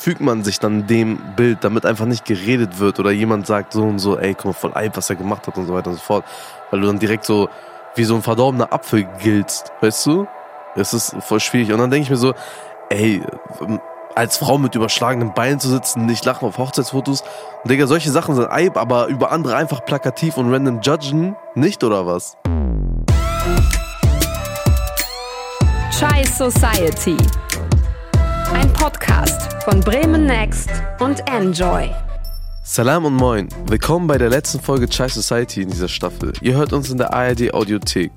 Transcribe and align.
fügt 0.00 0.20
man 0.20 0.42
sich 0.44 0.58
dann 0.58 0.86
dem 0.86 1.18
Bild, 1.36 1.58
damit 1.62 1.84
einfach 1.84 2.06
nicht 2.06 2.24
geredet 2.24 2.78
wird 2.78 2.98
oder 2.98 3.10
jemand 3.10 3.46
sagt 3.46 3.74
so 3.74 3.82
und 3.82 3.98
so, 3.98 4.18
ey, 4.18 4.34
guck 4.34 4.46
mal, 4.46 4.52
voll 4.54 4.72
Eib, 4.74 4.96
was 4.96 5.10
er 5.10 5.16
gemacht 5.16 5.46
hat 5.46 5.58
und 5.58 5.66
so 5.66 5.74
weiter 5.74 5.90
und 5.90 5.96
so 5.96 6.02
fort. 6.02 6.24
Weil 6.70 6.80
du 6.80 6.86
dann 6.86 6.98
direkt 6.98 7.26
so 7.26 7.48
wie 7.94 8.04
so 8.04 8.14
ein 8.14 8.22
verdorbener 8.22 8.72
Apfel 8.72 9.06
giltst, 9.22 9.72
weißt 9.80 10.06
du? 10.06 10.26
Es 10.74 10.94
ist 10.94 11.16
voll 11.20 11.40
schwierig. 11.40 11.72
Und 11.72 11.78
dann 11.78 11.90
denke 11.90 12.04
ich 12.04 12.10
mir 12.10 12.16
so, 12.16 12.32
ey, 12.88 13.22
als 14.14 14.38
Frau 14.38 14.56
mit 14.56 14.74
überschlagenen 14.74 15.34
Beinen 15.34 15.60
zu 15.60 15.68
sitzen, 15.68 16.06
nicht 16.06 16.24
lachen 16.24 16.48
auf 16.48 16.56
Hochzeitsfotos. 16.56 17.22
Und 17.62 17.70
Digga, 17.70 17.86
solche 17.86 18.10
Sachen 18.10 18.34
sind 18.34 18.50
Eib, 18.50 18.78
aber 18.78 19.08
über 19.08 19.32
andere 19.32 19.56
einfach 19.56 19.84
plakativ 19.84 20.38
und 20.38 20.50
random 20.52 20.80
judgen, 20.80 21.36
nicht 21.54 21.84
oder 21.84 22.06
was? 22.06 22.38
Chai 25.92 26.24
Society. 26.24 27.16
Podcast 29.10 29.64
von 29.64 29.80
Bremen 29.80 30.24
Next 30.24 30.70
und 31.00 31.20
Enjoy. 31.28 31.90
Salam 32.62 33.04
und 33.06 33.14
moin. 33.14 33.48
Willkommen 33.66 34.06
bei 34.06 34.18
der 34.18 34.30
letzten 34.30 34.60
Folge 34.60 34.88
Chai 34.88 35.08
Society 35.08 35.62
in 35.62 35.70
dieser 35.70 35.88
Staffel. 35.88 36.32
Ihr 36.42 36.54
hört 36.54 36.72
uns 36.72 36.90
in 36.90 36.98
der 36.98 37.12
ARD 37.12 37.52
Audiothek. 37.52 38.12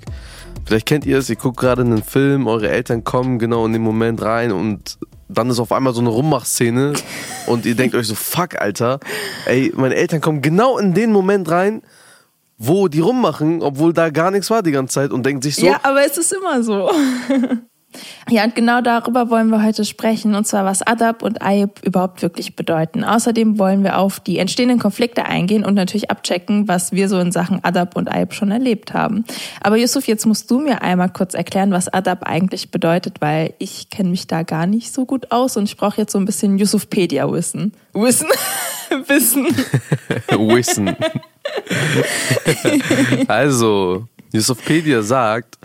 Vielleicht 0.65 0.85
kennt 0.85 1.07
ihr 1.07 1.17
es, 1.17 1.31
ihr 1.31 1.35
guckt 1.35 1.57
gerade 1.57 1.81
einen 1.81 2.03
Film, 2.03 2.45
eure 2.45 2.69
Eltern 2.69 3.03
kommen 3.03 3.39
genau 3.39 3.65
in 3.65 3.73
den 3.73 3.81
Moment 3.81 4.21
rein 4.21 4.51
und 4.51 4.99
dann 5.29 5.49
ist 5.49 5.57
auf 5.57 5.71
einmal 5.71 5.95
so 5.95 6.01
eine 6.01 6.09
Rummachszene 6.09 6.93
und 7.47 7.65
ihr 7.65 7.73
denkt 7.73 7.95
euch 7.95 8.05
so, 8.05 8.13
fuck, 8.13 8.61
Alter, 8.61 8.99
ey, 9.47 9.73
meine 9.75 9.95
Eltern 9.95 10.21
kommen 10.21 10.43
genau 10.43 10.77
in 10.77 10.93
den 10.93 11.11
Moment 11.11 11.49
rein, 11.49 11.81
wo 12.59 12.87
die 12.87 12.99
rummachen, 12.99 13.63
obwohl 13.63 13.93
da 13.93 14.11
gar 14.11 14.29
nichts 14.29 14.51
war 14.51 14.61
die 14.61 14.71
ganze 14.71 14.93
Zeit 14.93 15.11
und 15.11 15.25
denkt 15.25 15.43
sich 15.43 15.55
so. 15.55 15.65
Ja, 15.65 15.79
aber 15.81 16.05
es 16.05 16.19
ist 16.19 16.33
immer 16.33 16.61
so. 16.61 16.91
Ja, 18.29 18.43
und 18.43 18.55
genau 18.55 18.81
darüber 18.81 19.29
wollen 19.29 19.49
wir 19.49 19.63
heute 19.63 19.85
sprechen, 19.85 20.35
und 20.35 20.45
zwar 20.45 20.65
was 20.65 20.81
Adab 20.81 21.23
und 21.23 21.41
Ayib 21.41 21.81
überhaupt 21.83 22.21
wirklich 22.21 22.55
bedeuten. 22.55 23.03
Außerdem 23.03 23.59
wollen 23.59 23.83
wir 23.83 23.97
auf 23.97 24.19
die 24.19 24.39
entstehenden 24.39 24.79
Konflikte 24.79 25.25
eingehen 25.25 25.65
und 25.65 25.73
natürlich 25.73 26.09
abchecken, 26.09 26.67
was 26.67 26.91
wir 26.91 27.09
so 27.09 27.19
in 27.19 27.31
Sachen 27.31 27.63
Adab 27.63 27.95
und 27.95 28.07
Ayib 28.07 28.33
schon 28.33 28.51
erlebt 28.51 28.93
haben. 28.93 29.25
Aber 29.61 29.77
Yusuf, 29.77 30.07
jetzt 30.07 30.25
musst 30.25 30.49
du 30.49 30.59
mir 30.59 30.81
einmal 30.81 31.09
kurz 31.09 31.33
erklären, 31.33 31.71
was 31.71 31.87
Adab 31.87 32.23
eigentlich 32.23 32.71
bedeutet, 32.71 33.21
weil 33.21 33.53
ich 33.59 33.89
kenne 33.89 34.09
mich 34.09 34.27
da 34.27 34.43
gar 34.43 34.67
nicht 34.67 34.93
so 34.93 35.05
gut 35.05 35.31
aus 35.31 35.57
und 35.57 35.65
ich 35.65 35.77
brauche 35.77 35.99
jetzt 35.99 36.11
so 36.11 36.19
ein 36.19 36.25
bisschen 36.25 36.57
Yusufpedia-Wissen. 36.57 37.73
Wissen? 37.93 38.27
Wissen. 39.07 39.45
Wissen. 40.29 40.95
also, 43.27 44.07
Yusufpedia 44.31 45.01
sagt, 45.01 45.57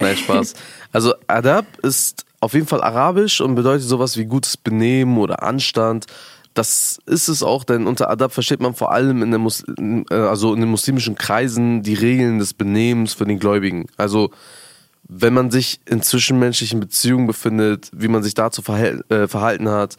nein, 0.00 0.16
Spaß. 0.16 0.54
Also, 0.94 1.12
Adab 1.26 1.66
ist 1.82 2.24
auf 2.40 2.54
jeden 2.54 2.68
Fall 2.68 2.80
arabisch 2.80 3.40
und 3.40 3.56
bedeutet 3.56 3.86
sowas 3.86 4.16
wie 4.16 4.26
gutes 4.26 4.56
Benehmen 4.56 5.18
oder 5.18 5.42
Anstand. 5.42 6.06
Das 6.54 7.00
ist 7.06 7.26
es 7.26 7.42
auch, 7.42 7.64
denn 7.64 7.88
unter 7.88 8.10
Adab 8.10 8.32
versteht 8.32 8.60
man 8.60 8.74
vor 8.74 8.92
allem 8.92 9.20
in, 9.20 9.30
der 9.30 9.40
Mus 9.40 9.64
äh, 9.66 10.14
also 10.14 10.54
in 10.54 10.60
den 10.60 10.70
muslimischen 10.70 11.16
Kreisen 11.16 11.82
die 11.82 11.94
Regeln 11.94 12.38
des 12.38 12.54
Benehmens 12.54 13.12
für 13.12 13.24
den 13.24 13.40
Gläubigen. 13.40 13.86
Also, 13.96 14.30
wenn 15.08 15.34
man 15.34 15.50
sich 15.50 15.80
in 15.84 16.00
zwischenmenschlichen 16.00 16.78
Beziehungen 16.78 17.26
befindet, 17.26 17.90
wie 17.92 18.08
man 18.08 18.22
sich 18.22 18.34
dazu 18.34 18.62
äh, 18.62 19.26
verhalten 19.26 19.68
hat, 19.68 19.96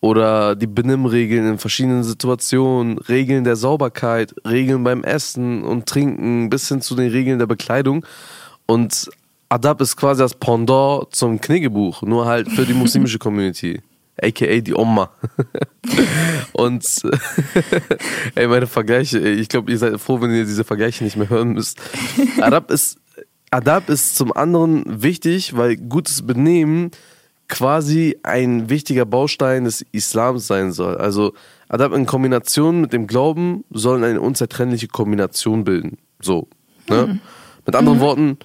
oder 0.00 0.56
die 0.56 0.66
Benimmregeln 0.66 1.46
in 1.46 1.58
verschiedenen 1.58 2.02
Situationen, 2.02 2.98
Regeln 2.98 3.44
der 3.44 3.54
Sauberkeit, 3.54 4.34
Regeln 4.44 4.82
beim 4.82 5.04
Essen 5.04 5.62
und 5.62 5.86
Trinken, 5.86 6.50
bis 6.50 6.68
hin 6.68 6.80
zu 6.80 6.96
den 6.96 7.10
Regeln 7.10 7.38
der 7.38 7.46
Bekleidung. 7.46 8.04
Und 8.66 9.08
Adab 9.54 9.80
ist 9.80 9.96
quasi 9.96 10.20
das 10.20 10.34
Pendant 10.34 11.14
zum 11.14 11.40
Kniggebuch, 11.40 12.02
nur 12.02 12.26
halt 12.26 12.50
für 12.50 12.66
die 12.66 12.74
muslimische 12.74 13.20
Community. 13.20 13.80
AKA 14.20 14.60
die 14.60 14.74
Oma. 14.74 15.10
und 16.52 16.84
ey, 18.34 18.48
meine 18.48 18.66
Vergleiche, 18.66 19.20
ich 19.20 19.48
glaube, 19.48 19.70
ihr 19.70 19.78
seid 19.78 20.00
froh, 20.00 20.20
wenn 20.20 20.34
ihr 20.34 20.44
diese 20.44 20.64
Vergleiche 20.64 21.04
nicht 21.04 21.16
mehr 21.16 21.30
hören 21.30 21.52
müsst. 21.52 21.80
Adab 22.40 22.68
ist, 22.72 22.98
Adab 23.52 23.88
ist 23.90 24.16
zum 24.16 24.32
anderen 24.36 25.02
wichtig, 25.02 25.56
weil 25.56 25.76
gutes 25.76 26.26
Benehmen 26.26 26.90
quasi 27.48 28.18
ein 28.24 28.68
wichtiger 28.70 29.04
Baustein 29.06 29.66
des 29.66 29.86
Islams 29.92 30.48
sein 30.48 30.72
soll. 30.72 30.96
Also 30.96 31.32
Adab 31.68 31.92
in 31.92 32.06
Kombination 32.06 32.80
mit 32.80 32.92
dem 32.92 33.06
Glauben 33.06 33.62
sollen 33.70 34.02
eine 34.02 34.20
unzertrennliche 34.20 34.88
Kombination 34.88 35.62
bilden. 35.62 35.98
So. 36.20 36.48
Ne? 36.88 37.06
Mhm. 37.06 37.20
Mit 37.66 37.76
anderen 37.76 37.98
mhm. 37.98 38.02
Worten, 38.02 38.38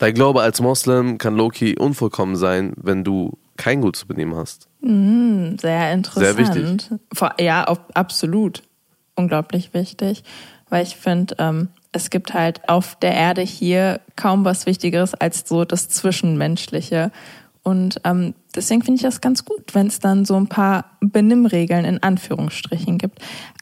dein 0.00 0.14
Glaube 0.14 0.42
als 0.42 0.60
Moslem 0.60 1.18
kann 1.18 1.36
Loki 1.36 1.76
unvollkommen 1.78 2.34
sein, 2.34 2.72
wenn 2.76 3.04
du 3.04 3.38
kein 3.56 3.80
gutes 3.82 4.06
Benehmen 4.06 4.34
hast. 4.34 4.66
Mhm, 4.80 5.58
sehr 5.60 5.92
interessant. 5.92 6.26
Sehr 6.26 6.38
wichtig. 6.38 6.90
Ja, 7.38 7.64
absolut. 7.94 8.62
Unglaublich 9.14 9.72
wichtig. 9.74 10.24
Weil 10.70 10.84
ich 10.84 10.96
finde, 10.96 11.36
ähm, 11.38 11.68
es 11.92 12.10
gibt 12.10 12.32
halt 12.32 12.68
auf 12.68 12.96
der 12.96 13.12
Erde 13.14 13.42
hier 13.42 14.00
kaum 14.16 14.44
was 14.44 14.66
Wichtigeres 14.66 15.14
als 15.14 15.44
so 15.46 15.64
das 15.64 15.88
Zwischenmenschliche. 15.88 17.12
Und 17.62 18.00
ähm, 18.04 18.34
deswegen 18.54 18.82
finde 18.82 18.96
ich 18.96 19.02
das 19.02 19.20
ganz 19.20 19.44
gut, 19.44 19.74
wenn 19.74 19.88
es 19.88 19.98
dann 19.98 20.24
so 20.24 20.36
ein 20.36 20.46
paar 20.46 20.96
Benimmregeln 21.00 21.84
in 21.84 22.02
Anführungsstrichen 22.02 22.96
gibt. 22.96 23.18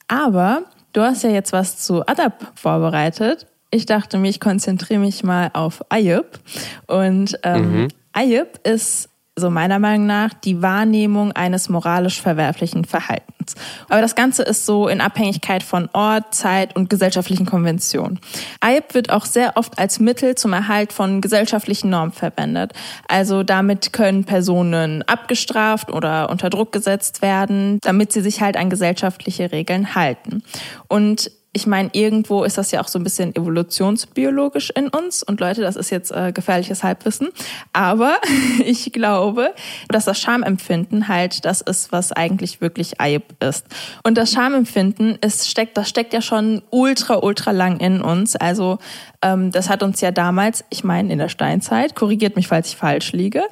Aber 0.07 0.63
du 0.93 1.01
hast 1.01 1.25
ja 1.25 1.31
jetzt 1.31 1.53
was 1.53 1.79
zu 1.79 2.07
Adab 2.07 2.53
vorbereitet. 2.55 3.47
Ich 3.71 3.87
dachte 3.87 4.19
mir, 4.19 4.31
ich 4.31 4.41
konzentriere 4.41 5.01
mich 5.01 5.23
mal 5.23 5.51
auf 5.53 5.85
Ayub. 5.91 6.39
Und 6.87 7.39
ähm, 7.43 7.83
mhm. 7.83 7.89
Ayub 8.13 8.61
ist 8.65 9.11
so 9.39 9.51
meiner 9.51 9.79
Meinung 9.79 10.07
nach, 10.07 10.35
die 10.35 10.63
Wahrnehmung 10.63 11.33
eines 11.33 11.69
moralisch 11.69 12.21
verwerflichen 12.21 12.85
Verhaltens. 12.85 13.55
Aber 13.89 14.01
das 14.01 14.15
Ganze 14.15 14.43
ist 14.43 14.67
so 14.67 14.89
in 14.89 15.01
Abhängigkeit 15.01 15.63
von 15.63 15.89
Ort, 15.93 16.35
Zeit 16.35 16.77
und 16.77 16.91
gesellschaftlichen 16.91 17.47
Konventionen. 17.47 18.21
Ayib 18.61 18.95
wird 18.95 19.11
auch 19.11 19.25
sehr 19.25 19.57
oft 19.57 19.79
als 19.79 20.01
Mittel 20.01 20.35
zum 20.35 20.53
Erhalt 20.53 20.93
von 20.93 21.21
gesellschaftlichen 21.21 21.91
Normen 21.91 22.13
verwendet. 22.13 22.73
Also 23.07 23.43
damit 23.43 23.93
können 23.93 24.25
Personen 24.25 25.03
abgestraft 25.03 25.91
oder 25.91 26.31
unter 26.31 26.51
Druck 26.51 26.73
gesetzt 26.73 27.23
werden, 27.23 27.79
damit 27.83 28.13
sie 28.13 28.21
sich 28.21 28.41
halt 28.41 28.57
an 28.57 28.71
gesellschaftliche 28.71 29.53
Regeln 29.53 29.95
halten. 29.95 30.43
Und 30.89 31.31
ich 31.53 31.67
meine, 31.67 31.89
irgendwo 31.93 32.45
ist 32.45 32.59
das 32.59 32.71
ja 32.71 32.81
auch 32.83 32.89
so 32.89 32.99
ein 32.99 33.05
bisschen 33.05 33.35
evolutionsbiologisch 33.35 34.71
in 34.71 34.89
uns. 34.89 35.23
Und 35.23 35.41
Leute, 35.41 35.63
das 35.63 35.77
ist 35.77 35.91
jetzt 35.91 36.11
äh, 36.11 36.31
gefährliches 36.33 36.85
Halbwissen. 36.85 37.29
Aber 37.73 38.17
ich 38.65 38.93
glaube, 38.93 39.55
dass 39.89 40.05
das 40.05 40.21
Schamempfinden 40.21 41.09
halt 41.09 41.45
das 41.47 41.63
ist, 41.63 41.91
was 41.91 42.13
eigentlich 42.13 42.61
wirklich 42.61 43.01
Eib 43.01 43.43
ist. 43.43 43.67
Und 44.03 44.19
das 44.19 44.33
Schamempfinden 44.33 45.17
ist, 45.17 45.49
steckt, 45.49 45.77
das 45.77 45.89
steckt 45.89 46.13
ja 46.13 46.21
schon 46.21 46.63
ultra, 46.71 47.17
ultra 47.23 47.53
lang 47.53 47.81
in 47.81 48.03
uns. 48.03 48.37
Also 48.37 48.79
ähm, 49.23 49.51
das 49.51 49.71
hat 49.71 49.83
uns 49.83 50.01
ja 50.03 50.11
damals, 50.11 50.65
ich 50.69 50.85
meine 50.85 51.13
in 51.13 51.19
der 51.19 51.31
Steinzeit, 51.31 51.95
korrigiert 51.95 52.37
mich, 52.37 52.47
falls 52.47 52.69
ich 52.69 52.77
falsch 52.77 53.13
liege, 53.13 53.43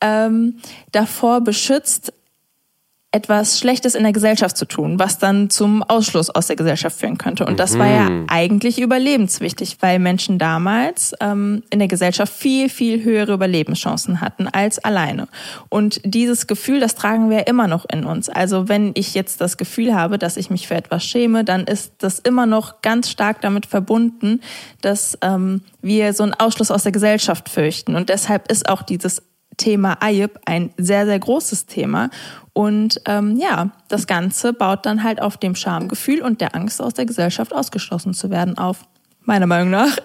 ähm, 0.00 0.58
davor 0.92 1.40
beschützt, 1.40 2.12
etwas 3.12 3.58
Schlechtes 3.58 3.94
in 3.94 4.02
der 4.02 4.12
Gesellschaft 4.12 4.56
zu 4.56 4.66
tun, 4.66 4.98
was 4.98 5.18
dann 5.18 5.48
zum 5.48 5.82
Ausschluss 5.82 6.28
aus 6.28 6.48
der 6.48 6.56
Gesellschaft 6.56 6.98
führen 6.98 7.16
könnte. 7.16 7.46
Und 7.46 7.58
das 7.58 7.78
war 7.78 7.86
ja 7.86 8.10
mhm. 8.10 8.26
eigentlich 8.28 8.78
überlebenswichtig, 8.80 9.78
weil 9.80 9.98
Menschen 9.98 10.38
damals 10.38 11.14
ähm, 11.20 11.62
in 11.70 11.78
der 11.78 11.88
Gesellschaft 11.88 12.32
viel, 12.32 12.68
viel 12.68 13.04
höhere 13.04 13.32
Überlebenschancen 13.32 14.20
hatten 14.20 14.48
als 14.48 14.78
alleine. 14.78 15.28
Und 15.70 16.00
dieses 16.04 16.46
Gefühl, 16.46 16.80
das 16.80 16.94
tragen 16.94 17.30
wir 17.30 17.46
immer 17.46 17.68
noch 17.68 17.86
in 17.90 18.04
uns. 18.04 18.28
Also 18.28 18.68
wenn 18.68 18.90
ich 18.94 19.14
jetzt 19.14 19.40
das 19.40 19.56
Gefühl 19.56 19.94
habe, 19.94 20.18
dass 20.18 20.36
ich 20.36 20.50
mich 20.50 20.68
für 20.68 20.74
etwas 20.74 21.04
schäme, 21.04 21.42
dann 21.42 21.64
ist 21.64 21.94
das 21.98 22.18
immer 22.18 22.44
noch 22.44 22.82
ganz 22.82 23.10
stark 23.10 23.40
damit 23.40 23.66
verbunden, 23.66 24.40
dass 24.82 25.16
ähm, 25.22 25.62
wir 25.80 26.12
so 26.12 26.24
einen 26.24 26.34
Ausschluss 26.34 26.70
aus 26.70 26.82
der 26.82 26.92
Gesellschaft 26.92 27.48
fürchten. 27.48 27.96
Und 27.96 28.10
deshalb 28.10 28.50
ist 28.50 28.68
auch 28.68 28.82
dieses 28.82 29.22
Thema 29.56 29.98
Ayub 30.00 30.38
ein 30.44 30.70
sehr, 30.76 31.06
sehr 31.06 31.18
großes 31.18 31.66
Thema. 31.66 32.10
Und 32.52 33.00
ähm, 33.06 33.36
ja, 33.36 33.70
das 33.88 34.06
Ganze 34.06 34.52
baut 34.52 34.86
dann 34.86 35.02
halt 35.02 35.20
auf 35.20 35.36
dem 35.36 35.54
Schamgefühl 35.54 36.22
und 36.22 36.40
der 36.40 36.54
Angst, 36.54 36.80
aus 36.80 36.94
der 36.94 37.06
Gesellschaft 37.06 37.54
ausgeschlossen 37.54 38.14
zu 38.14 38.30
werden, 38.30 38.58
auf. 38.58 38.84
Meiner 39.28 39.46
Meinung 39.46 39.70
nach. 39.70 39.98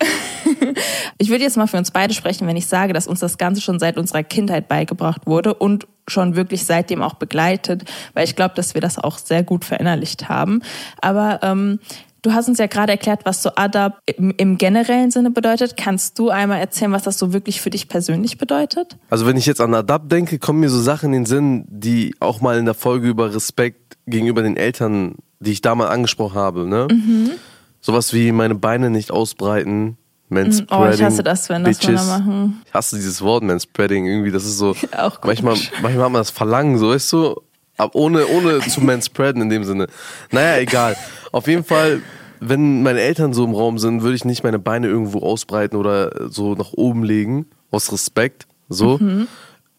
ich 1.19 1.29
würde 1.29 1.43
jetzt 1.43 1.55
mal 1.55 1.67
für 1.67 1.77
uns 1.77 1.91
beide 1.91 2.11
sprechen, 2.11 2.47
wenn 2.47 2.57
ich 2.57 2.65
sage, 2.65 2.91
dass 2.91 3.05
uns 3.05 3.19
das 3.19 3.37
Ganze 3.37 3.61
schon 3.61 3.77
seit 3.77 3.99
unserer 3.99 4.23
Kindheit 4.23 4.67
beigebracht 4.67 5.27
wurde 5.27 5.53
und 5.53 5.85
schon 6.07 6.35
wirklich 6.35 6.65
seitdem 6.65 7.03
auch 7.03 7.13
begleitet, 7.13 7.83
weil 8.15 8.23
ich 8.23 8.35
glaube, 8.35 8.55
dass 8.55 8.73
wir 8.73 8.81
das 8.81 8.97
auch 8.97 9.19
sehr 9.19 9.43
gut 9.43 9.63
verinnerlicht 9.63 10.27
haben. 10.27 10.63
Aber 11.01 11.39
ähm, 11.43 11.79
Du 12.23 12.33
hast 12.33 12.47
uns 12.47 12.59
ja 12.59 12.67
gerade 12.67 12.91
erklärt, 12.91 13.21
was 13.25 13.41
so 13.41 13.49
Adab 13.55 13.99
im, 14.05 14.31
im, 14.37 14.57
generellen 14.59 15.09
Sinne 15.09 15.31
bedeutet. 15.31 15.75
Kannst 15.75 16.19
du 16.19 16.29
einmal 16.29 16.59
erzählen, 16.59 16.91
was 16.91 17.01
das 17.03 17.17
so 17.17 17.33
wirklich 17.33 17.61
für 17.61 17.71
dich 17.71 17.87
persönlich 17.87 18.37
bedeutet? 18.37 18.97
Also 19.09 19.25
wenn 19.25 19.37
ich 19.37 19.47
jetzt 19.47 19.59
an 19.59 19.73
Adab 19.73 20.07
denke, 20.07 20.37
kommen 20.37 20.59
mir 20.59 20.69
so 20.69 20.79
Sachen 20.79 21.07
in 21.07 21.23
den 21.23 21.25
Sinn, 21.25 21.65
die 21.67 22.15
auch 22.19 22.39
mal 22.39 22.59
in 22.59 22.65
der 22.65 22.75
Folge 22.75 23.07
über 23.07 23.33
Respekt 23.33 23.97
gegenüber 24.05 24.43
den 24.43 24.55
Eltern, 24.55 25.15
die 25.39 25.51
ich 25.51 25.61
da 25.61 25.73
mal 25.73 25.87
angesprochen 25.87 26.35
habe. 26.35 26.67
Ne? 26.67 26.87
Mhm. 26.91 27.31
Sowas 27.79 28.13
wie 28.13 28.31
meine 28.31 28.53
Beine 28.53 28.91
nicht 28.91 29.09
ausbreiten, 29.09 29.97
Manspreading. 30.31 30.87
Oh, 30.87 30.93
ich 30.93 31.03
hasse 31.03 31.23
das, 31.23 31.49
wenn 31.49 31.63
das 31.63 31.79
Bitches. 31.79 32.05
Männer 32.05 32.19
machen. 32.19 32.61
Ich 32.65 32.73
hasse 32.73 32.95
dieses 32.95 33.21
Wort 33.21 33.43
Manspreading 33.43 34.05
irgendwie. 34.05 34.31
Das 34.31 34.45
ist 34.45 34.57
so. 34.57 34.75
Auch 34.97 35.19
manchmal, 35.23 35.55
manchmal 35.81 36.05
hat 36.05 36.11
man 36.11 36.21
das 36.21 36.29
Verlangen, 36.29 36.77
so 36.77 36.91
weißt 36.91 37.11
du. 37.13 37.41
Aber 37.81 37.95
ohne, 37.95 38.27
ohne 38.27 38.59
zu 38.59 38.79
manspreaden 38.79 39.41
in 39.41 39.49
dem 39.49 39.63
Sinne. 39.63 39.87
Naja, 40.29 40.61
egal. 40.61 40.95
Auf 41.31 41.47
jeden 41.47 41.63
Fall, 41.63 42.03
wenn 42.39 42.83
meine 42.83 43.01
Eltern 43.01 43.33
so 43.33 43.43
im 43.43 43.55
Raum 43.55 43.79
sind, 43.79 44.03
würde 44.03 44.15
ich 44.15 44.23
nicht 44.23 44.43
meine 44.43 44.59
Beine 44.59 44.87
irgendwo 44.87 45.19
ausbreiten 45.21 45.75
oder 45.75 46.29
so 46.29 46.53
nach 46.53 46.73
oben 46.73 47.03
legen. 47.03 47.47
Aus 47.71 47.91
Respekt. 47.91 48.45
So. 48.69 48.99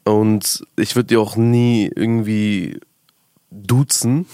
Und 0.04 0.64
ich 0.76 0.96
würde 0.96 1.06
die 1.06 1.16
auch 1.16 1.36
nie 1.36 1.92
irgendwie 1.94 2.80
duzen. 3.52 4.26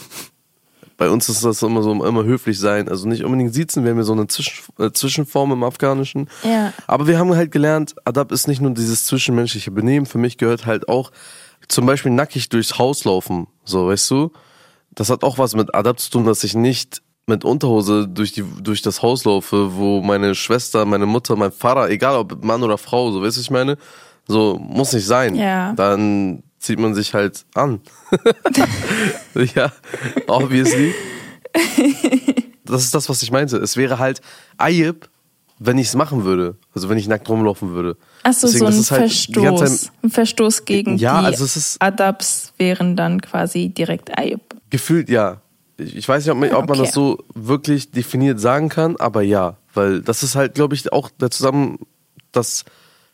Bei 0.97 1.11
uns 1.11 1.29
ist 1.29 1.45
das 1.45 1.63
immer 1.63 1.83
so, 1.83 1.93
immer 1.93 2.25
höflich 2.25 2.59
sein. 2.59 2.89
Also 2.89 3.07
nicht 3.07 3.23
unbedingt 3.23 3.53
sitzen, 3.53 3.85
wir 3.85 3.91
haben 3.91 3.99
ja 3.99 4.05
so 4.05 4.15
eine 4.15 4.29
Zwischen, 4.29 4.65
äh, 4.79 4.93
Zwischenform 4.93 5.53
im 5.53 5.63
Afghanischen. 5.63 6.31
Ja. 6.43 6.73
Aber 6.87 7.07
wir 7.07 7.19
haben 7.19 7.35
halt 7.35 7.53
gelernt, 7.53 7.95
Adab 8.07 8.33
ist 8.33 8.49
nicht 8.49 8.63
nur 8.63 8.73
dieses 8.73 9.05
zwischenmenschliche 9.05 9.71
Benehmen. 9.71 10.07
Für 10.07 10.19
mich 10.19 10.39
gehört 10.39 10.65
halt 10.65 10.89
auch 10.89 11.13
zum 11.67 11.87
Beispiel 11.87 12.13
nackig 12.13 12.49
durchs 12.49 12.79
Haus 12.79 13.05
laufen. 13.05 13.49
So, 13.65 13.89
weißt 13.89 14.11
du? 14.11 14.33
Das 14.91 15.11
hat 15.11 15.25
auch 15.25 15.39
was 15.39 15.55
mit 15.55 15.75
Adab 15.75 15.99
zu 15.99 16.11
tun, 16.11 16.25
dass 16.25 16.45
ich 16.45 16.55
nicht 16.55 17.03
mit 17.27 17.45
Unterhose 17.45 18.09
durch, 18.09 18.33
die, 18.33 18.43
durch 18.43 18.83
das 18.83 19.03
Haus 19.03 19.25
laufe, 19.25 19.77
wo 19.77 20.01
meine 20.01 20.35
Schwester, 20.35 20.85
meine 20.87 21.07
Mutter, 21.07 21.37
mein 21.37 21.53
Vater, 21.53 21.91
egal 21.91 22.17
ob 22.17 22.43
Mann 22.43 22.63
oder 22.63 22.79
Frau, 22.79 23.13
so 23.13 23.23
weißt 23.23 23.37
du, 23.37 23.41
ich 23.43 23.51
meine? 23.51 23.77
So, 24.27 24.59
muss 24.59 24.93
nicht 24.93 25.07
sein. 25.07 25.35
Ja. 25.35 25.73
Dann 25.75 26.43
zieht 26.59 26.79
man 26.79 26.95
sich 26.95 27.15
halt 27.15 27.45
an. 27.55 27.81
ja, 29.55 29.73
obviously. 30.27 30.95
Das 32.65 32.83
ist 32.83 32.95
das, 32.95 33.09
was 33.09 33.23
ich 33.23 33.31
meinte. 33.31 33.57
Es 33.59 33.77
wäre 33.77 33.99
halt 33.99 34.21
Ayib, 34.57 35.09
wenn 35.59 35.79
ich 35.79 35.89
es 35.89 35.95
machen 35.95 36.25
würde. 36.25 36.57
Also 36.75 36.89
wenn 36.89 36.99
ich 36.99 37.09
nackt 37.09 37.29
rumlaufen 37.29 37.71
würde. 37.75 37.97
Achso, 38.23 38.47
so 38.47 38.65
ein 38.67 38.73
halt 38.75 38.85
Verstoß. 38.87 39.81
Zeit 39.83 39.93
Ein 40.03 40.11
Verstoß 40.11 40.65
gegen 40.65 40.97
Ja, 40.99 41.21
die 41.21 41.27
also 41.27 41.45
es 41.45 41.57
ist- 41.57 41.77
Adabs 41.83 42.53
wären 42.59 42.97
dann 42.97 43.21
quasi 43.21 43.69
direkt 43.69 44.17
Ayub. 44.19 44.41
Gefühlt 44.71 45.09
ja. 45.09 45.41
Ich 45.77 45.95
ich 45.97 46.09
weiß 46.09 46.25
nicht, 46.25 46.33
ob, 46.33 46.39
man- 46.39 46.53
ob 46.53 46.69
man 46.69 46.79
Okay. 46.79 46.87
das 46.87 46.93
so 46.95 47.19
wirklich 47.35 47.91
definiert 47.91 48.41
sagen 48.41 48.69
kann, 48.69 48.97
aber 48.97 49.23
ja. 49.23 49.57
Weil 49.75 50.03
das 50.03 50.23
ist 50.23 50.35
halt, 50.35 50.55
glaube 50.55 50.75
ich, 50.75 50.93
auch 50.93 51.11
der, 51.11 51.31
Zusammen 51.31 51.79
das, 52.33 52.65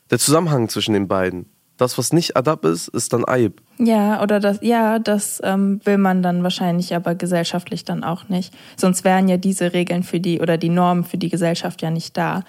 der 0.09 0.19
Zusammenhang 0.19 0.69
zwischen 0.69 0.93
den 0.93 1.07
beiden. 1.07 1.45
Das, 1.77 1.97
was 1.97 2.13
nicht 2.13 2.37
Adab 2.37 2.63
ist, 2.63 2.87
ist 2.87 3.11
dann 3.11 3.25
Ayib. 3.25 3.61
Ja, 3.77 4.23
oder 4.23 4.39
das, 4.39 4.59
ja, 4.61 4.99
das 4.99 5.41
ähm, 5.43 5.81
will 5.83 5.97
man 5.97 6.23
dann 6.23 6.41
wahrscheinlich 6.43 6.95
aber 6.95 7.15
gesellschaftlich 7.15 7.83
dann 7.83 8.03
auch 8.03 8.29
nicht. 8.29 8.53
Sonst 8.77 9.03
wären 9.03 9.27
ja 9.27 9.35
diese 9.35 9.73
Regeln 9.73 10.03
für 10.03 10.21
die 10.21 10.39
oder 10.39 10.57
die 10.57 10.69
Normen 10.69 11.03
für 11.03 11.17
die 11.17 11.29
Gesellschaft 11.29 11.81
ja 11.81 11.91
nicht 11.91 12.15
da. 12.15 12.43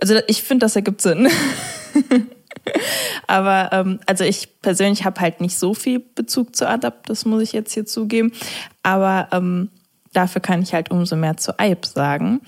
Also 0.00 0.16
ich 0.26 0.42
finde, 0.42 0.64
das 0.64 0.74
ergibt 0.74 1.02
Sinn. 1.02 1.28
aber 3.26 3.70
ähm, 3.72 4.00
also 4.06 4.24
ich 4.24 4.60
persönlich 4.62 5.04
habe 5.04 5.20
halt 5.20 5.40
nicht 5.42 5.58
so 5.58 5.74
viel 5.74 6.00
Bezug 6.00 6.56
zu 6.56 6.66
Adab, 6.66 7.06
das 7.06 7.26
muss 7.26 7.42
ich 7.42 7.52
jetzt 7.52 7.74
hier 7.74 7.84
zugeben. 7.84 8.32
Aber 8.82 9.28
ähm, 9.32 9.68
dafür 10.14 10.40
kann 10.40 10.62
ich 10.62 10.72
halt 10.72 10.90
umso 10.90 11.16
mehr 11.16 11.36
zu 11.36 11.58
Aib 11.58 11.84
sagen. 11.84 12.40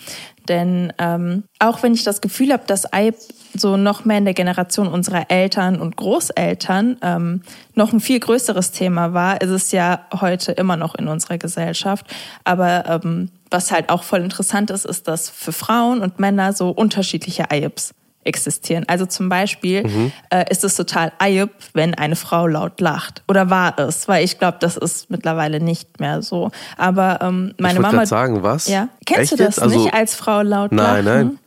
Denn 0.48 0.92
ähm, 0.98 1.44
auch 1.58 1.82
wenn 1.82 1.94
ich 1.94 2.04
das 2.04 2.20
Gefühl 2.20 2.52
habe, 2.52 2.64
dass 2.66 2.92
Aib 2.92 3.16
so 3.54 3.76
noch 3.76 4.04
mehr 4.04 4.18
in 4.18 4.24
der 4.24 4.34
Generation 4.34 4.88
unserer 4.88 5.30
Eltern 5.30 5.80
und 5.80 5.96
Großeltern 5.96 6.96
ähm, 7.02 7.42
noch 7.74 7.92
ein 7.92 8.00
viel 8.00 8.20
größeres 8.20 8.72
Thema 8.72 9.14
war, 9.14 9.40
ist 9.40 9.50
es 9.50 9.72
ja 9.72 10.00
heute 10.20 10.52
immer 10.52 10.76
noch 10.76 10.94
in 10.94 11.08
unserer 11.08 11.38
Gesellschaft. 11.38 12.06
Aber 12.44 12.84
ähm, 12.86 13.30
was 13.50 13.70
halt 13.70 13.90
auch 13.90 14.02
voll 14.02 14.20
interessant 14.20 14.70
ist, 14.70 14.84
ist, 14.84 15.08
dass 15.08 15.30
für 15.30 15.52
Frauen 15.52 16.00
und 16.00 16.18
Männer 16.18 16.52
so 16.52 16.70
unterschiedliche 16.70 17.50
Aibs 17.50 17.94
existieren. 18.24 18.84
Also 18.88 19.06
zum 19.06 19.28
Beispiel 19.28 20.10
äh, 20.30 20.44
ist 20.50 20.64
es 20.64 20.74
total 20.76 21.12
Ayub, 21.18 21.50
wenn 21.74 21.94
eine 21.94 22.16
Frau 22.16 22.46
laut 22.46 22.80
lacht. 22.80 23.22
Oder 23.28 23.50
war 23.50 23.78
es? 23.78 24.08
Weil 24.08 24.24
ich 24.24 24.38
glaube, 24.38 24.58
das 24.60 24.76
ist 24.76 25.10
mittlerweile 25.10 25.60
nicht 25.60 26.00
mehr 26.00 26.22
so. 26.22 26.50
Aber 26.76 27.18
ähm, 27.20 27.54
meine 27.58 27.74
ich 27.74 27.80
Mama. 27.80 28.06
sagen, 28.06 28.42
was? 28.42 28.66
Ja. 28.66 28.88
Kennst 29.06 29.32
Echt 29.32 29.32
du 29.32 29.36
das 29.36 29.56
jetzt? 29.56 29.62
Also, 29.62 29.78
nicht 29.78 29.94
als 29.94 30.14
Frau 30.14 30.42
laut 30.42 30.72
Nein, 30.72 31.04
lachen? 31.04 31.28
nein. 31.28 31.38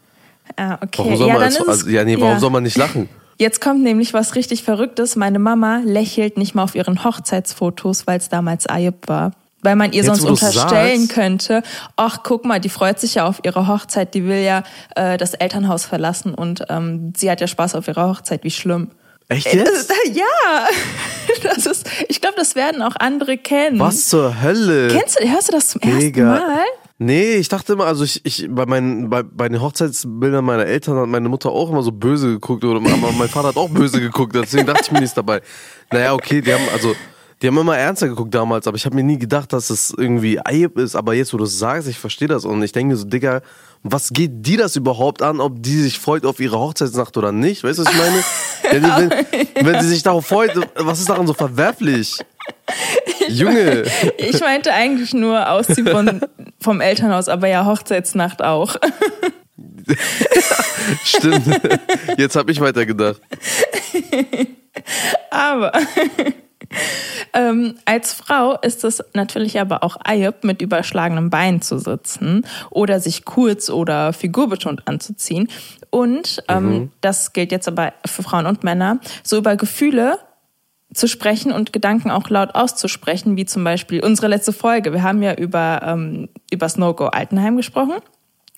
Ah, 0.58 0.74
okay. 0.82 0.98
Warum 0.98 1.18
soll 1.18 1.28
ja, 1.28 1.34
man, 1.34 1.44
dann 1.44 1.54
als, 1.54 1.68
also, 1.68 1.90
ja, 1.90 2.04
nee, 2.04 2.16
warum 2.20 2.34
ja. 2.34 2.40
soll 2.40 2.50
man 2.50 2.64
nicht 2.64 2.78
lachen? 2.78 3.08
Jetzt 3.40 3.62
kommt 3.62 3.84
nämlich 3.84 4.14
was 4.14 4.36
richtig 4.36 4.64
Verrücktes. 4.64 5.16
Meine 5.16 5.38
Mama 5.40 5.82
lächelt 5.86 6.38
nicht 6.38 6.56
mal 6.56 6.64
auf 6.64 6.74
ihren 6.74 7.04
Hochzeitsfotos, 7.04 8.08
weil 8.08 8.18
es 8.18 8.30
damals 8.30 8.66
Ayub 8.68 9.08
war. 9.08 9.32
Weil 9.62 9.76
man 9.76 9.92
ihr 9.92 10.04
Jetzt, 10.04 10.08
sonst 10.08 10.24
unterstellen 10.24 11.02
sagst. 11.02 11.14
könnte, 11.14 11.64
ach 11.96 12.20
guck 12.24 12.46
mal, 12.46 12.60
die 12.60 12.70
freut 12.70 13.00
sich 13.00 13.16
ja 13.16 13.28
auf 13.28 13.40
ihre 13.44 13.68
Hochzeit, 13.68 14.14
die 14.14 14.26
will 14.26 14.42
ja 14.44 14.64
äh, 14.96 15.18
das 15.18 15.34
Elternhaus 15.34 15.86
verlassen 15.86 16.34
und 16.34 16.64
ähm, 16.70 17.14
sie 17.16 17.30
hat 17.30 17.42
ja 17.42 17.48
Spaß 17.48 17.76
auf 17.76 17.88
ihrer 17.88 18.08
Hochzeit, 18.08 18.44
wie 18.44 18.52
schlimm. 18.52 18.90
Echt 19.30 19.48
Äh, 19.48 19.58
jetzt? 19.58 19.92
Ja, 20.14 20.68
das 21.44 21.66
ist, 21.66 21.90
ich 22.08 22.22
glaube, 22.22 22.36
das 22.38 22.56
werden 22.56 22.82
auch 22.82 22.96
andere 22.98 23.38
kennen. 23.38 23.80
Was 23.80 24.08
zur 24.08 24.42
Hölle? 24.42 24.88
Kennst 24.88 25.20
du, 25.20 25.28
hörst 25.30 25.50
du 25.50 25.52
das 25.52 25.68
zum 25.70 25.82
ersten 25.82 26.00
Digga. 26.00 26.24
Mal? 26.24 26.66
Nee, 27.00 27.36
ich 27.36 27.48
dachte 27.48 27.74
immer, 27.74 27.86
also 27.86 28.04
ich, 28.04 28.26
ich 28.26 28.48
bei 28.50 28.66
meinen 28.66 29.10
bei, 29.10 29.22
bei 29.22 29.48
den 29.48 29.62
Hochzeitsbildern 29.62 30.44
meiner 30.44 30.66
Eltern 30.66 30.98
hat 30.98 31.08
meine 31.08 31.30
Mutter 31.30 31.52
auch 31.52 31.70
immer 31.70 31.84
so 31.84 31.92
böse 31.92 32.28
geguckt 32.34 32.64
oder 32.64 32.78
aber 32.78 33.12
mein 33.12 33.30
Vater 33.30 33.50
hat 33.50 33.58
auch 33.58 33.70
böse 33.70 34.02
geguckt, 34.02 34.34
deswegen 34.34 34.66
dachte 34.66 34.82
ich 34.86 34.92
mir 34.92 35.02
nichts 35.02 35.14
dabei. 35.14 35.42
Naja, 35.92 36.14
okay, 36.14 36.42
die 36.42 36.52
haben 36.52 36.64
also 36.74 36.96
die 37.44 37.48
haben 37.48 37.58
immer 37.58 37.78
ernster 37.78 38.08
geguckt 38.08 38.34
damals, 38.34 38.66
aber 38.66 38.78
ich 38.78 38.86
habe 38.86 38.96
mir 38.96 39.04
nie 39.04 39.20
gedacht, 39.20 39.54
dass 39.54 39.70
es 39.70 39.94
irgendwie 39.96 40.40
Ayib 40.40 40.80
ist, 40.80 40.96
aber 40.96 41.14
jetzt 41.14 41.34
wo 41.34 41.38
du 41.38 41.44
es 41.44 41.60
sagst, 41.60 41.88
ich 41.88 42.00
verstehe 42.00 42.28
das 42.28 42.46
und 42.46 42.64
ich 42.64 42.72
denke 42.72 42.94
mir 42.94 42.98
so, 42.98 43.06
Digga, 43.06 43.42
was 43.84 44.10
geht 44.10 44.32
die 44.48 44.58
das 44.58 44.76
überhaupt 44.76 45.22
an, 45.22 45.40
ob 45.40 45.62
die 45.62 45.80
sich 45.80 46.00
freut 46.00 46.26
auf 46.26 46.40
ihre 46.40 46.58
Hochzeitsnacht 46.58 47.16
oder 47.16 47.32
nicht? 47.32 47.64
Weißt 47.64 47.78
du, 47.78 47.86
was 47.86 47.94
ich 47.94 48.00
meine? 48.00 48.24
wenn, 48.72 49.12
wenn, 49.56 49.68
wenn 49.68 49.82
sie 49.84 49.90
sich 49.90 50.02
darauf 50.02 50.26
freut, 50.26 50.52
was 50.76 51.00
ist 51.00 51.10
daran 51.10 51.28
so 51.28 51.36
verwerflich? 51.36 52.18
Junge. 53.30 53.84
Ich 54.18 54.40
meinte 54.40 54.74
eigentlich 54.74 55.14
nur 55.14 55.50
Ausziehen 55.50 55.88
von, 55.88 56.22
vom 56.60 56.82
Elternhaus, 56.82 57.30
aber 57.30 57.48
ja, 57.48 57.66
Hochzeitsnacht 57.66 58.44
auch. 58.44 58.76
Stimmt. 61.04 61.48
Jetzt 62.18 62.36
habe 62.36 62.52
ich 62.52 62.60
weitergedacht. 62.60 63.22
Aber 65.32 65.72
ähm, 67.34 67.76
als 67.86 68.14
Frau 68.14 68.58
ist 68.62 68.84
es 68.84 69.04
natürlich 69.14 69.60
aber 69.60 69.84
auch 69.84 69.98
Ayub, 70.04 70.44
mit 70.44 70.62
überschlagenem 70.62 71.30
Bein 71.30 71.62
zu 71.62 71.80
sitzen 71.80 72.46
oder 72.70 73.00
sich 73.00 73.26
kurz 73.26 73.70
oder 73.70 74.14
figurbetont 74.14 74.88
anzuziehen. 74.88 75.48
Und 75.90 76.44
ähm, 76.48 76.92
das 77.02 77.34
gilt 77.34 77.52
jetzt 77.52 77.68
aber 77.68 77.94
für 78.06 78.24
Frauen 78.24 78.46
und 78.46 78.64
Männer, 78.64 79.00
so 79.24 79.38
über 79.38 79.56
Gefühle 79.56 80.20
zu 80.94 81.08
sprechen 81.08 81.52
und 81.52 81.74
Gedanken 81.74 82.12
auch 82.12 82.30
laut 82.30 82.56
auszusprechen, 82.56 83.38
wie 83.38 83.46
zum 83.46 83.64
Beispiel 83.64 84.04
unsere 84.04 84.28
letzte 84.28 84.54
Folge. 84.54 84.94
Wir 84.94 85.04
haben 85.04 85.22
ja 85.22 85.34
über 85.34 85.82
ähm, 85.84 86.30
übers 86.52 86.78
No-Go 86.78 87.08
Altenheim 87.08 87.58
gesprochen 87.58 87.96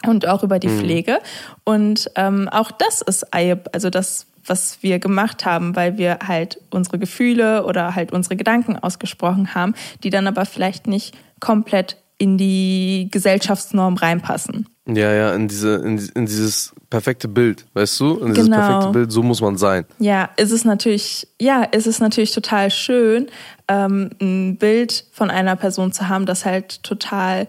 und 0.05 0.27
auch 0.27 0.43
über 0.43 0.59
die 0.59 0.69
Pflege. 0.69 1.19
Und 1.63 2.09
ähm, 2.15 2.47
auch 2.49 2.71
das 2.71 3.01
ist 3.01 3.33
Ayub, 3.33 3.69
also 3.73 3.89
das, 3.89 4.27
was 4.45 4.81
wir 4.81 4.99
gemacht 4.99 5.45
haben, 5.45 5.75
weil 5.75 5.97
wir 5.97 6.19
halt 6.25 6.61
unsere 6.69 6.99
Gefühle 6.99 7.65
oder 7.65 7.95
halt 7.95 8.11
unsere 8.11 8.35
Gedanken 8.35 8.77
ausgesprochen 8.77 9.53
haben, 9.55 9.73
die 10.03 10.09
dann 10.09 10.27
aber 10.27 10.45
vielleicht 10.45 10.87
nicht 10.87 11.15
komplett 11.39 11.97
in 12.17 12.37
die 12.37 13.07
Gesellschaftsnorm 13.11 13.95
reinpassen. 13.95 14.67
Ja, 14.87 15.13
ja, 15.13 15.33
in, 15.33 15.47
diese, 15.47 15.75
in, 15.75 15.97
in 16.15 16.25
dieses 16.25 16.73
perfekte 16.89 17.27
Bild, 17.27 17.65
weißt 17.73 17.99
du? 17.99 18.25
Dieses 18.25 18.45
Genau. 18.45 18.57
perfekte 18.57 18.89
Bild, 18.91 19.11
so 19.11 19.21
muss 19.23 19.41
man 19.41 19.57
sein. 19.57 19.85
Ja, 19.99 20.29
ist 20.37 20.51
es 20.51 20.65
natürlich, 20.65 21.27
ja, 21.39 21.63
ist 21.63 21.87
es 21.87 21.99
natürlich 21.99 22.31
total 22.31 22.71
schön, 22.71 23.27
ähm, 23.67 24.09
ein 24.21 24.57
Bild 24.57 25.05
von 25.11 25.29
einer 25.29 25.55
Person 25.55 25.91
zu 25.91 26.09
haben, 26.09 26.25
das 26.25 26.45
halt 26.45 26.81
total 26.83 27.47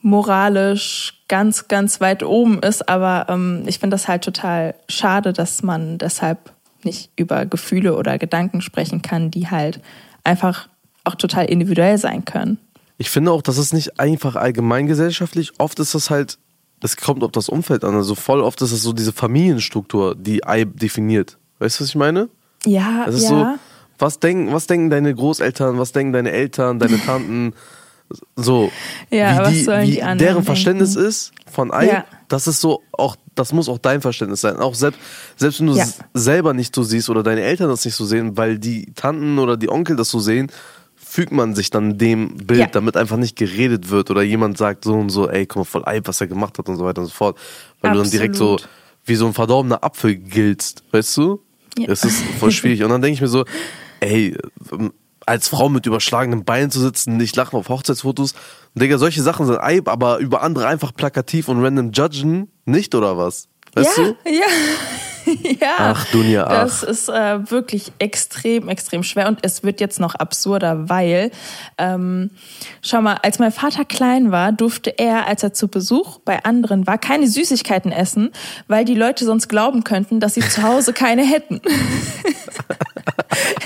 moralisch 0.00 1.22
ganz, 1.28 1.68
ganz 1.68 2.00
weit 2.00 2.22
oben 2.22 2.60
ist. 2.60 2.88
Aber 2.88 3.26
ähm, 3.28 3.64
ich 3.66 3.78
finde 3.78 3.94
das 3.94 4.08
halt 4.08 4.22
total 4.22 4.74
schade, 4.88 5.32
dass 5.32 5.62
man 5.62 5.98
deshalb 5.98 6.52
nicht 6.84 7.10
über 7.16 7.46
Gefühle 7.46 7.96
oder 7.96 8.18
Gedanken 8.18 8.60
sprechen 8.60 9.02
kann, 9.02 9.30
die 9.30 9.48
halt 9.50 9.80
einfach 10.24 10.68
auch 11.04 11.16
total 11.16 11.46
individuell 11.46 11.98
sein 11.98 12.24
können. 12.24 12.58
Ich 12.98 13.10
finde 13.10 13.32
auch, 13.32 13.42
das 13.42 13.58
ist 13.58 13.72
nicht 13.72 13.98
einfach 14.00 14.36
allgemeingesellschaftlich. 14.36 15.52
Oft 15.58 15.78
ist 15.80 15.94
das 15.94 16.10
halt, 16.10 16.38
es 16.82 16.96
kommt 16.96 17.22
auf 17.24 17.32
das 17.32 17.48
Umfeld 17.48 17.84
an. 17.84 17.94
Also 17.94 18.14
voll 18.14 18.40
oft 18.40 18.60
ist 18.62 18.72
es 18.72 18.82
so 18.82 18.92
diese 18.92 19.12
Familienstruktur, 19.12 20.14
die 20.14 20.44
Ei 20.46 20.64
definiert. 20.64 21.38
Weißt 21.58 21.78
du, 21.78 21.82
was 21.84 21.88
ich 21.90 21.96
meine? 21.96 22.28
Ja, 22.64 23.04
Es 23.08 23.16
ist 23.16 23.22
ja. 23.24 23.28
so, 23.28 23.46
was 23.98 24.20
denken, 24.20 24.52
was 24.52 24.66
denken 24.66 24.90
deine 24.90 25.14
Großeltern, 25.14 25.78
was 25.78 25.92
denken 25.92 26.12
deine 26.12 26.30
Eltern, 26.30 26.78
deine 26.78 27.00
Tanten, 27.04 27.52
so, 28.36 28.70
Ja, 29.10 29.38
was 29.40 29.50
wie, 29.50 29.54
die, 29.54 29.64
sollen 29.64 29.82
wie 29.86 29.90
die 29.92 30.02
anderen 30.02 30.18
deren 30.18 30.34
denken? 30.36 30.46
Verständnis 30.46 30.96
ist 30.96 31.32
von 31.50 31.72
Ei, 31.72 31.86
Ja. 31.88 32.04
das 32.28 32.46
ist 32.46 32.60
so 32.60 32.82
auch, 32.92 33.16
das 33.34 33.52
muss 33.52 33.68
auch 33.68 33.78
dein 33.78 34.00
Verständnis 34.00 34.40
sein. 34.40 34.56
Auch 34.56 34.74
selbst, 34.74 34.98
selbst 35.36 35.60
wenn 35.60 35.66
du 35.68 35.74
Ja. 35.74 35.84
es 35.84 35.98
selber 36.14 36.54
nicht 36.54 36.74
so 36.74 36.82
siehst 36.82 37.10
oder 37.10 37.22
deine 37.22 37.42
Eltern 37.42 37.68
das 37.68 37.84
nicht 37.84 37.94
so 37.96 38.04
sehen, 38.06 38.36
weil 38.36 38.58
die 38.58 38.92
Tanten 38.94 39.38
oder 39.38 39.56
die 39.56 39.68
Onkel 39.68 39.96
das 39.96 40.10
so 40.10 40.20
sehen, 40.20 40.50
fügt 41.08 41.32
man 41.32 41.54
sich 41.54 41.70
dann 41.70 41.96
dem 41.98 42.36
Bild, 42.36 42.60
Ja. 42.60 42.66
damit 42.66 42.96
einfach 42.96 43.16
nicht 43.16 43.36
geredet 43.36 43.90
wird 43.90 44.10
oder 44.10 44.22
jemand 44.22 44.58
sagt 44.58 44.84
so 44.84 44.94
und 44.94 45.10
so, 45.10 45.28
ey, 45.28 45.46
guck 45.46 45.56
mal, 45.56 45.64
voll 45.64 45.82
Ei, 45.86 46.00
was 46.04 46.20
er 46.20 46.26
gemacht 46.26 46.58
hat 46.58 46.68
und 46.68 46.76
so 46.76 46.84
weiter 46.84 47.00
und 47.00 47.06
so 47.06 47.12
fort. 47.14 47.38
Weil 47.80 47.92
du 47.92 47.98
dann 48.00 48.10
direkt 48.10 48.36
so 48.36 48.54
Absolut. 48.54 48.68
wie 49.04 49.14
so 49.16 49.26
ein 49.26 49.32
verdorbener 49.34 49.82
Apfel 49.82 50.16
giltst, 50.16 50.82
weißt 50.92 51.16
du? 51.16 51.40
Ja. 51.78 51.88
Es 51.90 52.04
ist 52.04 52.22
voll 52.38 52.50
schwierig. 52.50 52.82
Und 52.82 52.90
dann 52.90 53.00
denke 53.02 53.14
ich 53.14 53.20
mir 53.20 53.28
so, 53.28 53.44
ey, 54.00 54.36
ähm, 54.72 54.92
als 55.26 55.48
Frau 55.48 55.68
mit 55.68 55.84
überschlagenen 55.86 56.44
Beinen 56.44 56.70
zu 56.70 56.80
sitzen, 56.80 57.16
nicht 57.16 57.36
lachen 57.36 57.56
auf 57.56 57.68
Hochzeitsfotos. 57.68 58.32
Und 58.74 58.82
Digga, 58.82 58.98
solche 58.98 59.22
Sachen 59.22 59.46
sind 59.46 59.58
Eib, 59.60 59.88
aber 59.88 60.18
über 60.18 60.42
andere 60.42 60.66
einfach 60.66 60.94
plakativ 60.94 61.48
und 61.48 61.62
random 61.62 61.92
judgen, 61.92 62.48
nicht 62.64 62.94
oder 62.94 63.16
was? 63.18 63.48
Weißt 63.74 63.98
ja, 63.98 64.04
du? 64.04 64.16
ja. 64.30 64.46
ja, 65.60 65.74
Ach, 65.78 66.04
Dunja, 66.06 66.44
ach. 66.44 66.62
das 66.62 66.82
ist 66.82 67.08
äh, 67.08 67.50
wirklich 67.50 67.92
extrem, 67.98 68.68
extrem 68.68 69.02
schwer 69.02 69.28
und 69.28 69.38
es 69.42 69.62
wird 69.62 69.80
jetzt 69.80 70.00
noch 70.00 70.14
absurder, 70.14 70.88
weil, 70.88 71.30
ähm, 71.76 72.30
schau 72.82 73.00
mal, 73.00 73.18
als 73.22 73.38
mein 73.38 73.52
Vater 73.52 73.84
klein 73.84 74.32
war, 74.32 74.52
durfte 74.52 74.98
er, 74.98 75.26
als 75.26 75.42
er 75.42 75.52
zu 75.52 75.68
Besuch 75.68 76.18
bei 76.20 76.44
anderen 76.44 76.86
war, 76.86 76.98
keine 76.98 77.28
Süßigkeiten 77.28 77.92
essen, 77.92 78.30
weil 78.66 78.84
die 78.84 78.94
Leute 78.94 79.24
sonst 79.24 79.48
glauben 79.48 79.84
könnten, 79.84 80.20
dass 80.20 80.34
sie 80.34 80.40
zu 80.40 80.62
Hause 80.62 80.92
keine 80.92 81.24
hätten. 81.24 81.60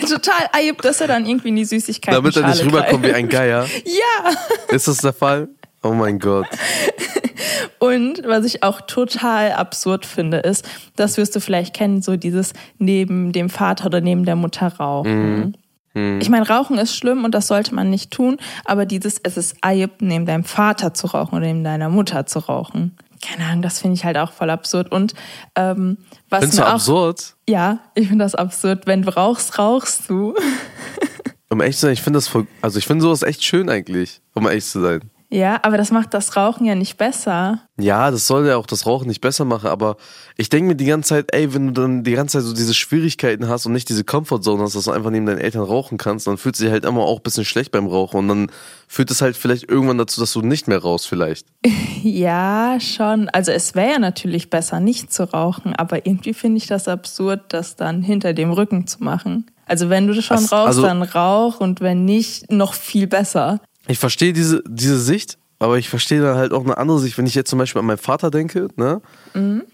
Total 0.00 0.48
eib, 0.52 0.82
dass 0.82 1.00
er 1.00 1.08
dann 1.08 1.26
irgendwie 1.26 1.48
in 1.48 1.56
die 1.56 1.64
Süßigkeiten 1.64 2.22
Damit 2.22 2.36
er 2.36 2.48
nicht 2.48 2.64
rüberkommt 2.64 3.06
wie 3.06 3.12
ein 3.12 3.28
Geier. 3.28 3.66
Ja. 3.84 4.74
Ist 4.74 4.88
das 4.88 4.98
der 4.98 5.12
Fall? 5.12 5.48
Oh 5.82 5.92
mein 5.92 6.18
Gott. 6.18 6.46
Und 7.78 8.22
was 8.24 8.44
ich 8.44 8.62
auch 8.62 8.80
total 8.82 9.52
absurd 9.52 10.06
finde, 10.06 10.38
ist, 10.38 10.68
das 10.94 11.16
wirst 11.16 11.34
du 11.34 11.40
vielleicht 11.40 11.74
kennen, 11.74 12.00
so 12.00 12.16
dieses 12.16 12.52
neben 12.78 13.32
dem 13.32 13.50
Vater 13.50 13.86
oder 13.86 14.00
neben 14.00 14.24
der 14.24 14.36
Mutter 14.36 14.68
rauchen. 14.68 15.56
Ich 15.94 16.30
meine, 16.30 16.48
Rauchen 16.48 16.78
ist 16.78 16.96
schlimm 16.96 17.24
und 17.24 17.34
das 17.34 17.48
sollte 17.48 17.74
man 17.74 17.90
nicht 17.90 18.10
tun, 18.10 18.38
aber 18.64 18.86
dieses, 18.86 19.20
es 19.22 19.36
ist 19.36 19.56
Eib, 19.60 20.00
neben 20.00 20.24
deinem 20.24 20.44
Vater 20.44 20.94
zu 20.94 21.08
rauchen 21.08 21.36
oder 21.36 21.46
neben 21.46 21.64
deiner 21.64 21.90
Mutter 21.90 22.24
zu 22.24 22.38
rauchen. 22.38 22.96
Keine 23.20 23.44
Ahnung, 23.44 23.60
das 23.60 23.78
finde 23.78 23.96
ich 23.96 24.04
halt 24.04 24.16
auch 24.16 24.32
voll 24.32 24.48
absurd. 24.48 24.90
Und 24.90 25.14
ähm, 25.54 25.98
was 26.30 26.40
Findest 26.40 26.58
du 26.60 26.66
auch, 26.66 26.72
absurd? 26.72 27.36
Ja, 27.46 27.80
ich 27.94 28.08
finde 28.08 28.24
das 28.24 28.34
absurd. 28.34 28.86
Wenn 28.86 29.02
du 29.02 29.14
rauchst, 29.14 29.58
rauchst 29.58 30.08
du. 30.08 30.34
Um 31.50 31.60
ehrlich 31.60 31.76
zu 31.76 31.82
sein, 31.82 31.92
ich 31.92 32.00
finde 32.00 32.16
das 32.16 32.28
voll, 32.28 32.46
also 32.62 32.78
ich 32.78 32.86
finde 32.86 33.02
sowas 33.02 33.22
echt 33.22 33.44
schön 33.44 33.68
eigentlich, 33.68 34.22
um 34.32 34.46
ehrlich 34.46 34.64
zu 34.64 34.80
sein. 34.80 35.02
Ja, 35.34 35.60
aber 35.62 35.78
das 35.78 35.90
macht 35.90 36.12
das 36.12 36.36
Rauchen 36.36 36.66
ja 36.66 36.74
nicht 36.74 36.98
besser. 36.98 37.60
Ja, 37.80 38.10
das 38.10 38.26
soll 38.26 38.46
ja 38.46 38.56
auch 38.58 38.66
das 38.66 38.84
Rauchen 38.84 39.08
nicht 39.08 39.22
besser 39.22 39.46
machen, 39.46 39.68
aber 39.70 39.96
ich 40.36 40.50
denke 40.50 40.68
mir 40.68 40.74
die 40.74 40.84
ganze 40.84 41.08
Zeit, 41.08 41.34
ey, 41.34 41.54
wenn 41.54 41.68
du 41.68 41.72
dann 41.72 42.04
die 42.04 42.12
ganze 42.12 42.36
Zeit 42.38 42.46
so 42.46 42.52
diese 42.52 42.74
Schwierigkeiten 42.74 43.48
hast 43.48 43.64
und 43.64 43.72
nicht 43.72 43.88
diese 43.88 44.04
Comfortzone 44.04 44.62
hast, 44.62 44.76
dass 44.76 44.84
du 44.84 44.90
einfach 44.90 45.08
neben 45.10 45.24
deinen 45.24 45.38
Eltern 45.38 45.62
rauchen 45.62 45.96
kannst, 45.96 46.26
dann 46.26 46.36
fühlt 46.36 46.54
sich 46.56 46.70
halt 46.70 46.84
immer 46.84 47.00
auch 47.00 47.16
ein 47.16 47.22
bisschen 47.22 47.46
schlecht 47.46 47.72
beim 47.72 47.86
Rauchen 47.86 48.18
und 48.18 48.28
dann 48.28 48.50
führt 48.88 49.10
es 49.10 49.22
halt 49.22 49.34
vielleicht 49.38 49.70
irgendwann 49.70 49.96
dazu, 49.96 50.20
dass 50.20 50.34
du 50.34 50.42
nicht 50.42 50.68
mehr 50.68 50.78
rauchst 50.82 51.08
vielleicht. 51.08 51.46
Ja, 52.04 52.78
schon. 52.80 53.28
Also 53.28 53.52
es 53.52 53.76
wäre 53.76 53.92
ja 53.92 53.98
natürlich 54.00 54.50
besser, 54.50 54.80
nicht 54.80 55.12
zu 55.12 55.32
rauchen, 55.32 55.74
aber 55.76 56.04
irgendwie 56.04 56.34
finde 56.34 56.56
ich 56.58 56.66
das 56.66 56.88
absurd, 56.88 57.42
das 57.50 57.76
dann 57.76 58.02
hinter 58.02 58.32
dem 58.34 58.50
Rücken 58.50 58.88
zu 58.88 59.04
machen. 59.04 59.46
Also 59.66 59.88
wenn 59.88 60.08
du 60.08 60.20
schon 60.20 60.38
Das- 60.38 60.50
rauchst, 60.52 60.66
also- 60.66 60.82
dann 60.82 61.02
rauch 61.02 61.60
und 61.60 61.80
wenn 61.80 62.04
nicht, 62.04 62.50
noch 62.50 62.74
viel 62.74 63.06
besser. 63.06 63.60
Ich 63.88 63.98
verstehe 63.98 64.32
diese, 64.32 64.62
diese 64.66 64.98
Sicht, 64.98 65.38
aber 65.58 65.78
ich 65.78 65.88
verstehe 65.88 66.20
dann 66.20 66.36
halt 66.36 66.52
auch 66.52 66.64
eine 66.64 66.78
andere 66.78 66.98
Sicht. 66.98 67.18
Wenn 67.18 67.26
ich 67.26 67.34
jetzt 67.34 67.50
zum 67.50 67.58
Beispiel 67.58 67.80
an 67.80 67.86
meinen 67.86 67.98
Vater 67.98 68.30
denke, 68.30 68.68
ne? 68.76 69.00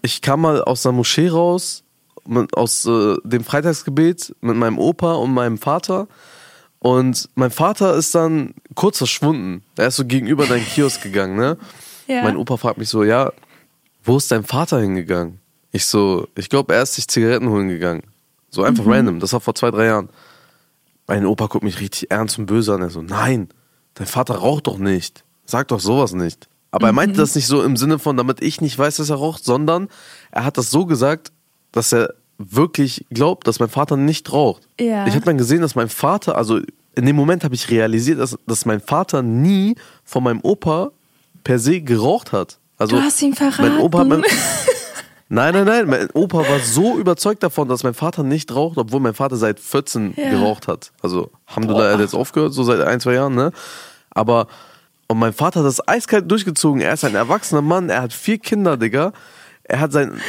Ich 0.01 0.21
kam 0.21 0.41
mal 0.41 0.61
aus 0.61 0.83
der 0.83 0.91
Moschee 0.91 1.29
raus, 1.29 1.83
mit, 2.25 2.55
aus 2.55 2.85
äh, 2.85 3.15
dem 3.23 3.43
Freitagsgebet 3.43 4.35
mit 4.41 4.55
meinem 4.55 4.77
Opa 4.77 5.13
und 5.13 5.33
meinem 5.33 5.57
Vater. 5.57 6.07
Und 6.79 7.29
mein 7.35 7.51
Vater 7.51 7.95
ist 7.95 8.15
dann 8.15 8.53
kurz 8.75 8.99
verschwunden. 8.99 9.63
Er 9.75 9.87
ist 9.87 9.97
so 9.97 10.05
gegenüber 10.05 10.45
deinem 10.45 10.65
Kiosk 10.65 11.01
gegangen, 11.01 11.35
ne? 11.35 11.57
Ja. 12.07 12.23
Mein 12.23 12.37
Opa 12.37 12.57
fragt 12.57 12.79
mich 12.79 12.89
so, 12.89 13.03
ja, 13.03 13.31
wo 14.03 14.17
ist 14.17 14.31
dein 14.31 14.43
Vater 14.43 14.79
hingegangen? 14.81 15.39
Ich 15.71 15.85
so, 15.85 16.27
ich 16.35 16.49
glaube, 16.49 16.73
er 16.73 16.81
ist 16.81 16.95
sich 16.95 17.07
Zigaretten 17.07 17.47
holen 17.49 17.69
gegangen. 17.69 18.01
So 18.49 18.63
einfach 18.63 18.87
random. 18.87 19.19
Das 19.19 19.31
war 19.33 19.39
vor 19.39 19.53
zwei, 19.53 19.69
drei 19.69 19.85
Jahren. 19.85 20.09
Mein 21.05 21.27
Opa 21.27 21.45
guckt 21.45 21.63
mich 21.63 21.79
richtig 21.79 22.09
ernst 22.09 22.39
und 22.39 22.47
böse 22.47 22.73
an. 22.73 22.81
Er 22.81 22.89
so, 22.89 23.03
nein, 23.03 23.49
dein 23.95 24.07
Vater 24.07 24.35
raucht 24.35 24.67
doch 24.67 24.77
nicht. 24.77 25.23
Sag 25.45 25.67
doch 25.69 25.79
sowas 25.79 26.13
nicht. 26.13 26.47
Aber 26.71 26.87
er 26.87 26.93
meinte 26.93 27.17
das 27.17 27.35
nicht 27.35 27.47
so 27.47 27.63
im 27.63 27.77
Sinne 27.77 27.97
von, 27.97 28.15
damit 28.15 28.41
ich 28.41 28.61
nicht 28.61 28.77
weiß, 28.77 28.97
dass 28.97 29.09
er 29.09 29.15
raucht, 29.15 29.43
sondern 29.43 29.87
er 30.31 30.45
hat 30.45 30.57
das 30.57 30.69
so 30.69 30.85
gesagt, 30.85 31.31
dass 31.71 31.91
er 31.91 32.13
wirklich 32.37 33.05
glaubt, 33.09 33.47
dass 33.47 33.59
mein 33.59 33.69
Vater 33.69 33.97
nicht 33.97 34.31
raucht. 34.31 34.67
Ja. 34.79 35.07
Ich 35.07 35.15
habe 35.15 35.25
dann 35.25 35.37
gesehen, 35.37 35.61
dass 35.61 35.75
mein 35.75 35.89
Vater, 35.89 36.37
also 36.37 36.59
in 36.95 37.05
dem 37.05 37.15
Moment 37.15 37.43
habe 37.43 37.55
ich 37.55 37.69
realisiert, 37.69 38.19
dass, 38.19 38.37
dass 38.45 38.65
mein 38.65 38.81
Vater 38.81 39.21
nie 39.21 39.75
von 40.03 40.23
meinem 40.23 40.41
Opa 40.41 40.91
per 41.43 41.59
se 41.59 41.81
geraucht 41.81 42.31
hat. 42.31 42.59
Also 42.77 42.95
Du 42.95 43.01
hast 43.01 43.21
ihn 43.21 43.35
Mein 43.39 43.77
Opa 43.79 43.99
hat 43.99 44.07
mein, 44.07 44.23
verraten. 44.23 44.68
Nein, 45.29 45.53
nein, 45.53 45.65
nein. 45.65 45.87
Mein 45.87 46.09
Opa 46.13 46.39
war 46.39 46.59
so 46.59 46.97
überzeugt 46.97 47.43
davon, 47.43 47.67
dass 47.67 47.83
mein 47.83 47.93
Vater 47.93 48.23
nicht 48.23 48.53
raucht, 48.53 48.77
obwohl 48.77 48.99
mein 48.99 49.13
Vater 49.13 49.35
seit 49.37 49.59
14 49.59 50.13
Ja. 50.17 50.29
geraucht 50.31 50.67
hat. 50.67 50.91
Also, 51.01 51.29
Alhamdulillah, 51.47 51.87
er 51.87 51.93
hat 51.93 51.99
jetzt 52.01 52.15
aufgehört, 52.15 52.53
so 52.53 52.63
seit 52.63 52.81
ein, 52.81 52.99
zwei 52.99 53.13
Jahren, 53.13 53.35
ne? 53.35 53.51
Aber, 54.09 54.47
und 55.07 55.19
mein 55.19 55.33
Vater 55.33 55.59
hat 55.59 55.67
das 55.67 55.87
eiskalt 55.87 56.29
durchgezogen. 56.29 56.81
Er 56.81 56.93
ist 56.93 57.05
ein 57.05 57.15
erwachsener 57.15 57.61
Mann, 57.61 57.89
er 57.89 58.01
hat 58.01 58.11
vier 58.13 58.39
Kinder, 58.39 58.75
Digga. 58.75 59.13
Er 59.63 59.79
hat 59.79 59.91
sein, 59.91 60.19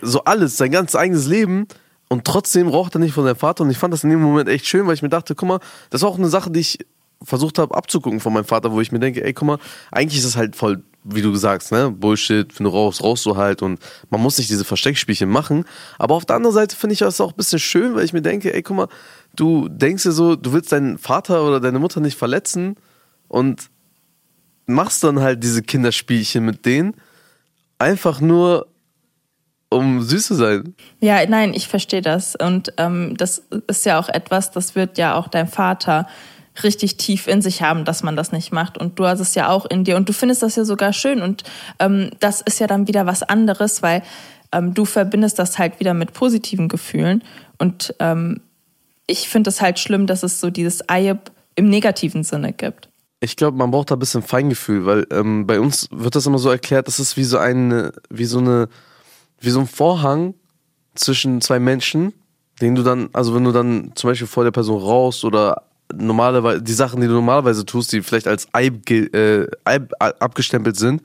so 0.00 0.24
alles, 0.24 0.56
sein 0.56 0.70
ganzes 0.70 0.96
eigenes 0.96 1.26
Leben. 1.26 1.66
Und 2.08 2.24
trotzdem 2.24 2.68
raucht 2.68 2.94
er 2.94 3.00
nicht 3.00 3.12
von 3.12 3.24
seinem 3.24 3.36
Vater. 3.36 3.62
Und 3.64 3.70
ich 3.70 3.76
fand 3.78 3.92
das 3.92 4.04
in 4.04 4.10
dem 4.10 4.22
Moment 4.22 4.48
echt 4.48 4.66
schön, 4.66 4.86
weil 4.86 4.94
ich 4.94 5.02
mir 5.02 5.08
dachte, 5.10 5.34
guck 5.34 5.48
mal, 5.48 5.60
das 5.90 6.00
war 6.02 6.08
auch 6.08 6.18
eine 6.18 6.28
Sache, 6.28 6.50
die 6.50 6.60
ich 6.60 6.78
versucht 7.22 7.58
habe 7.58 7.74
abzugucken 7.74 8.20
von 8.20 8.32
meinem 8.32 8.44
Vater, 8.44 8.72
wo 8.72 8.80
ich 8.80 8.92
mir 8.92 9.00
denke, 9.00 9.22
ey, 9.24 9.32
guck 9.34 9.46
mal, 9.48 9.58
eigentlich 9.90 10.18
ist 10.18 10.26
das 10.26 10.36
halt 10.36 10.54
voll, 10.56 10.82
wie 11.08 11.22
du 11.22 11.34
sagst, 11.36 11.72
ne, 11.72 11.90
Bullshit, 11.90 12.58
wenn 12.58 12.64
du 12.64 12.70
rauchst, 12.70 13.02
rauchst 13.02 13.24
du 13.26 13.36
halt 13.36 13.62
und 13.62 13.80
man 14.10 14.20
muss 14.20 14.38
nicht 14.38 14.50
diese 14.50 14.64
Versteckspielchen 14.64 15.28
machen. 15.28 15.64
Aber 15.98 16.14
auf 16.14 16.24
der 16.24 16.36
anderen 16.36 16.54
Seite 16.54 16.74
finde 16.74 16.94
ich 16.94 16.98
das 16.98 17.20
auch 17.20 17.32
ein 17.32 17.36
bisschen 17.36 17.58
schön, 17.58 17.94
weil 17.94 18.04
ich 18.04 18.12
mir 18.12 18.22
denke, 18.22 18.52
ey, 18.52 18.62
guck 18.62 18.76
mal, 18.76 18.88
du 19.34 19.68
denkst 19.68 20.02
dir 20.02 20.12
so, 20.12 20.34
du 20.36 20.52
willst 20.52 20.72
deinen 20.72 20.98
Vater 20.98 21.46
oder 21.46 21.60
deine 21.60 21.78
Mutter 21.78 22.00
nicht 22.00 22.18
verletzen 22.18 22.76
und 23.28 23.70
machst 24.66 25.04
dann 25.04 25.20
halt 25.20 25.42
diese 25.44 25.62
Kinderspielchen 25.62 26.44
mit 26.44 26.66
denen, 26.66 26.94
einfach 27.78 28.20
nur, 28.20 28.66
um 29.68 30.02
süß 30.02 30.26
zu 30.26 30.34
sein. 30.34 30.74
Ja, 31.00 31.24
nein, 31.26 31.54
ich 31.54 31.68
verstehe 31.68 32.02
das. 32.02 32.34
Und 32.34 32.72
ähm, 32.78 33.16
das 33.16 33.42
ist 33.68 33.86
ja 33.86 33.98
auch 33.98 34.08
etwas, 34.08 34.50
das 34.50 34.74
wird 34.74 34.98
ja 34.98 35.14
auch 35.14 35.28
dein 35.28 35.46
Vater 35.46 36.06
richtig 36.62 36.96
tief 36.96 37.26
in 37.26 37.42
sich 37.42 37.62
haben, 37.62 37.84
dass 37.84 38.02
man 38.02 38.16
das 38.16 38.32
nicht 38.32 38.52
macht. 38.52 38.78
Und 38.78 38.98
du 38.98 39.06
hast 39.06 39.20
es 39.20 39.34
ja 39.34 39.48
auch 39.48 39.66
in 39.66 39.84
dir. 39.84 39.96
Und 39.96 40.08
du 40.08 40.12
findest 40.12 40.42
das 40.42 40.56
ja 40.56 40.64
sogar 40.64 40.92
schön. 40.92 41.22
Und 41.22 41.44
ähm, 41.78 42.10
das 42.20 42.40
ist 42.40 42.60
ja 42.60 42.66
dann 42.66 42.88
wieder 42.88 43.06
was 43.06 43.22
anderes, 43.22 43.82
weil 43.82 44.02
ähm, 44.52 44.74
du 44.74 44.84
verbindest 44.84 45.38
das 45.38 45.58
halt 45.58 45.80
wieder 45.80 45.94
mit 45.94 46.12
positiven 46.12 46.68
Gefühlen. 46.68 47.22
Und 47.58 47.94
ähm, 48.00 48.40
ich 49.06 49.28
finde 49.28 49.50
es 49.50 49.60
halt 49.60 49.78
schlimm, 49.78 50.06
dass 50.06 50.22
es 50.22 50.40
so 50.40 50.50
dieses 50.50 50.88
Eib 50.88 51.30
im 51.54 51.68
negativen 51.68 52.24
Sinne 52.24 52.52
gibt. 52.52 52.88
Ich 53.20 53.36
glaube, 53.36 53.56
man 53.56 53.70
braucht 53.70 53.90
da 53.90 53.96
ein 53.96 53.98
bisschen 53.98 54.22
Feingefühl, 54.22 54.84
weil 54.84 55.06
ähm, 55.10 55.46
bei 55.46 55.58
uns 55.58 55.88
wird 55.90 56.14
das 56.14 56.26
immer 56.26 56.38
so 56.38 56.50
erklärt, 56.50 56.86
das 56.86 57.00
ist 57.00 57.16
wie 57.16 57.24
so 57.24 57.38
eine, 57.38 57.92
wie 58.10 58.26
so 58.26 58.38
eine, 58.38 58.68
wie 59.40 59.50
so 59.50 59.60
ein 59.60 59.66
Vorhang 59.66 60.34
zwischen 60.94 61.40
zwei 61.40 61.58
Menschen, 61.58 62.12
den 62.60 62.74
du 62.74 62.82
dann, 62.82 63.08
also 63.12 63.34
wenn 63.34 63.44
du 63.44 63.52
dann 63.52 63.92
zum 63.94 64.10
Beispiel 64.10 64.26
vor 64.26 64.44
der 64.44 64.50
Person 64.50 64.82
raus 64.82 65.24
oder 65.24 65.62
normalerweise 65.94 66.62
die 66.62 66.72
Sachen, 66.72 67.00
die 67.00 67.06
du 67.06 67.14
normalerweise 67.14 67.64
tust, 67.64 67.92
die 67.92 68.02
vielleicht 68.02 68.26
als 68.28 68.48
Eib, 68.52 68.88
äh, 68.90 69.46
Eib 69.64 69.92
a- 70.00 70.14
abgestempelt 70.20 70.76
sind, 70.76 71.02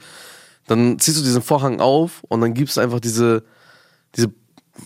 dann 0.67 0.99
ziehst 0.99 1.17
du 1.19 1.23
diesen 1.23 1.41
Vorhang 1.41 1.79
auf 1.79 2.23
und 2.29 2.41
dann 2.41 2.53
gibst 2.53 2.77
du 2.77 2.81
einfach 2.81 2.99
diese, 2.99 3.43
diese, 4.15 4.31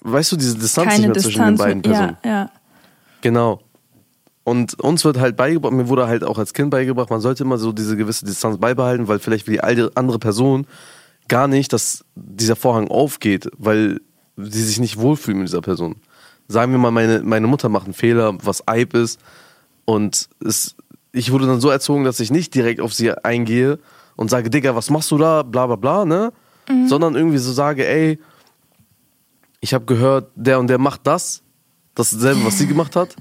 weißt 0.01 0.31
du, 0.33 0.35
diese 0.37 0.57
Distanz 0.57 0.97
nicht 0.97 1.07
mehr 1.07 1.13
zwischen 1.17 1.41
den 1.43 1.55
Distanz. 1.55 1.59
beiden 1.59 1.81
Personen. 1.81 2.17
Ja, 2.23 2.29
ja. 2.31 2.49
Genau. 3.21 3.61
Und 4.43 4.79
uns 4.79 5.03
wird 5.03 5.17
halt 5.19 5.35
beigebracht, 5.35 5.73
mir 5.73 5.87
wurde 5.87 6.07
halt 6.07 6.23
auch 6.23 6.37
als 6.37 6.53
Kind 6.53 6.69
beigebracht, 6.69 7.09
man 7.09 7.19
sollte 7.21 7.43
immer 7.43 7.57
so 7.57 7.71
diese 7.71 7.97
gewisse 7.97 8.25
Distanz 8.25 8.57
beibehalten, 8.59 9.07
weil 9.07 9.19
vielleicht 9.19 9.47
will 9.47 9.53
die 9.59 9.97
andere 9.97 10.19
Person 10.19 10.67
gar 11.27 11.47
nicht, 11.47 11.73
dass 11.73 12.05
dieser 12.15 12.55
Vorhang 12.55 12.87
aufgeht, 12.89 13.49
weil 13.57 13.99
sie 14.37 14.61
sich 14.63 14.79
nicht 14.79 14.97
wohlfühlt 14.97 15.37
mit 15.37 15.47
dieser 15.47 15.61
Person. 15.61 15.95
Sagen 16.47 16.71
wir 16.71 16.77
mal, 16.77 16.91
meine, 16.91 17.23
meine 17.23 17.47
Mutter 17.47 17.69
macht 17.69 17.85
einen 17.85 17.95
Fehler, 17.95 18.37
was 18.43 18.67
Eib 18.67 18.93
ist. 18.93 19.19
Und 19.85 20.29
es, 20.43 20.75
ich 21.11 21.31
wurde 21.31 21.45
dann 21.47 21.61
so 21.61 21.69
erzogen, 21.69 22.03
dass 22.03 22.19
ich 22.19 22.31
nicht 22.31 22.53
direkt 22.55 22.81
auf 22.81 22.93
sie 22.93 23.11
eingehe 23.11 23.79
und 24.15 24.29
sage, 24.29 24.49
Digga, 24.49 24.75
was 24.75 24.89
machst 24.89 25.11
du 25.11 25.17
da, 25.17 25.43
bla 25.43 25.67
bla 25.67 25.75
bla, 25.75 26.05
ne? 26.05 26.33
Sondern 26.87 27.13
irgendwie 27.15 27.37
so 27.37 27.53
sage, 27.53 27.87
ey, 27.87 28.17
ich 29.61 29.73
habe 29.73 29.85
gehört, 29.85 30.31
der 30.35 30.59
und 30.59 30.67
der 30.67 30.77
macht 30.79 31.01
das, 31.05 31.41
dasselbe, 31.93 32.43
was 32.45 32.57
sie 32.57 32.67
gemacht 32.67 32.95
hat. 32.95 33.15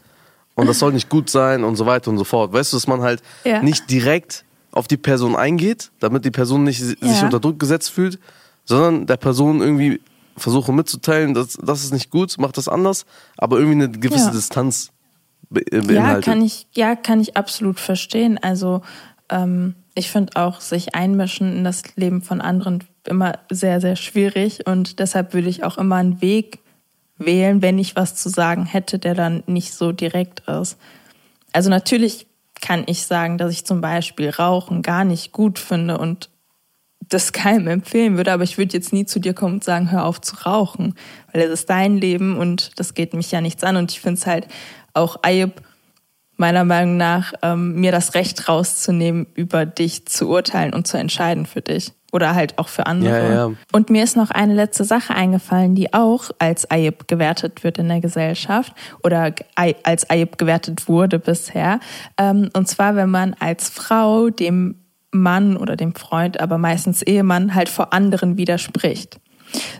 Und 0.55 0.67
das 0.67 0.79
soll 0.79 0.93
nicht 0.93 1.09
gut 1.11 1.29
sein 1.31 1.65
und 1.65 1.77
so 1.77 1.85
weiter 1.85 2.11
und 2.11 2.17
so 2.19 2.25
fort. 2.25 2.53
Weißt 2.53 2.73
du, 2.73 2.77
dass 2.77 2.87
man 2.87 3.03
halt 3.03 3.23
Ja. 3.45 3.61
nicht 3.63 3.91
direkt 3.91 4.45
auf 4.73 4.89
die 4.89 4.97
Person 4.97 5.37
eingeht, 5.37 5.91
damit 6.01 6.25
die 6.25 6.31
Person 6.31 6.65
nicht 6.65 6.79
si- 6.81 6.97
sich 7.01 7.19
Ja. 7.19 7.25
unter 7.25 7.41
Druck 7.41 7.59
gesetzt 7.59 7.91
fühlt, 7.91 8.19
sondern 8.65 9.07
der 9.07 9.17
Person 9.17 9.61
irgendwie 9.61 10.01
versuche 10.37 10.73
mitzuteilen, 10.73 11.35
das, 11.35 11.59
das 11.63 11.85
ist 11.85 11.93
nicht 11.93 12.11
gut, 12.11 12.35
mach 12.39 12.51
das 12.53 12.69
anders, 12.69 13.05
aber 13.37 13.59
irgendwie 13.59 13.85
eine 13.85 13.91
gewisse 13.91 14.27
Ja. 14.27 14.31
Distanz 14.33 14.91
be 15.51 15.61
äh, 15.73 15.77
Ja, 15.77 15.83
beinhaltet. 15.83 16.25
kann 16.25 16.43
ich, 16.43 16.67
ja, 16.75 16.97
kann 16.97 17.21
ich 17.21 17.37
absolut 17.37 17.81
verstehen. 17.81 18.39
Also 18.43 18.83
ähm, 19.31 19.75
ich 19.95 20.11
finde 20.11 20.37
auch, 20.37 20.61
sich 20.61 20.95
einmischen 20.95 21.57
in 21.57 21.65
das 21.65 21.83
Leben 21.97 22.23
von 22.23 22.41
anderen 22.41 22.85
immer 23.07 23.39
sehr, 23.51 23.81
sehr 23.81 23.97
schwierig 23.97 24.67
und 24.67 24.99
deshalb 24.99 25.35
würde 25.35 25.49
ich 25.49 25.63
auch 25.65 25.79
immer 25.79 25.97
einen 25.97 26.21
Weg 26.21 26.61
wählen, 27.19 27.63
wenn 27.63 27.79
ich 27.79 27.97
was 27.97 28.17
zu 28.17 28.29
sagen 28.29 28.67
hätte, 28.67 28.99
der 28.99 29.15
dann 29.15 29.43
nicht 29.47 29.73
so 29.75 29.93
direkt 29.93 30.41
ist. 30.49 30.79
also 31.53 31.71
natürlich 31.71 32.27
kann 32.61 32.85
ich 32.87 33.05
sagen, 33.05 33.37
dass 33.37 33.53
ich 33.53 33.67
zum 33.67 33.81
Beispiel 33.83 34.31
Rauchen 34.31 34.81
gar 34.83 35.05
nicht 35.05 35.33
gut 35.33 35.59
finde 35.59 35.99
und 35.99 36.31
das 37.09 37.33
keinem 37.33 37.69
empfehlen 37.69 38.17
würde, 38.17 38.33
aber 38.33 38.45
ich 38.45 38.59
würde 38.59 38.75
jetzt 38.75 38.93
nie 38.93 39.07
zu 39.07 39.19
dir 39.19 39.35
kommen 39.35 39.55
und 39.55 39.65
sagen, 39.65 39.91
hör 39.91 40.05
auf 40.05 40.21
zu 40.21 40.37
rauchen, 40.37 40.95
weil 41.33 41.43
es 41.43 41.51
ist 41.51 41.71
dein 41.71 41.97
Leben 41.97 42.37
und 42.37 42.79
das 42.79 42.95
geht 42.95 43.15
mich 43.15 43.31
ja 43.31 43.41
nichts 43.41 43.65
an 43.65 43.77
und 43.77 43.91
ich 43.91 44.01
finde 44.01 44.21
es 44.21 44.27
halt 44.27 44.49
auch 44.93 45.19
Ayub 45.23 45.63
meiner 46.37 46.65
Meinung 46.65 46.97
nach 46.97 47.33
ähm, 47.43 47.75
mir 47.77 47.93
das 47.93 48.15
Recht 48.15 48.49
rauszunehmen, 48.49 49.27
über 49.35 49.67
dich 49.67 50.07
zu 50.07 50.29
urteilen 50.29 50.75
und 50.75 50.87
zu 50.87 50.97
entscheiden 50.97 51.47
für 51.47 51.61
dich 51.61 51.93
oder 52.15 52.35
halt 52.35 52.59
auch 52.59 52.69
für 52.69 52.87
andere. 52.87 53.29
Ja, 53.29 53.35
ja. 53.35 53.51
Und 53.73 53.91
mir 53.91 54.05
ist 54.05 54.17
noch 54.17 54.31
eine 54.31 54.55
letzte 54.55 54.85
Sache 54.85 55.15
eingefallen, 55.15 55.75
die 55.75 55.93
auch 55.93 56.31
als 56.39 56.71
Ayub 56.71 57.09
gewertet 57.09 57.65
wird 57.65 57.79
in 57.79 57.89
der 57.89 58.01
Gesellschaft 58.01 58.73
oder 59.03 59.35
als 59.57 60.09
Ayub 60.09 60.39
gewertet 60.39 60.89
wurde 60.89 61.19
bisher. 61.19 61.81
Ähm, 62.17 62.51
und 62.53 62.69
zwar, 62.69 62.95
wenn 62.95 63.11
man 63.11 63.35
als 63.41 63.69
Frau 63.69 64.31
dem 64.31 64.77
Mann 65.15 65.57
oder 65.57 65.77
dem 65.77 65.95
Freund, 65.95 66.41
aber 66.41 66.59
meistens 66.59 67.03
Ehemann 67.03 67.55
halt 67.55 67.69
vor 67.69 67.93
anderen 67.93 68.37
widerspricht. 68.37 69.19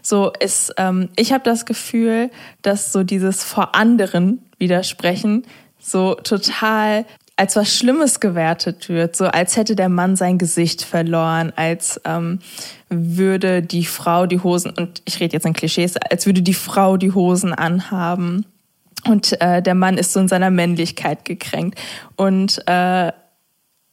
So 0.03 0.33
ist, 0.39 0.73
ähm, 0.77 1.09
ich 1.17 1.33
habe 1.33 1.45
das 1.45 1.67
Gefühl, 1.67 2.31
dass 2.63 2.93
so 2.93 3.03
dieses 3.03 3.43
vor 3.43 3.75
anderen 3.75 4.41
widersprechen 4.59 5.45
so 5.79 6.15
total 6.15 7.05
als 7.37 7.57
was 7.57 7.77
Schlimmes 7.77 8.21
gewertet 8.21 8.89
wird, 8.89 9.17
so 9.17 9.25
als 9.25 9.57
hätte 9.57 9.75
der 9.75 9.89
Mann 9.89 10.15
sein 10.15 10.39
Gesicht 10.39 10.83
verloren, 10.83 11.53
als 11.57 12.01
ähm, 12.05 12.39
würde 12.89 13.61
die 13.61 13.85
Frau 13.85 14.27
die 14.27 14.39
Hosen, 14.39 14.71
und 14.71 15.03
ich 15.05 15.19
rede 15.19 15.33
jetzt 15.33 15.45
in 15.45 15.53
Klischees, 15.53 15.97
als 15.97 16.27
würde 16.27 16.43
die 16.43 16.55
Frau 16.55 16.97
die 16.97 17.11
Hosen 17.11 17.53
anhaben 17.53 18.47
und 19.07 19.41
äh, 19.41 19.63
der 19.63 19.75
Mann 19.75 19.99
ist 19.99 20.13
so 20.13 20.21
in 20.21 20.29
seiner 20.29 20.51
Männlichkeit 20.51 21.25
gekränkt. 21.25 21.79
Und 22.17 22.63
äh, 22.67 23.13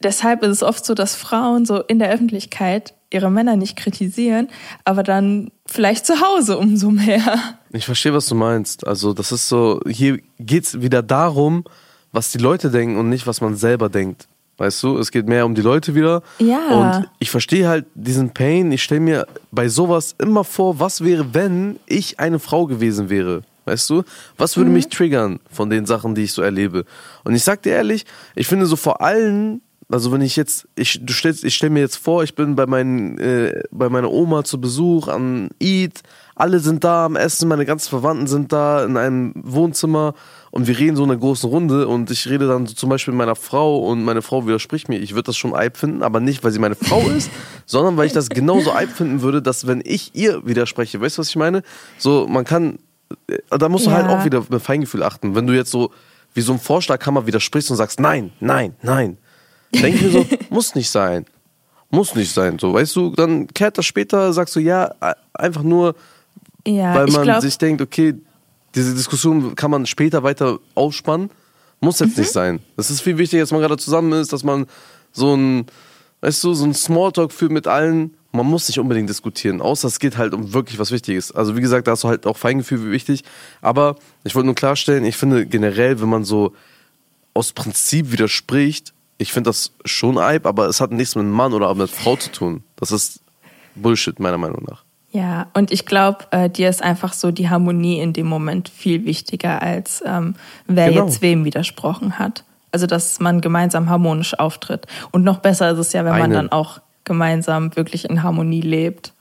deshalb 0.03 0.43
ist 0.43 0.49
es 0.49 0.63
oft 0.63 0.85
so, 0.85 0.93
dass 0.93 1.15
Frauen 1.15 1.65
so 1.65 1.81
in 1.81 1.99
der 1.99 2.11
Öffentlichkeit 2.11 2.93
ihre 3.11 3.29
Männer 3.29 3.55
nicht 3.55 3.75
kritisieren, 3.75 4.47
aber 4.85 5.03
dann 5.03 5.51
vielleicht 5.65 6.05
zu 6.05 6.21
Hause 6.21 6.57
umso 6.57 6.89
mehr. 6.91 7.37
Ich 7.71 7.85
verstehe, 7.85 8.13
was 8.13 8.25
du 8.25 8.35
meinst. 8.35 8.87
Also 8.87 9.13
das 9.13 9.31
ist 9.31 9.47
so, 9.49 9.81
hier 9.87 10.19
geht 10.39 10.65
es 10.65 10.81
wieder 10.81 11.01
darum, 11.01 11.65
was 12.11 12.31
die 12.31 12.37
Leute 12.37 12.71
denken 12.71 12.97
und 12.97 13.09
nicht, 13.09 13.27
was 13.27 13.41
man 13.41 13.55
selber 13.55 13.89
denkt. 13.89 14.27
Weißt 14.57 14.83
du, 14.83 14.97
es 14.97 15.11
geht 15.11 15.27
mehr 15.27 15.45
um 15.45 15.55
die 15.55 15.61
Leute 15.61 15.95
wieder. 15.95 16.21
Ja. 16.37 16.97
Und 16.99 17.09
ich 17.19 17.31
verstehe 17.31 17.67
halt 17.67 17.85
diesen 17.95 18.29
Pain. 18.29 18.71
Ich 18.71 18.83
stelle 18.83 19.01
mir 19.01 19.27
bei 19.51 19.69
sowas 19.69 20.13
immer 20.19 20.43
vor, 20.43 20.79
was 20.79 21.03
wäre, 21.03 21.33
wenn 21.33 21.79
ich 21.87 22.19
eine 22.19 22.37
Frau 22.37 22.67
gewesen 22.67 23.09
wäre. 23.09 23.41
Weißt 23.65 23.89
du? 23.89 24.03
Was 24.37 24.57
würde 24.57 24.69
mhm. 24.69 24.75
mich 24.75 24.89
triggern 24.89 25.39
von 25.49 25.69
den 25.69 25.85
Sachen, 25.85 26.13
die 26.13 26.23
ich 26.23 26.33
so 26.33 26.41
erlebe? 26.41 26.85
Und 27.23 27.33
ich 27.35 27.43
sag 27.43 27.63
dir 27.63 27.71
ehrlich, 27.71 28.05
ich 28.35 28.47
finde 28.47 28.65
so 28.65 28.75
vor 28.75 29.01
allem 29.01 29.61
also 29.91 30.11
wenn 30.11 30.21
ich 30.21 30.35
jetzt, 30.35 30.67
ich, 30.75 30.99
du 31.03 31.13
stellst, 31.13 31.43
ich 31.43 31.55
stelle 31.55 31.71
mir 31.71 31.81
jetzt 31.81 31.97
vor, 31.97 32.23
ich 32.23 32.35
bin 32.35 32.55
bei, 32.55 32.65
meinen, 32.65 33.17
äh, 33.17 33.63
bei 33.71 33.89
meiner 33.89 34.11
Oma 34.11 34.43
zu 34.43 34.59
Besuch 34.59 35.07
an 35.07 35.49
Eid, 35.61 36.01
alle 36.35 36.59
sind 36.59 36.83
da 36.83 37.05
am 37.05 37.15
Essen, 37.15 37.47
meine 37.47 37.65
ganzen 37.65 37.89
Verwandten 37.89 38.27
sind 38.27 38.51
da 38.51 38.83
in 38.83 38.97
einem 38.97 39.33
Wohnzimmer 39.35 40.13
und 40.49 40.67
wir 40.67 40.77
reden 40.79 40.95
so 40.95 41.03
in 41.03 41.11
einer 41.11 41.19
großen 41.19 41.49
Runde 41.49 41.87
und 41.87 42.09
ich 42.09 42.27
rede 42.29 42.47
dann 42.47 42.67
zum 42.67 42.89
Beispiel 42.89 43.13
mit 43.13 43.19
meiner 43.19 43.35
Frau 43.35 43.79
und 43.79 44.03
meine 44.03 44.21
Frau 44.21 44.47
widerspricht 44.47 44.89
mir. 44.89 44.99
Ich 44.99 45.11
würde 45.11 45.27
das 45.27 45.37
schon 45.37 45.53
Eib 45.53 45.77
finden, 45.77 46.03
aber 46.03 46.19
nicht, 46.19 46.43
weil 46.43 46.51
sie 46.51 46.59
meine 46.59 46.75
Frau 46.75 47.01
ist, 47.01 47.29
sondern 47.65 47.97
weil 47.97 48.07
ich 48.07 48.13
das 48.13 48.29
genauso 48.29 48.73
Eib 48.73 48.89
finden 48.89 49.21
würde, 49.21 49.41
dass 49.41 49.67
wenn 49.67 49.81
ich 49.83 50.15
ihr 50.15 50.45
widerspreche, 50.45 50.99
weißt 50.99 51.17
du, 51.17 51.19
was 51.19 51.29
ich 51.29 51.35
meine? 51.35 51.63
So, 51.97 52.27
man 52.27 52.45
kann, 52.45 52.79
äh, 53.27 53.37
da 53.49 53.69
musst 53.69 53.85
du 53.85 53.91
halt 53.91 54.05
ja. 54.05 54.11
halt 54.11 54.21
auch 54.21 54.25
wieder 54.25 54.43
mit 54.49 54.61
Feingefühl 54.61 55.03
achten. 55.03 55.35
Wenn 55.35 55.47
du 55.47 55.53
jetzt 55.53 55.71
so 55.71 55.91
wie 56.33 56.41
so 56.41 56.53
ein 56.53 56.59
Vorschlaghammer 56.59 57.27
widersprichst 57.27 57.69
und 57.71 57.77
sagst, 57.77 57.99
nein, 57.99 58.31
nein, 58.39 58.75
nein, 58.81 59.17
denke 59.73 59.89
ich 59.89 60.01
mir 60.01 60.11
so, 60.11 60.25
muss 60.49 60.75
nicht 60.75 60.89
sein. 60.89 61.25
Muss 61.89 62.15
nicht 62.15 62.33
sein. 62.33 62.57
So, 62.57 62.73
weißt 62.73 62.95
du, 62.95 63.09
dann 63.11 63.47
kehrt 63.47 63.77
das 63.77 63.85
später, 63.85 64.31
sagst 64.33 64.55
du 64.55 64.59
ja, 64.59 64.95
einfach 65.33 65.63
nur, 65.63 65.95
ja, 66.65 66.95
weil 66.95 67.07
man 67.07 67.23
glaub, 67.23 67.41
sich 67.41 67.57
denkt, 67.57 67.81
okay, 67.81 68.15
diese 68.75 68.95
Diskussion 68.95 69.55
kann 69.55 69.71
man 69.71 69.85
später 69.85 70.23
weiter 70.23 70.59
aufspannen. 70.75 71.29
Muss 71.81 71.99
jetzt 71.99 72.15
mhm. 72.15 72.21
nicht 72.21 72.31
sein. 72.31 72.59
Das 72.77 72.91
ist 72.91 73.01
viel 73.01 73.17
wichtiger, 73.17 73.43
dass 73.43 73.51
man 73.51 73.61
gerade 73.61 73.77
zusammen 73.77 74.13
ist, 74.13 74.31
dass 74.31 74.43
man 74.43 74.67
so 75.11 75.35
ein, 75.35 75.65
weißt 76.21 76.43
du, 76.43 76.53
so 76.53 76.63
ein 76.63 76.73
Smalltalk 76.73 77.33
führt 77.33 77.51
mit 77.51 77.67
allen. 77.67 78.15
Man 78.31 78.45
muss 78.45 78.67
nicht 78.69 78.79
unbedingt 78.79 79.09
diskutieren, 79.09 79.61
außer 79.61 79.89
es 79.89 79.99
geht 79.99 80.17
halt 80.17 80.33
um 80.33 80.53
wirklich 80.53 80.79
was 80.79 80.91
Wichtiges. 80.91 81.33
Also 81.33 81.57
wie 81.57 81.61
gesagt, 81.61 81.87
da 81.87 81.91
hast 81.91 82.03
du 82.03 82.07
halt 82.07 82.25
auch 82.25 82.37
Feingefühl 82.37 82.85
wie 82.85 82.91
wichtig. 82.91 83.23
Aber 83.61 83.97
ich 84.23 84.35
wollte 84.35 84.45
nur 84.45 84.55
klarstellen, 84.55 85.03
ich 85.03 85.17
finde 85.17 85.45
generell, 85.45 85.99
wenn 85.99 86.07
man 86.07 86.23
so 86.23 86.53
aus 87.33 87.51
Prinzip 87.51 88.11
widerspricht, 88.11 88.93
ich 89.21 89.31
finde 89.33 89.49
das 89.49 89.71
schon 89.85 90.17
Eib, 90.17 90.47
aber 90.47 90.67
es 90.67 90.81
hat 90.81 90.91
nichts 90.91 91.15
mit 91.15 91.23
einem 91.23 91.31
Mann 91.31 91.53
oder 91.53 91.69
mit 91.69 91.77
einer 91.77 91.87
Frau 91.87 92.15
zu 92.15 92.31
tun. 92.31 92.63
Das 92.75 92.91
ist 92.91 93.21
Bullshit, 93.75 94.19
meiner 94.19 94.39
Meinung 94.39 94.65
nach. 94.67 94.83
Ja, 95.11 95.47
und 95.53 95.71
ich 95.71 95.85
glaube, 95.85 96.25
äh, 96.31 96.49
dir 96.49 96.69
ist 96.69 96.81
einfach 96.81 97.13
so 97.13 97.31
die 97.31 97.49
Harmonie 97.49 97.99
in 97.99 98.13
dem 98.13 98.25
Moment 98.25 98.69
viel 98.69 99.05
wichtiger, 99.05 99.61
als 99.61 100.01
ähm, 100.05 100.35
wer 100.65 100.89
genau. 100.89 101.05
jetzt 101.05 101.21
wem 101.21 101.45
widersprochen 101.45 102.17
hat. 102.17 102.45
Also, 102.71 102.87
dass 102.87 103.19
man 103.19 103.41
gemeinsam 103.41 103.89
harmonisch 103.89 104.39
auftritt. 104.39 104.87
Und 105.11 105.23
noch 105.23 105.37
besser 105.39 105.71
ist 105.71 105.77
es 105.77 105.93
ja, 105.93 106.03
wenn 106.03 106.13
Eine. 106.13 106.21
man 106.21 106.31
dann 106.31 106.51
auch 106.51 106.79
gemeinsam 107.03 107.75
wirklich 107.75 108.09
in 108.09 108.23
Harmonie 108.23 108.61
lebt. 108.61 109.13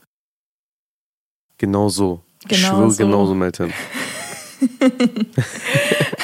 Genau 1.57 1.89
so. 1.89 2.21
Genau 2.47 2.53
ich 2.53 2.65
schwöre, 2.65 2.91
so. 2.91 3.03
genauso, 3.03 3.35
Melton. 3.35 3.71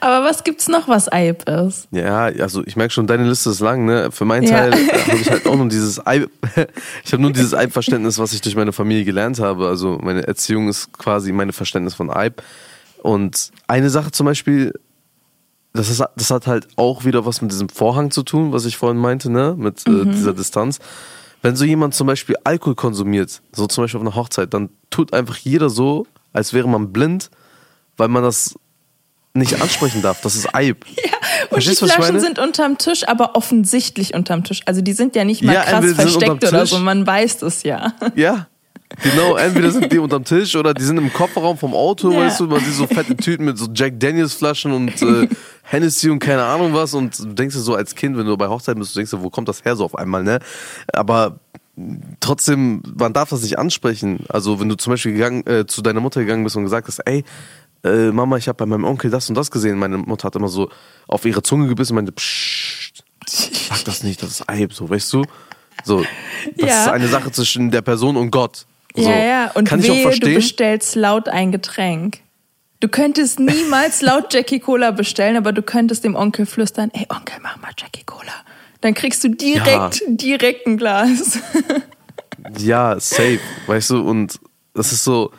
Aber 0.00 0.24
was 0.24 0.44
gibt's 0.44 0.68
noch, 0.68 0.88
was 0.88 1.10
Eib 1.10 1.48
ist? 1.48 1.88
Ja, 1.90 2.24
also 2.24 2.62
ich 2.64 2.76
merke 2.76 2.92
schon, 2.92 3.06
deine 3.06 3.28
Liste 3.28 3.50
ist 3.50 3.60
lang, 3.60 3.84
ne? 3.84 4.10
Für 4.10 4.24
meinen 4.24 4.46
Teil 4.46 4.72
ja. 4.88 5.06
habe 5.06 5.16
ich 5.18 5.30
halt 5.30 5.46
auch 5.46 5.56
nur 5.56 5.68
dieses 5.68 6.04
Eib, 6.06 6.30
ich 7.04 7.12
habe 7.12 7.22
nur 7.22 7.32
dieses 7.32 7.54
Eib-Verständnis, 7.54 8.18
was 8.18 8.32
ich 8.32 8.40
durch 8.40 8.56
meine 8.56 8.72
Familie 8.72 9.04
gelernt 9.04 9.40
habe. 9.40 9.68
Also 9.68 9.98
meine 10.02 10.26
Erziehung 10.26 10.68
ist 10.68 10.92
quasi 10.92 11.32
mein 11.32 11.52
Verständnis 11.52 11.94
von 11.94 12.10
Eib. 12.10 12.42
Und 13.02 13.52
eine 13.66 13.90
Sache 13.90 14.10
zum 14.10 14.26
Beispiel, 14.26 14.72
das, 15.72 15.90
ist, 15.90 16.02
das 16.16 16.30
hat 16.30 16.46
halt 16.46 16.68
auch 16.76 17.04
wieder 17.04 17.24
was 17.26 17.42
mit 17.42 17.52
diesem 17.52 17.68
Vorhang 17.68 18.10
zu 18.10 18.22
tun, 18.22 18.52
was 18.52 18.64
ich 18.64 18.76
vorhin 18.76 18.98
meinte, 18.98 19.30
ne? 19.30 19.54
Mit 19.56 19.86
äh, 19.86 19.90
mhm. 19.90 20.12
dieser 20.12 20.34
Distanz. 20.34 20.78
Wenn 21.42 21.54
so 21.54 21.64
jemand 21.64 21.94
zum 21.94 22.06
Beispiel 22.06 22.36
Alkohol 22.42 22.74
konsumiert, 22.74 23.42
so 23.52 23.66
zum 23.66 23.84
Beispiel 23.84 24.00
auf 24.00 24.06
einer 24.06 24.16
Hochzeit, 24.16 24.52
dann 24.52 24.70
tut 24.90 25.12
einfach 25.12 25.36
jeder 25.36 25.70
so, 25.70 26.06
als 26.32 26.52
wäre 26.52 26.68
man 26.68 26.92
blind, 26.92 27.30
weil 27.96 28.08
man 28.08 28.22
das 28.22 28.56
nicht 29.38 29.60
ansprechen 29.60 30.02
darf. 30.02 30.20
Das 30.20 30.34
ist 30.34 30.54
Eib. 30.54 30.84
Ja, 30.96 31.44
und 31.44 31.62
Verstehst, 31.62 31.82
die 31.82 31.86
Flaschen 31.86 32.20
sind 32.20 32.38
unterm 32.38 32.78
Tisch, 32.78 33.06
aber 33.06 33.34
offensichtlich 33.34 34.14
unterm 34.14 34.44
Tisch. 34.44 34.60
Also 34.66 34.82
die 34.82 34.92
sind 34.92 35.14
ja 35.16 35.24
nicht 35.24 35.42
mal 35.42 35.54
ja, 35.54 35.62
krass 35.62 35.94
versteckt 35.94 36.44
oder 36.44 36.66
so, 36.66 36.78
man 36.78 37.06
weiß 37.06 37.42
es 37.42 37.62
ja. 37.62 37.92
Ja, 38.14 38.46
Genau, 39.02 39.36
entweder 39.36 39.70
sind 39.70 39.92
die 39.92 39.98
unterm 39.98 40.24
Tisch 40.24 40.56
oder 40.56 40.72
die 40.72 40.82
sind 40.82 40.96
im 40.96 41.12
Kofferraum 41.12 41.58
vom 41.58 41.74
Auto, 41.74 42.10
ja. 42.10 42.20
weißt 42.20 42.40
du, 42.40 42.46
man 42.46 42.60
sieht 42.60 42.74
so 42.74 42.86
fette 42.86 43.16
Tüten 43.16 43.44
mit 43.44 43.58
so 43.58 43.68
Jack 43.72 44.00
Daniels 44.00 44.34
Flaschen 44.34 44.72
und 44.72 45.02
äh, 45.02 45.28
Hennessy 45.62 46.08
und 46.08 46.18
keine 46.20 46.42
Ahnung 46.44 46.72
was 46.72 46.94
und 46.94 47.18
du 47.18 47.26
denkst 47.26 47.54
dir 47.54 47.60
so 47.60 47.74
als 47.74 47.94
Kind, 47.94 48.16
wenn 48.16 48.26
du 48.26 48.36
bei 48.36 48.48
Hochzeit 48.48 48.78
bist, 48.78 48.94
du 48.94 48.98
denkst 48.98 49.10
dir, 49.10 49.22
wo 49.22 49.30
kommt 49.30 49.48
das 49.48 49.64
her 49.64 49.76
so 49.76 49.84
auf 49.84 49.94
einmal, 49.94 50.24
ne? 50.24 50.38
Aber 50.92 51.38
trotzdem, 52.20 52.82
man 52.96 53.12
darf 53.12 53.30
das 53.30 53.42
nicht 53.42 53.58
ansprechen. 53.58 54.20
Also 54.28 54.58
wenn 54.60 54.68
du 54.68 54.76
zum 54.76 54.92
Beispiel 54.92 55.12
gegangen, 55.12 55.46
äh, 55.46 55.66
zu 55.66 55.82
deiner 55.82 56.00
Mutter 56.00 56.20
gegangen 56.20 56.44
bist 56.44 56.56
und 56.56 56.64
gesagt 56.64 56.88
hast, 56.88 57.00
ey, 57.00 57.24
äh, 57.84 58.10
Mama, 58.10 58.36
ich 58.36 58.48
habe 58.48 58.56
bei 58.56 58.66
meinem 58.66 58.84
Onkel 58.84 59.10
das 59.10 59.28
und 59.28 59.34
das 59.34 59.50
gesehen. 59.50 59.78
Meine 59.78 59.98
Mutter 59.98 60.26
hat 60.26 60.36
immer 60.36 60.48
so 60.48 60.70
auf 61.06 61.24
ihre 61.24 61.42
Zunge 61.42 61.68
gebissen 61.68 61.92
und 61.92 61.96
meinte, 61.96 62.12
pssst, 62.12 63.04
sag 63.26 63.84
das 63.84 64.02
nicht, 64.02 64.22
das 64.22 64.30
ist 64.30 64.48
Eib, 64.48 64.72
so, 64.72 64.88
weißt 64.88 65.12
du? 65.12 65.24
So, 65.84 66.04
das 66.56 66.68
ja. 66.68 66.82
ist 66.82 66.88
eine 66.88 67.08
Sache 67.08 67.30
zwischen 67.30 67.70
der 67.70 67.82
Person 67.82 68.16
und 68.16 68.30
Gott. 68.30 68.66
So. 68.94 69.02
Ja, 69.02 69.18
ja, 69.18 69.50
und 69.52 69.68
Kann 69.68 69.82
wehe, 69.82 69.92
ich 69.92 69.98
auch 69.98 70.02
verstehen. 70.02 70.30
du 70.30 70.34
bestellst 70.36 70.96
laut 70.96 71.28
ein 71.28 71.52
Getränk. 71.52 72.18
Du 72.80 72.88
könntest 72.88 73.38
niemals 73.38 74.02
laut 74.02 74.32
Jackie 74.32 74.60
Cola 74.60 74.90
bestellen, 74.90 75.36
aber 75.36 75.52
du 75.52 75.62
könntest 75.62 76.04
dem 76.04 76.14
Onkel 76.14 76.46
flüstern, 76.46 76.90
ey 76.92 77.06
Onkel, 77.08 77.38
mach 77.42 77.60
mal 77.60 77.70
Jackie 77.76 78.04
Cola. 78.04 78.32
Dann 78.80 78.94
kriegst 78.94 79.22
du 79.24 79.28
direkt, 79.28 80.00
ja. 80.00 80.06
direkt 80.08 80.66
ein 80.66 80.76
Glas. 80.76 81.38
ja, 82.58 82.98
safe, 82.98 83.40
weißt 83.66 83.90
du, 83.90 84.00
und 84.02 84.38
das 84.74 84.92
ist 84.92 85.04
so, 85.04 85.32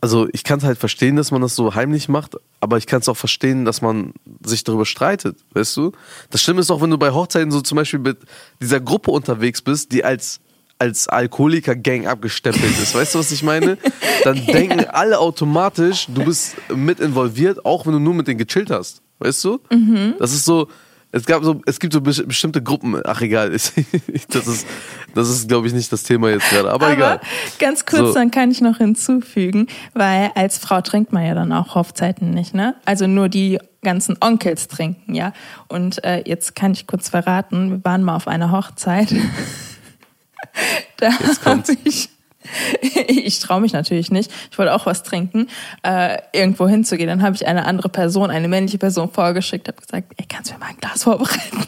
also 0.00 0.28
ich 0.32 0.44
kann 0.44 0.58
es 0.58 0.64
halt 0.64 0.78
verstehen, 0.78 1.16
dass 1.16 1.30
man 1.30 1.42
das 1.42 1.56
so 1.56 1.74
heimlich 1.74 2.08
macht, 2.08 2.36
aber 2.60 2.78
ich 2.78 2.86
kann 2.86 3.00
es 3.00 3.08
auch 3.08 3.16
verstehen, 3.16 3.64
dass 3.64 3.82
man 3.82 4.12
sich 4.42 4.64
darüber 4.64 4.86
streitet, 4.86 5.38
weißt 5.54 5.76
du? 5.76 5.92
Das 6.30 6.42
Schlimme 6.42 6.60
ist 6.60 6.70
auch, 6.70 6.80
wenn 6.80 6.90
du 6.90 6.98
bei 6.98 7.10
Hochzeiten 7.10 7.50
so 7.50 7.60
zum 7.60 7.76
Beispiel 7.76 8.00
mit 8.00 8.18
dieser 8.60 8.80
Gruppe 8.80 9.10
unterwegs 9.10 9.62
bist, 9.62 9.92
die 9.92 10.04
als 10.04 10.40
als 10.80 11.08
Alkoholiker-Gang 11.08 12.06
abgestempelt 12.06 12.78
ist. 12.80 12.94
Weißt 12.94 13.14
du, 13.14 13.18
was 13.18 13.32
ich 13.32 13.42
meine? 13.42 13.78
Dann 14.22 14.36
ja. 14.46 14.52
denken 14.52 14.84
alle 14.84 15.18
automatisch, 15.18 16.06
du 16.06 16.24
bist 16.24 16.54
mit 16.72 17.00
involviert, 17.00 17.64
auch 17.64 17.84
wenn 17.84 17.94
du 17.94 17.98
nur 17.98 18.14
mit 18.14 18.28
denen 18.28 18.38
gechillt 18.38 18.70
hast. 18.70 19.02
Weißt 19.18 19.42
du? 19.44 19.58
Mhm. 19.70 20.14
Das 20.20 20.32
ist 20.32 20.44
so, 20.44 20.68
es 21.10 21.24
gab 21.24 21.42
so, 21.42 21.60
es 21.66 21.80
gibt 21.80 21.92
so 21.94 22.00
bes- 22.00 22.26
bestimmte 22.26 22.62
Gruppen. 22.62 23.00
Ach 23.04 23.20
egal, 23.22 23.50
das 23.50 23.72
ist, 23.76 24.66
das 25.14 25.28
ist, 25.30 25.48
glaube 25.48 25.66
ich, 25.66 25.72
nicht 25.72 25.90
das 25.92 26.02
Thema 26.02 26.28
jetzt 26.30 26.48
gerade. 26.50 26.70
Aber, 26.70 26.86
Aber 26.86 26.94
egal. 26.94 27.20
ganz 27.58 27.86
kurz, 27.86 28.08
So. 28.08 28.14
dann 28.14 28.30
kann 28.30 28.50
ich 28.50 28.60
noch 28.60 28.76
hinzufügen, 28.78 29.66
weil 29.94 30.30
als 30.34 30.58
Frau 30.58 30.80
trinkt 30.80 31.12
man 31.12 31.24
ja 31.24 31.34
dann 31.34 31.52
auch 31.52 31.74
Hochzeiten 31.74 32.30
nicht, 32.30 32.54
ne? 32.54 32.74
Also 32.84 33.06
nur 33.06 33.28
die 33.28 33.58
ganzen 33.82 34.16
Onkels 34.20 34.68
trinken, 34.68 35.14
ja. 35.14 35.32
Und 35.68 36.02
äh, 36.04 36.22
jetzt 36.26 36.54
kann 36.54 36.72
ich 36.72 36.86
kurz 36.86 37.08
verraten, 37.08 37.70
wir 37.70 37.84
waren 37.84 38.02
mal 38.02 38.16
auf 38.16 38.28
einer 38.28 38.50
Hochzeit. 38.52 39.08
da 40.98 41.12
habe 41.44 41.62
ich, 41.84 42.10
ich 43.08 43.38
traue 43.40 43.60
mich 43.60 43.72
natürlich 43.72 44.10
nicht. 44.10 44.30
Ich 44.50 44.58
wollte 44.58 44.74
auch 44.74 44.86
was 44.86 45.02
trinken, 45.02 45.48
äh, 45.82 46.18
irgendwo 46.32 46.68
hinzugehen. 46.68 47.08
Dann 47.08 47.22
habe 47.22 47.34
ich 47.36 47.46
eine 47.46 47.64
andere 47.66 47.88
Person, 47.88 48.30
eine 48.30 48.48
männliche 48.48 48.78
Person 48.78 49.10
vorgeschickt, 49.10 49.68
habe 49.68 49.80
gesagt, 49.80 50.12
ey, 50.16 50.26
kannst 50.28 50.50
du 50.50 50.54
mir 50.54 50.60
mal 50.60 50.66
ein 50.70 50.76
Glas 50.78 51.04
vorbereiten? 51.04 51.64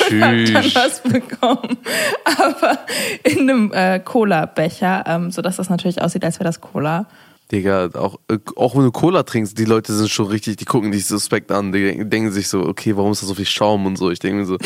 hab 0.00 0.08
dann 0.10 0.74
was 0.74 1.00
bekommen. 1.02 1.76
Aber 2.24 2.78
in 3.22 3.40
einem 3.48 3.72
äh, 3.72 4.00
Cola-Becher, 4.00 5.04
ähm, 5.06 5.30
sodass 5.30 5.56
das 5.56 5.70
natürlich 5.70 6.02
aussieht, 6.02 6.24
als 6.24 6.36
wäre 6.36 6.44
das 6.44 6.60
Cola. 6.60 7.06
Digga, 7.52 7.90
auch, 7.94 8.18
äh, 8.28 8.38
auch 8.56 8.74
wenn 8.74 8.82
du 8.82 8.90
Cola 8.90 9.22
trinkst, 9.22 9.56
die 9.56 9.64
Leute 9.64 9.92
sind 9.92 10.10
schon 10.10 10.26
richtig, 10.26 10.56
die 10.56 10.64
gucken 10.64 10.90
dich 10.90 11.06
suspekt 11.06 11.52
an, 11.52 11.70
die 11.72 11.84
denken- 11.84 12.10
denken 12.10 12.32
sich 12.32 12.48
so, 12.48 12.66
okay, 12.66 12.96
warum 12.96 13.12
ist 13.12 13.22
da 13.22 13.26
so 13.26 13.34
viel 13.34 13.46
Schaum 13.46 13.86
und 13.86 13.96
so. 13.96 14.10
Ich 14.10 14.18
denke 14.18 14.38
mir 14.38 14.46
so, 14.46 14.58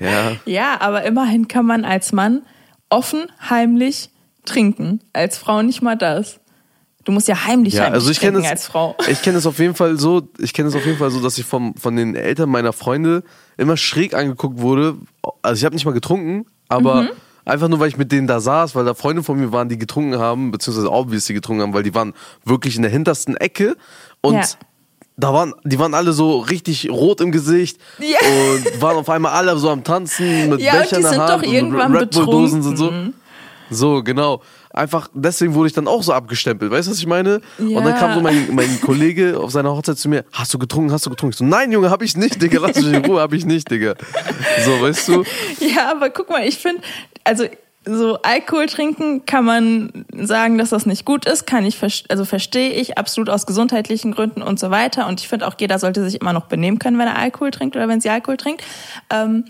ja, 0.00 0.32
Ja, 0.46 0.80
aber 0.80 1.04
immerhin 1.04 1.46
kann 1.46 1.64
man 1.64 1.84
als 1.84 2.12
Mann 2.12 2.42
offen, 2.92 3.26
heimlich 3.48 4.10
trinken. 4.44 5.00
Als 5.12 5.38
Frau 5.38 5.62
nicht 5.62 5.82
mal 5.82 5.96
das. 5.96 6.38
Du 7.04 7.10
musst 7.10 7.26
ja 7.26 7.46
heimlich, 7.46 7.74
Ja, 7.74 7.82
heimlich 7.84 7.94
also 7.94 8.10
ich 8.12 8.20
kenne 8.20 8.34
trinken 8.34 8.46
es. 8.46 8.50
als 8.52 8.66
Frau. 8.66 8.96
Ich 9.08 9.22
kenne 9.22 9.38
es 9.38 9.46
auf 9.46 9.58
jeden 9.58 9.74
Fall 9.74 9.98
so. 9.98 10.28
Ich 10.38 10.52
kenne 10.52 10.68
es 10.68 10.76
auf 10.76 10.84
jeden 10.86 10.98
Fall 10.98 11.10
so, 11.10 11.20
dass 11.20 11.36
ich 11.38 11.44
vom, 11.44 11.74
von 11.74 11.96
den 11.96 12.14
Eltern 12.14 12.48
meiner 12.48 12.72
Freunde 12.72 13.24
immer 13.56 13.76
schräg 13.76 14.14
angeguckt 14.14 14.60
wurde. 14.60 14.96
Also 15.42 15.58
ich 15.58 15.64
habe 15.64 15.74
nicht 15.74 15.84
mal 15.84 15.92
getrunken, 15.92 16.46
aber 16.68 17.02
Mhm. 17.02 17.08
einfach 17.44 17.66
nur, 17.68 17.80
weil 17.80 17.88
ich 17.88 17.96
mit 17.96 18.12
denen 18.12 18.28
da 18.28 18.38
saß, 18.40 18.76
weil 18.76 18.84
da 18.84 18.94
Freunde 18.94 19.24
von 19.24 19.36
mir 19.38 19.50
waren, 19.50 19.68
die 19.68 19.78
getrunken 19.78 20.18
haben, 20.20 20.52
beziehungsweise 20.52 20.92
obviously 20.92 21.34
getrunken 21.34 21.62
haben, 21.62 21.74
weil 21.74 21.82
die 21.82 21.94
waren 21.94 22.12
wirklich 22.44 22.76
in 22.76 22.82
der 22.82 22.90
hintersten 22.92 23.36
Ecke 23.36 23.76
und 24.20 24.34
Ja. 24.34 24.44
Da 25.16 25.32
waren, 25.32 25.54
die 25.64 25.78
waren 25.78 25.94
alle 25.94 26.12
so 26.12 26.38
richtig 26.38 26.88
rot 26.90 27.20
im 27.20 27.32
Gesicht 27.32 27.78
Ja. 27.98 28.18
und 28.26 28.80
waren 28.80 28.96
auf 28.96 29.08
einmal 29.10 29.32
alle 29.32 29.56
so 29.58 29.68
am 29.70 29.84
Tanzen 29.84 30.48
mit 30.50 30.60
Ja, 30.60 30.72
und 30.72 30.78
Becher 30.80 30.88
die 30.90 30.94
in 30.96 31.02
der 31.02 31.10
sind 31.10 31.20
Hand 31.20 31.30
doch 31.30 31.46
und 31.48 31.52
irgendwann 31.54 31.94
Red 31.96 32.10
Bull 32.10 32.26
Dosen 32.26 32.62
und 32.62 32.76
so. 32.76 32.84
betrunken. 32.86 33.14
So, 33.70 34.02
genau. 34.02 34.42
Einfach, 34.74 35.08
deswegen 35.14 35.54
wurde 35.54 35.68
ich 35.68 35.72
dann 35.74 35.86
auch 35.88 36.02
so 36.02 36.12
abgestempelt. 36.12 36.70
Weißt 36.70 36.88
du, 36.88 36.92
was 36.92 36.98
ich 36.98 37.06
meine? 37.06 37.40
Und 37.58 37.74
dann 37.74 37.84
Ja. 37.86 37.92
kam 37.92 38.14
so 38.14 38.20
mein, 38.20 38.54
mein 38.54 38.80
Kollege 38.80 39.38
auf 39.38 39.50
seiner 39.50 39.70
Hochzeit 39.74 39.98
zu 39.98 40.08
mir, 40.08 40.24
hast 40.32 40.52
du 40.52 40.58
getrunken, 40.58 40.92
hast 40.92 41.04
du 41.06 41.10
getrunken? 41.10 41.32
Ich 41.32 41.38
so, 41.38 41.44
nein, 41.44 41.72
Junge, 41.72 41.88
hab 41.90 42.02
ich 42.02 42.16
nicht, 42.16 42.40
Digga, 42.40 42.58
lass 42.60 42.76
mich 42.76 42.86
in 42.92 43.04
Ruhe, 43.04 43.20
hab 43.20 43.32
ich 43.34 43.44
nicht, 43.46 43.70
Digga. 43.70 43.94
So, 44.64 44.80
weißt 44.80 45.08
du? 45.08 45.24
Ja, 45.60 45.90
aber 45.90 46.10
guck 46.10 46.28
mal, 46.30 46.46
ich 46.46 46.58
finde, 46.58 46.82
also 47.24 47.44
so 47.84 48.18
Alkohol 48.22 48.66
trinken 48.66 49.26
kann 49.26 49.44
man 49.44 50.04
sagen, 50.16 50.56
dass 50.58 50.70
das 50.70 50.86
nicht 50.86 51.04
gut 51.04 51.26
ist, 51.26 51.46
kann 51.46 51.64
ich 51.64 51.78
also 52.08 52.24
verstehe 52.24 52.70
ich 52.70 52.96
absolut 52.96 53.28
aus 53.28 53.46
gesundheitlichen 53.46 54.12
Gründen 54.12 54.42
und 54.42 54.60
so 54.60 54.70
weiter 54.70 55.08
und 55.08 55.20
ich 55.20 55.28
finde 55.28 55.48
auch 55.48 55.54
jeder 55.58 55.78
sollte 55.78 56.04
sich 56.04 56.20
immer 56.20 56.32
noch 56.32 56.46
benehmen 56.46 56.78
können, 56.78 56.98
wenn 56.98 57.08
er 57.08 57.18
Alkohol 57.18 57.50
trinkt 57.50 57.74
oder 57.74 57.88
wenn 57.88 58.00
sie 58.00 58.10
Alkohol 58.10 58.36
trinkt. 58.36 58.62
Ähm, 59.10 59.44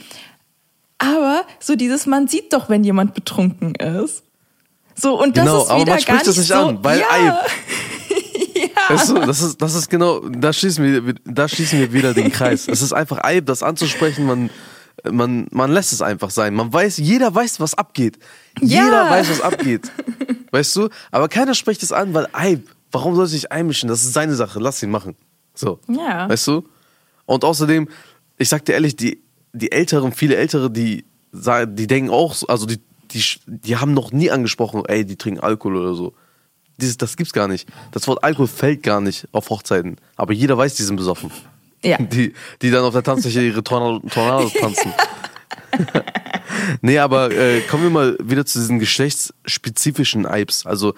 aber 0.98 1.44
so 1.58 1.74
dieses 1.74 2.06
man 2.06 2.28
sieht 2.28 2.52
doch, 2.52 2.68
wenn 2.68 2.84
jemand 2.84 3.14
betrunken 3.14 3.74
ist. 3.74 4.22
So 4.94 5.20
und 5.20 5.36
das 5.36 5.44
Genau, 5.44 5.62
ist 5.62 5.70
aber 5.70 5.80
wieder 5.80 5.92
man 5.94 6.04
gar 6.04 6.16
spricht 6.16 6.26
das 6.28 6.36
nicht 6.38 6.50
nicht 6.50 6.58
so, 6.58 6.66
an, 6.66 6.78
weil 6.82 7.00
ja. 7.00 7.06
Eib. 7.10 7.50
ja. 8.54 8.94
Weißt 8.96 9.10
du, 9.10 9.14
das 9.14 9.42
ist, 9.42 9.60
das 9.60 9.74
ist 9.74 9.90
genau, 9.90 10.20
da 10.20 10.52
schließen 10.52 10.84
wir, 10.84 11.14
da 11.24 11.48
schließen 11.48 11.78
wir 11.80 11.92
wieder 11.92 12.14
den 12.14 12.32
Kreis. 12.32 12.68
Es 12.68 12.82
ist 12.82 12.92
einfach 12.92 13.22
Eib, 13.22 13.46
das 13.46 13.62
anzusprechen, 13.62 14.26
man, 14.26 14.50
man, 15.10 15.46
man 15.50 15.70
lässt 15.72 15.92
es 15.92 16.02
einfach 16.02 16.30
sein. 16.30 16.54
Man 16.54 16.72
weiß, 16.72 16.98
jeder 16.98 17.34
weiß, 17.34 17.60
was 17.60 17.74
abgeht. 17.74 18.18
Ja. 18.60 18.84
Jeder 18.84 19.10
weiß, 19.10 19.30
was 19.30 19.40
abgeht. 19.40 19.90
Weißt 20.50 20.76
du? 20.76 20.88
Aber 21.10 21.28
keiner 21.28 21.54
spricht 21.54 21.82
es 21.82 21.92
an, 21.92 22.12
weil 22.12 22.28
Eib, 22.32 22.68
warum 22.90 23.14
soll 23.14 23.24
er 23.24 23.28
sich 23.28 23.50
einmischen? 23.50 23.88
Das 23.88 24.04
ist 24.04 24.12
seine 24.12 24.34
Sache, 24.34 24.60
lass 24.60 24.82
ihn 24.82 24.90
machen. 24.90 25.16
So. 25.54 25.80
Ja. 25.88 26.28
Weißt 26.28 26.46
du? 26.46 26.68
Und 27.24 27.44
außerdem, 27.44 27.88
ich 28.36 28.48
sag 28.50 28.64
dir 28.66 28.74
ehrlich, 28.74 28.94
die, 28.96 29.22
die 29.54 29.72
Älteren, 29.72 30.12
viele 30.12 30.36
Ältere, 30.36 30.70
die, 30.70 31.06
die 31.32 31.86
denken 31.86 32.10
auch, 32.10 32.34
so- 32.34 32.46
also 32.48 32.66
die, 32.66 32.80
die, 33.12 33.24
die 33.46 33.76
haben 33.78 33.94
noch 33.94 34.12
nie 34.12 34.30
angesprochen, 34.30 34.82
ey, 34.86 35.06
die 35.06 35.16
trinken 35.16 35.40
Alkohol 35.40 35.76
oder 35.78 35.94
so. 35.94 36.12
Dieses, 36.78 36.98
das 36.98 37.16
gibt's 37.16 37.32
gar 37.32 37.48
nicht. 37.48 37.66
Das 37.92 38.06
Wort 38.08 38.22
Alkohol 38.22 38.46
fällt 38.48 38.82
gar 38.82 39.00
nicht 39.00 39.28
auf 39.32 39.48
Hochzeiten. 39.48 39.96
Aber 40.16 40.32
jeder 40.34 40.58
weiß, 40.58 40.74
die 40.74 40.82
sind 40.82 40.96
besoffen. 40.96 41.30
Ja. 41.84 41.96
Die, 42.00 42.32
die 42.60 42.70
dann 42.70 42.84
auf 42.84 42.92
der 42.92 43.02
Tanzfläche 43.02 43.42
ihre 43.42 43.62
Tornado, 43.64 44.06
Tornados 44.08 44.52
tanzen. 44.60 44.92
nee, 46.80 46.98
aber 46.98 47.30
äh, 47.30 47.60
kommen 47.62 47.84
wir 47.84 47.90
mal 47.90 48.16
wieder 48.22 48.44
zu 48.44 48.58
diesen 48.58 48.78
geschlechtsspezifischen 48.78 50.26
Eibs. 50.26 50.66
Also 50.66 50.94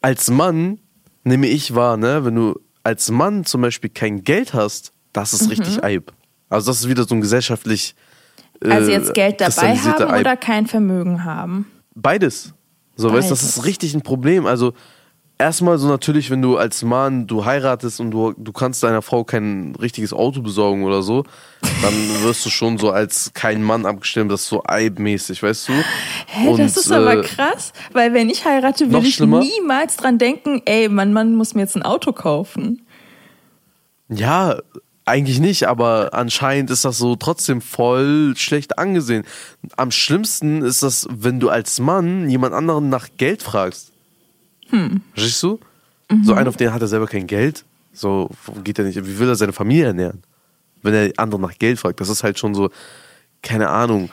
als 0.00 0.30
Mann 0.30 0.78
nehme 1.24 1.46
ich 1.46 1.74
wahr, 1.74 1.96
ne, 1.96 2.24
wenn 2.24 2.34
du 2.34 2.58
als 2.82 3.10
Mann 3.10 3.44
zum 3.44 3.60
Beispiel 3.60 3.90
kein 3.90 4.24
Geld 4.24 4.54
hast, 4.54 4.92
das 5.12 5.32
ist 5.34 5.50
richtig 5.50 5.84
Eib. 5.84 6.12
Also 6.48 6.70
das 6.70 6.80
ist 6.80 6.88
wieder 6.88 7.04
so 7.04 7.14
ein 7.14 7.20
gesellschaftlich 7.20 7.94
äh, 8.62 8.70
Also 8.70 8.90
jetzt 8.90 9.14
Geld 9.14 9.40
dabei 9.40 9.76
haben 9.76 10.02
Eib. 10.10 10.20
oder 10.20 10.36
kein 10.36 10.66
Vermögen 10.66 11.24
haben. 11.24 11.66
Beides. 11.94 12.54
So, 12.96 13.12
weißt 13.12 13.28
du, 13.28 13.32
das 13.34 13.40
Beides. 13.42 13.56
ist 13.56 13.64
richtig 13.64 13.94
ein 13.94 14.02
Problem. 14.02 14.46
Also, 14.46 14.72
erstmal 15.40 15.78
so 15.78 15.88
natürlich, 15.88 16.30
wenn 16.30 16.42
du 16.42 16.56
als 16.58 16.82
Mann, 16.82 17.26
du 17.26 17.44
heiratest 17.44 17.98
und 17.98 18.10
du, 18.10 18.34
du 18.36 18.52
kannst 18.52 18.82
deiner 18.82 19.02
Frau 19.02 19.24
kein 19.24 19.74
richtiges 19.80 20.12
Auto 20.12 20.42
besorgen 20.42 20.84
oder 20.84 21.02
so, 21.02 21.24
dann 21.82 21.94
wirst 22.22 22.44
du 22.44 22.50
schon 22.50 22.78
so 22.78 22.90
als 22.90 23.32
kein 23.32 23.62
Mann 23.62 23.86
abgestimmt, 23.86 24.30
das 24.30 24.42
ist 24.42 24.48
so 24.48 24.62
eibmäßig, 24.64 25.42
weißt 25.42 25.68
du? 25.68 25.72
Hä, 26.26 26.56
das 26.56 26.76
ist 26.76 26.92
aber 26.92 27.22
krass, 27.22 27.72
weil 27.92 28.12
wenn 28.12 28.28
ich 28.28 28.44
heirate, 28.44 28.86
will 28.86 28.98
noch 28.98 29.04
ich 29.04 29.14
schlimmer? 29.16 29.40
niemals 29.40 29.96
dran 29.96 30.18
denken, 30.18 30.62
ey, 30.66 30.88
mein 30.88 31.12
Mann 31.12 31.34
muss 31.34 31.54
mir 31.54 31.62
jetzt 31.62 31.76
ein 31.76 31.82
Auto 31.82 32.12
kaufen. 32.12 32.82
Ja, 34.08 34.58
eigentlich 35.06 35.40
nicht, 35.40 35.66
aber 35.66 36.10
anscheinend 36.12 36.70
ist 36.70 36.84
das 36.84 36.98
so 36.98 37.16
trotzdem 37.16 37.62
voll 37.62 38.34
schlecht 38.36 38.78
angesehen. 38.78 39.24
Am 39.76 39.90
schlimmsten 39.90 40.62
ist 40.62 40.82
das, 40.82 41.08
wenn 41.10 41.40
du 41.40 41.48
als 41.48 41.80
Mann 41.80 42.28
jemand 42.28 42.54
anderen 42.54 42.90
nach 42.90 43.08
Geld 43.16 43.42
fragst. 43.42 43.89
Hm. 44.70 45.00
Verstehst 45.14 45.42
du? 45.42 45.60
So 46.22 46.34
einer, 46.34 46.48
auf 46.48 46.56
den 46.56 46.72
hat 46.72 46.80
er 46.82 46.88
selber 46.88 47.06
kein 47.06 47.26
Geld. 47.26 47.64
So 47.92 48.30
geht 48.64 48.78
er 48.78 48.84
nicht. 48.84 48.96
Wie 49.04 49.18
will 49.18 49.28
er 49.28 49.36
seine 49.36 49.52
Familie 49.52 49.86
ernähren? 49.86 50.22
Wenn 50.82 50.94
er 50.94 51.12
andere 51.18 51.40
nach 51.40 51.56
Geld 51.58 51.78
fragt. 51.78 52.00
Das 52.00 52.08
ist 52.08 52.24
halt 52.24 52.38
schon 52.38 52.54
so, 52.54 52.70
keine 53.42 53.68
Ahnung. 53.68 54.10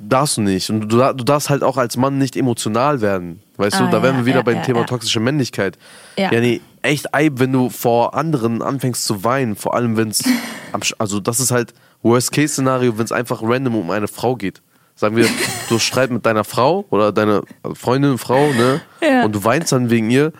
Darfst 0.00 0.36
du 0.36 0.42
nicht. 0.42 0.68
Und 0.70 0.88
du, 0.92 0.96
du 0.98 1.24
darfst 1.24 1.50
halt 1.50 1.62
auch 1.62 1.76
als 1.76 1.96
Mann 1.96 2.18
nicht 2.18 2.36
emotional 2.36 3.00
werden. 3.00 3.40
Weißt 3.56 3.76
Ah, 3.76 3.86
du, 3.86 3.90
da 3.92 4.02
wären 4.02 4.16
ja, 4.16 4.20
wir 4.22 4.26
wieder 4.26 4.36
ja, 4.38 4.42
beim 4.42 4.56
ja, 4.56 4.62
Thema 4.62 4.84
toxische 4.86 5.20
Männlichkeit. 5.20 5.78
Ja. 6.16 6.32
ja, 6.32 6.40
nee, 6.40 6.60
echt 6.82 7.14
Eib, 7.14 7.38
wenn 7.38 7.52
du 7.52 7.70
vor 7.70 8.14
anderen 8.14 8.62
anfängst 8.62 9.04
zu 9.04 9.22
weinen, 9.24 9.54
vor 9.54 9.74
allem 9.74 9.96
wenn 9.96 10.08
es, 10.08 10.24
also 10.98 11.20
das 11.20 11.38
ist 11.40 11.50
halt 11.50 11.72
Worst-Case-Szenario, 12.02 12.98
wenn 12.98 13.04
es 13.04 13.12
einfach 13.12 13.42
random 13.42 13.76
um 13.76 13.90
eine 13.90 14.08
Frau 14.08 14.36
geht. 14.36 14.62
Sagen 14.98 15.14
wir, 15.14 15.28
du 15.68 15.78
Streit 15.78 16.10
mit 16.10 16.26
deiner 16.26 16.42
Frau 16.42 16.84
oder 16.90 17.12
deiner 17.12 17.42
Freundin, 17.74 18.18
Frau, 18.18 18.50
ne? 18.52 18.80
Ja. 19.00 19.24
Und 19.24 19.32
du 19.32 19.44
weinst 19.44 19.70
dann 19.70 19.90
wegen 19.90 20.10
ihr. 20.10 20.32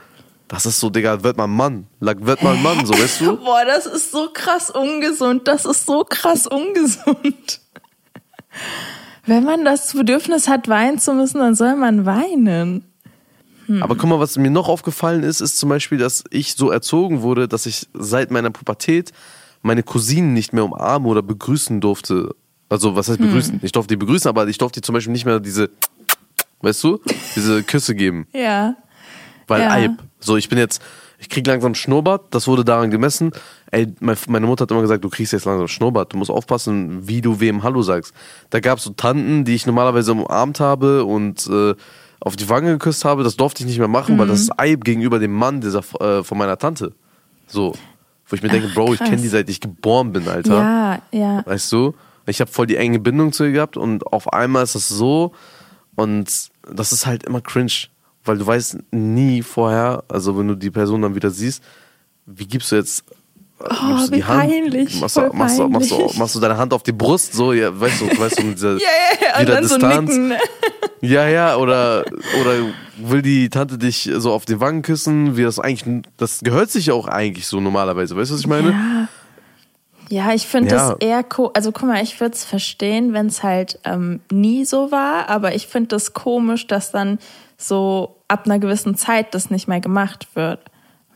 Das 0.49 0.67
ist 0.67 0.81
so, 0.81 0.91
Digga, 0.91 1.23
wird 1.23 1.37
mal 1.37 1.45
ein 1.45 1.55
Mann. 1.55 1.87
Like, 2.01 2.27
wird 2.27 2.43
mal 2.43 2.57
ein 2.57 2.63
Mann, 2.65 2.85
so, 2.85 2.93
weißt 2.93 3.21
du? 3.21 3.37
Boah, 3.45 3.65
das 3.65 3.87
ist 3.87 4.11
so 4.11 4.31
krass 4.33 4.69
ungesund. 4.71 5.47
Das 5.47 5.65
ist 5.65 5.87
so 5.87 6.03
krass 6.03 6.49
ungesund. 6.49 7.61
Wenn 9.27 9.45
man 9.45 9.65
das 9.65 9.93
Bedürfnis 9.93 10.49
hat, 10.49 10.67
weinen 10.67 10.99
zu 10.99 11.15
müssen, 11.15 11.39
dann 11.39 11.55
soll 11.55 11.77
man 11.77 12.05
weinen. 12.05 12.85
Aber 13.81 13.95
guck 13.95 14.11
mal, 14.11 14.19
was 14.19 14.37
mir 14.39 14.51
noch 14.51 14.69
aufgefallen 14.69 15.23
ist, 15.23 15.41
ist 15.41 15.59
zum 15.59 15.69
Beispiel, 15.69 15.99
dass 15.99 16.25
ich 16.31 16.57
so 16.57 16.73
erzogen 16.73 17.23
wurde, 17.23 17.47
dass 17.47 17.67
ich 17.67 17.87
seit 17.95 18.33
meiner 18.33 18.51
Pubertät 18.51 19.13
meine 19.63 19.85
Cousinen 19.85 20.33
nicht 20.33 20.53
mehr 20.53 20.65
umarmen 20.65 21.09
oder 21.09 21.23
begrüßen 21.23 21.81
durfte. 21.81 22.35
Also, 22.69 22.95
was 22.97 23.09
heißt 23.09 23.19
begrüßen? 23.21 23.61
Ich 23.63 23.73
durfte 23.73 23.95
die 23.95 23.97
begrüßen, 23.99 24.29
aber 24.29 24.47
ich 24.49 24.59
durfte 24.59 24.81
die 24.81 24.85
zum 24.85 24.93
Beispiel 24.95 25.13
nicht 25.13 25.25
mehr 25.25 25.41
diese, 25.41 25.71
weißt 26.61 26.85
du, 26.85 27.01
diese 27.37 27.63
Küsse 27.63 27.95
geben. 27.95 28.27
Ja. 28.35 28.77
Weil 29.47 29.63
Ja. 29.63 29.71
Eib. 29.71 29.93
So, 30.21 30.37
ich 30.37 30.51
bin 30.51 30.59
jetzt, 30.59 30.83
ich 31.19 31.31
krieg 31.31 31.47
langsam 31.47 31.75
Schnurrbart, 31.75 32.27
das 32.35 32.47
wurde 32.47 32.65
daran 32.67 32.91
gemessen. 32.91 33.31
Ey, 33.71 33.87
mein- 34.01 34.17
meine 34.29 34.47
Mutter 34.47 34.63
hat 34.65 34.71
immer 34.71 34.83
gesagt, 34.83 35.03
du 35.03 35.09
kriegst 35.09 35.33
jetzt 35.33 35.47
langsam 35.47 35.67
Schnurrbart, 35.69 36.13
du 36.13 36.19
musst 36.19 36.31
aufpassen, 36.31 37.09
wie 37.09 37.23
du 37.23 37.41
wem 37.41 37.63
Hallo 37.63 37.81
sagst. 37.81 38.13
Da 38.51 38.61
gab 38.61 38.77
es 38.79 38.85
so 38.85 38.91
Tanten, 38.91 39.45
die 39.47 39.55
ich 39.55 39.65
normalerweise 39.67 40.13
umarmt 40.13 40.61
habe 40.61 41.05
und 41.05 41.47
äh, 41.47 41.75
auf 42.21 42.37
die 42.37 42.49
Wange 42.51 42.73
geküsst 42.73 43.07
habe, 43.07 43.23
das 43.25 43.37
durfte 43.37 43.63
ich 43.63 43.67
nicht 43.69 43.79
mehr 43.79 43.89
machen, 43.89 44.19
weil 44.19 44.27
das 44.27 44.41
ist 44.41 44.53
Eib 44.59 44.85
gegenüber 44.85 45.19
dem 45.19 45.33
Mann 45.33 45.63
dieser, 45.63 45.83
äh, 46.01 46.23
von 46.23 46.37
meiner 46.37 46.59
Tante. 46.59 46.93
So. 47.47 47.73
Wo 48.27 48.37
ich 48.37 48.43
mir 48.43 48.51
denke, 48.51 48.69
Bro, 48.75 48.93
ich 48.93 48.99
kenne 49.01 49.17
die 49.17 49.29
seit 49.29 49.49
ich 49.49 49.61
geboren 49.61 50.13
bin, 50.13 50.29
Alter. 50.29 51.01
Ja, 51.13 51.19
ja. 51.19 51.47
Weißt 51.47 51.73
du? 51.73 51.95
Ich 52.29 52.41
habe 52.41 52.51
voll 52.51 52.67
die 52.67 52.77
enge 52.77 52.99
Bindung 52.99 53.33
zu 53.33 53.45
ihr 53.45 53.53
gehabt 53.53 53.77
und 53.77 54.07
auf 54.07 54.33
einmal 54.33 54.65
ist 54.65 54.75
das 54.75 54.89
so 54.89 55.33
und 55.97 56.27
das 56.71 56.93
ist 56.93 57.07
halt 57.07 57.25
immer 57.25 57.41
cringe, 57.41 57.73
weil 58.25 58.39
du 58.39 58.47
weißt 58.47 58.79
nie 58.93 59.43
vorher, 59.43 60.05
also 60.09 60.39
wenn 60.39 60.49
du 60.49 60.55
die 60.55 60.71
Person 60.71 61.03
dann 61.03 61.15
wieder 61.15 61.31
siehst, 61.31 61.63
wie 62.27 62.47
gibst 62.47 62.71
du 62.73 62.77
jetzt 62.77 63.05
Oh, 63.61 63.89
gibst 63.89 64.13
du 64.13 64.17
wie 64.17 64.21
peinlich, 64.21 65.01
Machst 65.01 65.17
machst, 65.33 65.59
du, 65.59 65.69
machst, 65.69 65.91
du, 65.91 66.11
machst 66.17 66.35
du 66.37 66.39
deine 66.41 66.57
Hand 66.57 66.73
auf 66.73 66.85
die 66.85 66.93
Brust, 66.93 67.33
so, 67.33 67.53
ja, 67.53 67.79
weißt 67.79 68.03
du, 68.03 68.07
weißt 68.21 68.39
du, 68.39 68.45
mit 68.45 68.57
dieser 68.57 68.79
dann 69.45 69.67
so 69.67 69.79
Distanz. 69.79 70.17
ne? 70.17 70.39
Ja, 71.01 71.29
ja, 71.29 71.57
oder, 71.57 72.05
oder 72.41 72.55
will 72.97 73.23
die 73.23 73.49
Tante 73.49 73.79
dich 73.79 74.11
so 74.17 74.33
auf 74.33 74.45
die 74.45 74.61
Wangen 74.61 74.83
küssen, 74.83 75.37
wie 75.37 75.43
das 75.43 75.59
eigentlich, 75.59 76.05
das 76.17 76.41
gehört 76.41 76.71
sich 76.71 76.87
ja 76.87 76.95
auch 76.95 77.07
eigentlich 77.09 77.47
so 77.47 77.61
normalerweise, 77.61 78.17
weißt 78.17 78.31
du, 78.31 78.35
was 78.35 78.41
ich 78.41 78.47
meine? 78.47 78.71
Ja. 78.71 79.09
Ja, 80.11 80.33
ich 80.33 80.47
finde 80.47 80.75
Ja. 80.75 80.91
das 80.91 80.97
eher 81.01 81.23
ko 81.23 81.51
Also 81.55 81.71
guck 81.73 81.89
mal, 81.89 82.03
ich 82.03 82.19
würde 82.21 82.35
es 82.35 82.45
verstehen, 82.45 83.13
wenn 83.13 83.27
es 83.27 83.43
halt 83.43 83.79
ähm, 83.85 84.21
nie 84.33 84.65
so 84.65 84.91
war, 84.91 85.29
aber 85.29 85.55
ich 85.55 85.67
finde 85.67 85.89
das 85.89 86.15
komisch, 86.15 86.67
dass 86.67 86.91
dann 86.91 87.19
so 87.57 88.17
ab 88.29 88.43
einer 88.47 88.59
gewissen 88.59 88.95
Zeit 88.95 89.35
das 89.35 89.51
nicht 89.51 89.69
mehr 89.69 89.81
gemacht 89.81 90.29
wird. 90.35 90.61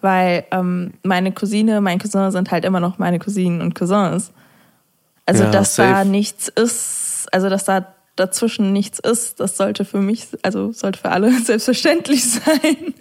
Weil 0.00 0.44
ähm, 0.50 0.94
meine 1.04 1.32
Cousine, 1.32 1.80
mein 1.80 1.98
Cousin 2.00 2.30
sind 2.32 2.50
halt 2.50 2.64
immer 2.64 2.80
noch 2.80 2.98
meine 2.98 3.18
Cousinen 3.18 3.60
und 3.60 3.74
Cousins. 3.74 4.32
Also 5.26 5.44
Ja, 5.44 5.50
dass 5.50 5.76
da 5.76 5.96
safe. 5.98 6.08
nichts 6.08 6.48
ist, 6.48 7.28
also 7.32 7.48
dass 7.48 7.64
da 7.64 7.86
dazwischen 8.16 8.72
nichts 8.72 8.98
ist, 8.98 9.40
das 9.40 9.56
sollte 9.56 9.84
für 9.84 9.98
mich, 9.98 10.28
also 10.42 10.72
sollte 10.72 11.00
für 11.00 11.10
alle 11.10 11.32
selbstverständlich 11.44 12.30
sein. 12.30 12.94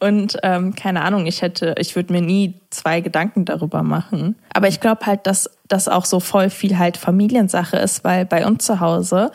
Und 0.00 0.38
ähm, 0.42 0.74
keine 0.74 1.02
Ahnung, 1.02 1.26
ich 1.26 1.42
hätte, 1.42 1.74
ich 1.78 1.94
würde 1.94 2.12
mir 2.12 2.22
nie 2.22 2.54
zwei 2.70 3.00
Gedanken 3.00 3.44
darüber 3.44 3.82
machen. 3.82 4.36
Aber 4.52 4.68
ich 4.68 4.80
glaube 4.80 5.06
halt, 5.06 5.26
dass 5.26 5.50
das 5.68 5.88
auch 5.88 6.04
so 6.04 6.20
voll 6.20 6.50
viel 6.50 6.78
halt 6.78 6.96
Familiensache 6.96 7.76
ist, 7.76 8.04
weil 8.04 8.24
bei 8.24 8.46
uns 8.46 8.64
zu 8.64 8.80
Hause 8.80 9.30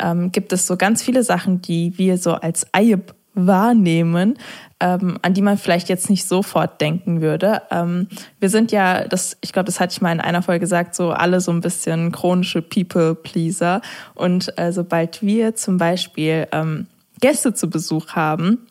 ähm, 0.00 0.32
gibt 0.32 0.52
es 0.52 0.66
so 0.66 0.76
ganz 0.76 1.02
viele 1.02 1.22
Sachen, 1.22 1.60
die 1.60 1.98
wir 1.98 2.18
so 2.18 2.32
als 2.32 2.66
Eib 2.72 3.14
wahrnehmen, 3.46 4.38
ähm, 4.80 5.18
an 5.22 5.34
die 5.34 5.42
man 5.42 5.58
vielleicht 5.58 5.88
jetzt 5.88 6.10
nicht 6.10 6.26
sofort 6.26 6.80
denken 6.80 7.20
würde. 7.20 7.62
Ähm, 7.70 8.08
wir 8.40 8.48
sind 8.48 8.72
ja, 8.72 9.04
das, 9.04 9.36
ich 9.40 9.52
glaube, 9.52 9.66
das 9.66 9.80
hatte 9.80 9.92
ich 9.92 10.00
mal 10.00 10.12
in 10.12 10.20
einer 10.20 10.42
Folge 10.42 10.60
gesagt, 10.60 10.94
so 10.94 11.10
alle 11.10 11.40
so 11.40 11.50
ein 11.50 11.60
bisschen 11.60 12.12
chronische 12.12 12.62
People-Pleaser. 12.62 13.80
Und 14.14 14.56
äh, 14.58 14.72
sobald 14.72 15.22
wir 15.22 15.54
zum 15.54 15.78
Beispiel 15.78 16.46
ähm, 16.52 16.86
Gäste 17.20 17.54
zu 17.54 17.70
Besuch 17.70 18.08
haben, 18.10 18.66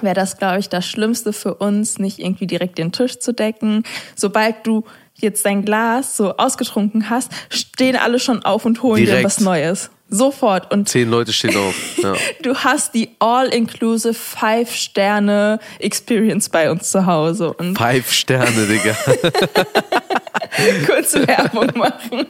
wäre 0.00 0.14
das, 0.14 0.38
glaube 0.38 0.58
ich, 0.58 0.68
das 0.68 0.86
Schlimmste 0.86 1.32
für 1.32 1.54
uns, 1.54 1.98
nicht 1.98 2.18
irgendwie 2.18 2.46
direkt 2.46 2.78
den 2.78 2.92
Tisch 2.92 3.18
zu 3.18 3.32
decken. 3.32 3.82
Sobald 4.16 4.66
du 4.66 4.84
jetzt 5.14 5.44
dein 5.44 5.64
Glas 5.64 6.16
so 6.16 6.36
ausgetrunken 6.36 7.10
hast, 7.10 7.30
stehen 7.50 7.96
alle 7.96 8.18
schon 8.18 8.44
auf 8.44 8.64
und 8.64 8.82
holen 8.82 9.00
dir 9.00 9.06
Direkt. 9.06 9.24
was 9.24 9.40
Neues. 9.40 9.90
Sofort. 10.12 10.70
Und 10.70 10.88
Zehn 10.90 11.08
Leute 11.08 11.32
stehen 11.32 11.56
auf. 11.56 11.74
Ja. 11.96 12.12
du 12.42 12.54
hast 12.54 12.94
die 12.94 13.08
all-inclusive 13.18 14.12
Five-Sterne-Experience 14.12 16.50
bei 16.50 16.70
uns 16.70 16.90
zu 16.90 17.06
Hause. 17.06 17.54
Und 17.54 17.78
Five 17.78 18.12
Sterne, 18.12 18.66
Digga. 18.66 18.94
kurz 20.86 21.14
Werbung 21.14 21.68
machen 21.74 22.26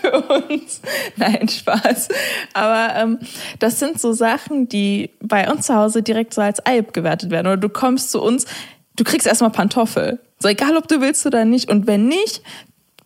für 0.00 0.22
uns. 0.22 0.80
Nein, 1.16 1.46
Spaß. 1.46 2.08
Aber 2.54 2.94
ähm, 2.96 3.18
das 3.58 3.78
sind 3.78 4.00
so 4.00 4.14
Sachen, 4.14 4.70
die 4.70 5.10
bei 5.20 5.50
uns 5.50 5.66
zu 5.66 5.74
Hause 5.74 6.02
direkt 6.02 6.32
so 6.32 6.40
als 6.40 6.64
Eib 6.64 6.94
gewertet 6.94 7.30
werden. 7.30 7.46
Oder 7.46 7.58
du 7.58 7.68
kommst 7.68 8.10
zu 8.10 8.22
uns, 8.22 8.46
du 8.96 9.04
kriegst 9.04 9.26
erstmal 9.26 9.50
Pantoffel. 9.50 10.18
So 10.38 10.48
egal, 10.48 10.78
ob 10.78 10.88
du 10.88 11.02
willst 11.02 11.26
oder 11.26 11.44
nicht. 11.44 11.68
Und 11.68 11.86
wenn 11.86 12.08
nicht, 12.08 12.40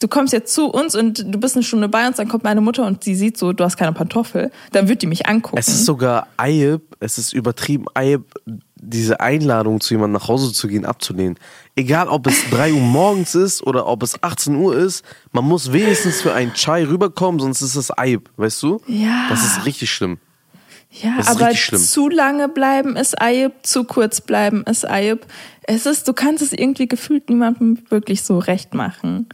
du 0.02 0.08
kommst 0.08 0.32
jetzt 0.32 0.52
zu 0.52 0.66
uns 0.66 0.94
und 0.94 1.24
du 1.26 1.38
bist 1.38 1.56
eine 1.56 1.62
Stunde 1.62 1.88
bei 1.88 2.06
uns, 2.06 2.16
dann 2.16 2.28
kommt 2.28 2.44
meine 2.44 2.60
Mutter 2.60 2.84
und 2.86 3.04
sie 3.04 3.14
sieht 3.14 3.36
so, 3.36 3.52
du 3.52 3.64
hast 3.64 3.76
keine 3.76 3.92
Pantoffel, 3.92 4.50
dann 4.72 4.88
wird 4.88 5.02
die 5.02 5.06
mich 5.06 5.26
angucken. 5.26 5.58
Es 5.58 5.68
ist 5.68 5.84
sogar 5.84 6.26
Eib, 6.36 6.82
es 7.00 7.18
ist 7.18 7.32
übertrieben 7.32 7.86
Eib, 7.94 8.22
diese 8.76 9.20
Einladung 9.20 9.80
zu 9.80 9.94
jemandem 9.94 10.20
nach 10.20 10.28
Hause 10.28 10.52
zu 10.52 10.66
gehen, 10.66 10.84
abzulehnen. 10.84 11.38
Egal, 11.76 12.08
ob 12.08 12.26
es 12.26 12.50
3 12.50 12.72
Uhr 12.72 12.80
morgens 12.80 13.34
ist 13.34 13.62
oder 13.62 13.86
ob 13.86 14.02
es 14.02 14.22
18 14.22 14.56
Uhr 14.56 14.76
ist, 14.76 15.04
man 15.30 15.44
muss 15.44 15.72
wenigstens 15.72 16.20
für 16.20 16.34
einen 16.34 16.52
Chai 16.54 16.84
rüberkommen, 16.84 17.40
sonst 17.40 17.62
ist 17.62 17.76
das 17.76 17.96
Eib, 17.96 18.28
weißt 18.36 18.62
du? 18.62 18.80
Ja. 18.88 19.26
Das 19.28 19.44
ist 19.44 19.64
richtig 19.64 19.90
schlimm. 19.90 20.18
Ja, 20.90 21.16
aber 21.26 21.52
zu 21.52 22.10
lange 22.10 22.48
bleiben 22.48 22.96
ist 22.96 23.20
Ayub, 23.22 23.52
zu 23.62 23.84
kurz 23.84 24.20
bleiben 24.20 24.62
ist 24.64 24.86
Ayub. 24.86 25.20
Es 25.62 25.86
ist, 25.86 26.06
du 26.06 26.12
kannst 26.12 26.42
es 26.42 26.52
irgendwie 26.52 26.86
gefühlt 26.86 27.30
niemandem 27.30 27.78
wirklich 27.88 28.22
so 28.22 28.38
recht 28.38 28.74
machen. 28.74 29.26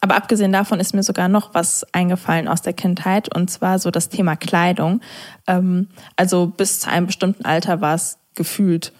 Aber 0.00 0.16
abgesehen 0.16 0.52
davon 0.52 0.80
ist 0.80 0.94
mir 0.94 1.02
sogar 1.02 1.28
noch 1.28 1.54
was 1.54 1.84
eingefallen 1.92 2.48
aus 2.48 2.62
der 2.62 2.72
Kindheit 2.72 3.34
und 3.34 3.50
zwar 3.50 3.78
so 3.78 3.90
das 3.90 4.08
Thema 4.08 4.36
Kleidung. 4.36 5.00
Ähm, 5.46 5.88
also 6.16 6.46
bis 6.46 6.80
zu 6.80 6.90
einem 6.90 7.06
bestimmten 7.06 7.44
Alter 7.44 7.80
war 7.80 7.94
es 7.94 8.18
gefühlt, 8.34 8.92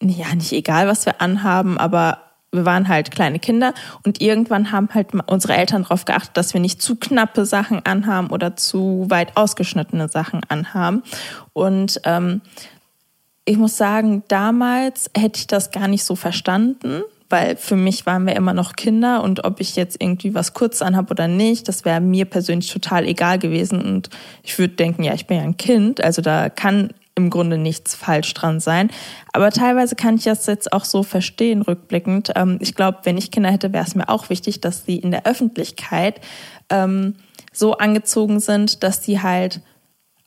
ja, 0.00 0.34
nicht 0.34 0.52
egal, 0.52 0.88
was 0.88 1.06
wir 1.06 1.20
anhaben, 1.20 1.78
aber 1.78 2.18
wir 2.52 2.66
waren 2.66 2.88
halt 2.88 3.10
kleine 3.10 3.38
Kinder 3.38 3.72
und 4.04 4.20
irgendwann 4.20 4.72
haben 4.72 4.90
halt 4.92 5.08
unsere 5.26 5.56
Eltern 5.56 5.84
darauf 5.84 6.04
geachtet, 6.04 6.36
dass 6.36 6.52
wir 6.52 6.60
nicht 6.60 6.82
zu 6.82 6.96
knappe 6.96 7.46
Sachen 7.46 7.84
anhaben 7.86 8.28
oder 8.28 8.56
zu 8.56 9.06
weit 9.08 9.36
ausgeschnittene 9.36 10.08
Sachen 10.08 10.42
anhaben. 10.48 11.02
Und 11.54 12.00
ähm, 12.04 12.42
ich 13.44 13.56
muss 13.56 13.76
sagen, 13.76 14.22
damals 14.28 15.10
hätte 15.16 15.40
ich 15.40 15.46
das 15.46 15.70
gar 15.70 15.88
nicht 15.88 16.04
so 16.04 16.14
verstanden, 16.14 17.02
weil 17.32 17.56
für 17.56 17.76
mich 17.76 18.04
waren 18.04 18.26
wir 18.26 18.36
immer 18.36 18.52
noch 18.52 18.74
Kinder 18.74 19.22
und 19.22 19.44
ob 19.44 19.58
ich 19.58 19.74
jetzt 19.74 20.00
irgendwie 20.00 20.34
was 20.34 20.52
kurz 20.52 20.82
anhab 20.82 21.10
oder 21.10 21.28
nicht, 21.28 21.66
das 21.66 21.86
wäre 21.86 22.00
mir 22.00 22.26
persönlich 22.26 22.70
total 22.70 23.06
egal 23.06 23.38
gewesen. 23.38 23.80
Und 23.82 24.10
ich 24.42 24.58
würde 24.58 24.74
denken, 24.74 25.02
ja, 25.02 25.14
ich 25.14 25.26
bin 25.26 25.38
ja 25.38 25.42
ein 25.42 25.56
Kind, 25.56 26.04
also 26.04 26.20
da 26.20 26.50
kann 26.50 26.90
im 27.14 27.30
Grunde 27.30 27.56
nichts 27.56 27.94
falsch 27.94 28.32
dran 28.34 28.60
sein. 28.60 28.90
Aber 29.32 29.50
teilweise 29.50 29.96
kann 29.96 30.16
ich 30.16 30.24
das 30.24 30.46
jetzt 30.46 30.72
auch 30.74 30.84
so 30.84 31.02
verstehen, 31.02 31.62
rückblickend. 31.62 32.32
Ähm, 32.36 32.58
ich 32.60 32.74
glaube, 32.74 32.98
wenn 33.04 33.16
ich 33.16 33.30
Kinder 33.30 33.50
hätte, 33.50 33.72
wäre 33.72 33.84
es 33.84 33.94
mir 33.94 34.10
auch 34.10 34.28
wichtig, 34.28 34.60
dass 34.60 34.84
sie 34.84 34.98
in 34.98 35.10
der 35.10 35.26
Öffentlichkeit 35.26 36.20
ähm, 36.68 37.16
so 37.50 37.78
angezogen 37.78 38.40
sind, 38.40 38.82
dass 38.82 39.02
sie 39.04 39.22
halt 39.22 39.62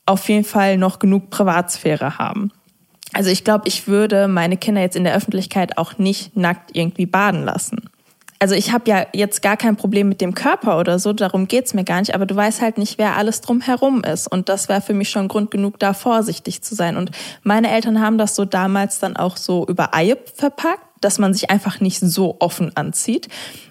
auf 0.06 0.28
jeden 0.28 0.44
Fall 0.44 0.76
noch 0.76 0.98
genug 0.98 1.30
Privatsphäre 1.30 2.18
haben. 2.18 2.52
Also 3.16 3.30
ich 3.30 3.44
glaube, 3.44 3.66
ich 3.66 3.88
würde 3.88 4.28
meine 4.28 4.58
Kinder 4.58 4.82
jetzt 4.82 4.94
in 4.94 5.04
der 5.04 5.14
Öffentlichkeit 5.14 5.78
auch 5.78 5.96
nicht 5.96 6.36
nackt 6.36 6.76
irgendwie 6.76 7.06
baden 7.06 7.46
lassen. 7.46 7.88
Also 8.38 8.54
ich 8.54 8.72
habe 8.72 8.90
ja 8.90 9.06
jetzt 9.14 9.40
gar 9.40 9.56
kein 9.56 9.76
Problem 9.76 10.10
mit 10.10 10.20
dem 10.20 10.34
Körper 10.34 10.78
oder 10.78 10.98
so, 10.98 11.14
darum 11.14 11.48
geht's 11.48 11.72
mir 11.72 11.84
gar 11.84 12.00
nicht, 12.00 12.14
aber 12.14 12.26
du 12.26 12.36
weißt 12.36 12.60
halt 12.60 12.76
nicht, 12.76 12.98
wer 12.98 13.16
alles 13.16 13.40
drumherum 13.40 14.04
ist. 14.04 14.30
Und 14.30 14.50
das 14.50 14.68
wäre 14.68 14.82
für 14.82 14.92
mich 14.92 15.08
schon 15.08 15.28
Grund 15.28 15.50
genug, 15.50 15.78
da 15.78 15.94
vorsichtig 15.94 16.60
zu 16.60 16.74
sein. 16.74 16.98
Und 16.98 17.10
meine 17.42 17.70
Eltern 17.70 18.02
haben 18.02 18.18
das 18.18 18.36
so 18.36 18.44
damals 18.44 18.98
dann 18.98 19.16
auch 19.16 19.38
so 19.38 19.66
über 19.66 19.94
Eib 19.94 20.28
verpackt, 20.34 20.84
dass 21.00 21.18
man 21.18 21.32
sich 21.32 21.48
einfach 21.48 21.80
nicht 21.80 22.00
so 22.00 22.36
offen 22.38 22.76
anzieht. 22.76 23.28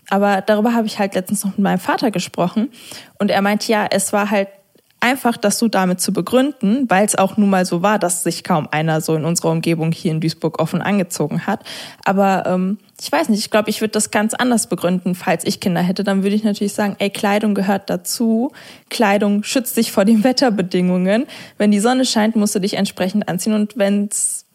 Aber 0.09 0.41
darüber 0.41 0.73
habe 0.73 0.87
ich 0.87 0.97
halt 0.97 1.13
letztens 1.13 1.43
noch 1.43 1.51
mit 1.51 1.59
meinem 1.59 1.77
Vater 1.77 2.09
gesprochen. 2.09 2.71
Und 3.19 3.29
er 3.29 3.43
meint, 3.43 3.67
ja, 3.67 3.85
es 3.91 4.11
war 4.11 4.31
halt 4.31 4.47
einfach 4.99 5.37
das 5.37 5.59
so 5.59 5.67
damit 5.67 6.01
zu 6.01 6.13
begründen, 6.13 6.89
weil 6.89 7.05
es 7.05 7.15
auch 7.15 7.37
nun 7.37 7.49
mal 7.49 7.65
so 7.65 7.81
war, 7.81 7.99
dass 7.99 8.23
sich 8.23 8.43
kaum 8.43 8.67
einer 8.71 9.01
so 9.01 9.15
in 9.15 9.23
unserer 9.23 9.51
Umgebung 9.51 9.91
hier 9.91 10.11
in 10.11 10.19
Duisburg 10.19 10.59
offen 10.59 10.81
angezogen 10.81 11.45
hat. 11.45 11.63
Aber 12.03 12.45
ähm, 12.47 12.79
ich 12.99 13.11
weiß 13.11 13.29
nicht, 13.29 13.39
ich 13.39 13.51
glaube, 13.51 13.69
ich 13.69 13.81
würde 13.81 13.91
das 13.91 14.09
ganz 14.09 14.33
anders 14.33 14.67
begründen, 14.67 15.13
falls 15.13 15.45
ich 15.45 15.59
Kinder 15.59 15.81
hätte. 15.81 16.03
Dann 16.03 16.23
würde 16.23 16.35
ich 16.35 16.43
natürlich 16.43 16.73
sagen, 16.73 16.95
ey, 16.97 17.09
Kleidung 17.09 17.53
gehört 17.53 17.89
dazu. 17.89 18.51
Kleidung 18.89 19.43
schützt 19.43 19.77
dich 19.77 19.91
vor 19.91 20.05
den 20.05 20.23
Wetterbedingungen. 20.23 21.27
Wenn 21.57 21.71
die 21.71 21.79
Sonne 21.79 22.05
scheint, 22.05 22.35
musst 22.35 22.55
du 22.55 22.59
dich 22.59 22.73
entsprechend 22.75 23.27
anziehen. 23.27 23.53
Und 23.53 23.77
wenn 23.77 24.07
es 24.09 24.45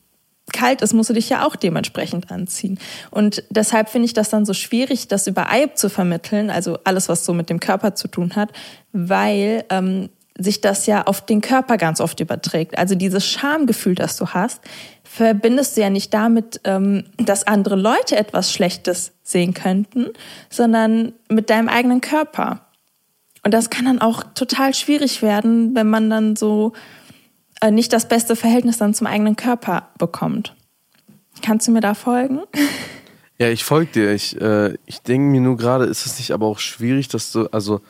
kalt 0.52 0.82
ist, 0.82 0.94
musst 0.94 1.10
du 1.10 1.14
dich 1.14 1.28
ja 1.28 1.46
auch 1.46 1.54
dementsprechend 1.54 2.32
anziehen. 2.32 2.78
Und 3.10 3.44
deshalb 3.50 3.88
finde 3.88 4.06
ich 4.06 4.14
das 4.14 4.30
dann 4.30 4.44
so 4.44 4.52
schwierig, 4.52 5.06
das 5.06 5.28
über 5.28 5.50
Eib 5.50 5.78
zu 5.78 5.88
vermitteln, 5.88 6.50
also 6.50 6.78
alles, 6.82 7.08
was 7.08 7.24
so 7.24 7.32
mit 7.32 7.50
dem 7.50 7.60
Körper 7.60 7.94
zu 7.94 8.08
tun 8.08 8.34
hat, 8.34 8.50
weil 8.92 9.64
ähm, 9.70 10.08
sich 10.42 10.60
das 10.60 10.86
ja 10.86 11.02
auf 11.02 11.24
den 11.24 11.40
Körper 11.40 11.76
ganz 11.76 12.00
oft 12.00 12.20
überträgt. 12.20 12.78
Also 12.78 12.94
dieses 12.94 13.26
Schamgefühl, 13.26 13.94
das 13.94 14.16
du 14.16 14.28
hast, 14.28 14.60
verbindest 15.04 15.76
du 15.76 15.82
ja 15.82 15.90
nicht 15.90 16.14
damit, 16.14 16.60
ähm, 16.64 17.04
dass 17.18 17.46
andere 17.46 17.76
Leute 17.76 18.16
etwas 18.16 18.52
Schlechtes 18.52 19.12
sehen 19.22 19.54
könnten, 19.54 20.06
sondern 20.48 21.12
mit 21.28 21.50
deinem 21.50 21.68
eigenen 21.68 22.00
Körper. 22.00 22.66
Und 23.44 23.52
das 23.52 23.70
kann 23.70 23.84
dann 23.84 24.00
auch 24.00 24.22
total 24.34 24.74
schwierig 24.74 25.22
werden, 25.22 25.74
wenn 25.74 25.88
man 25.88 26.10
dann 26.10 26.36
so 26.36 26.72
äh, 27.60 27.70
nicht 27.70 27.92
das 27.92 28.08
beste 28.08 28.36
Verhältnis 28.36 28.78
dann 28.78 28.94
zum 28.94 29.06
eigenen 29.06 29.36
Körper 29.36 29.88
bekommt. 29.98 30.54
Kannst 31.42 31.68
du 31.68 31.72
mir 31.72 31.80
da 31.80 31.94
folgen? 31.94 32.40
Ja, 33.38 33.48
ich 33.48 33.64
folge 33.64 33.90
dir. 33.92 34.12
Ich, 34.12 34.38
äh, 34.40 34.74
ich 34.84 35.00
denke 35.00 35.30
mir 35.30 35.40
nur 35.40 35.56
gerade, 35.56 35.86
ist 35.86 36.04
es 36.04 36.18
nicht 36.18 36.32
aber 36.32 36.46
auch 36.46 36.58
schwierig, 36.58 37.08
dass 37.08 37.32
du, 37.32 37.46
also, 37.46 37.80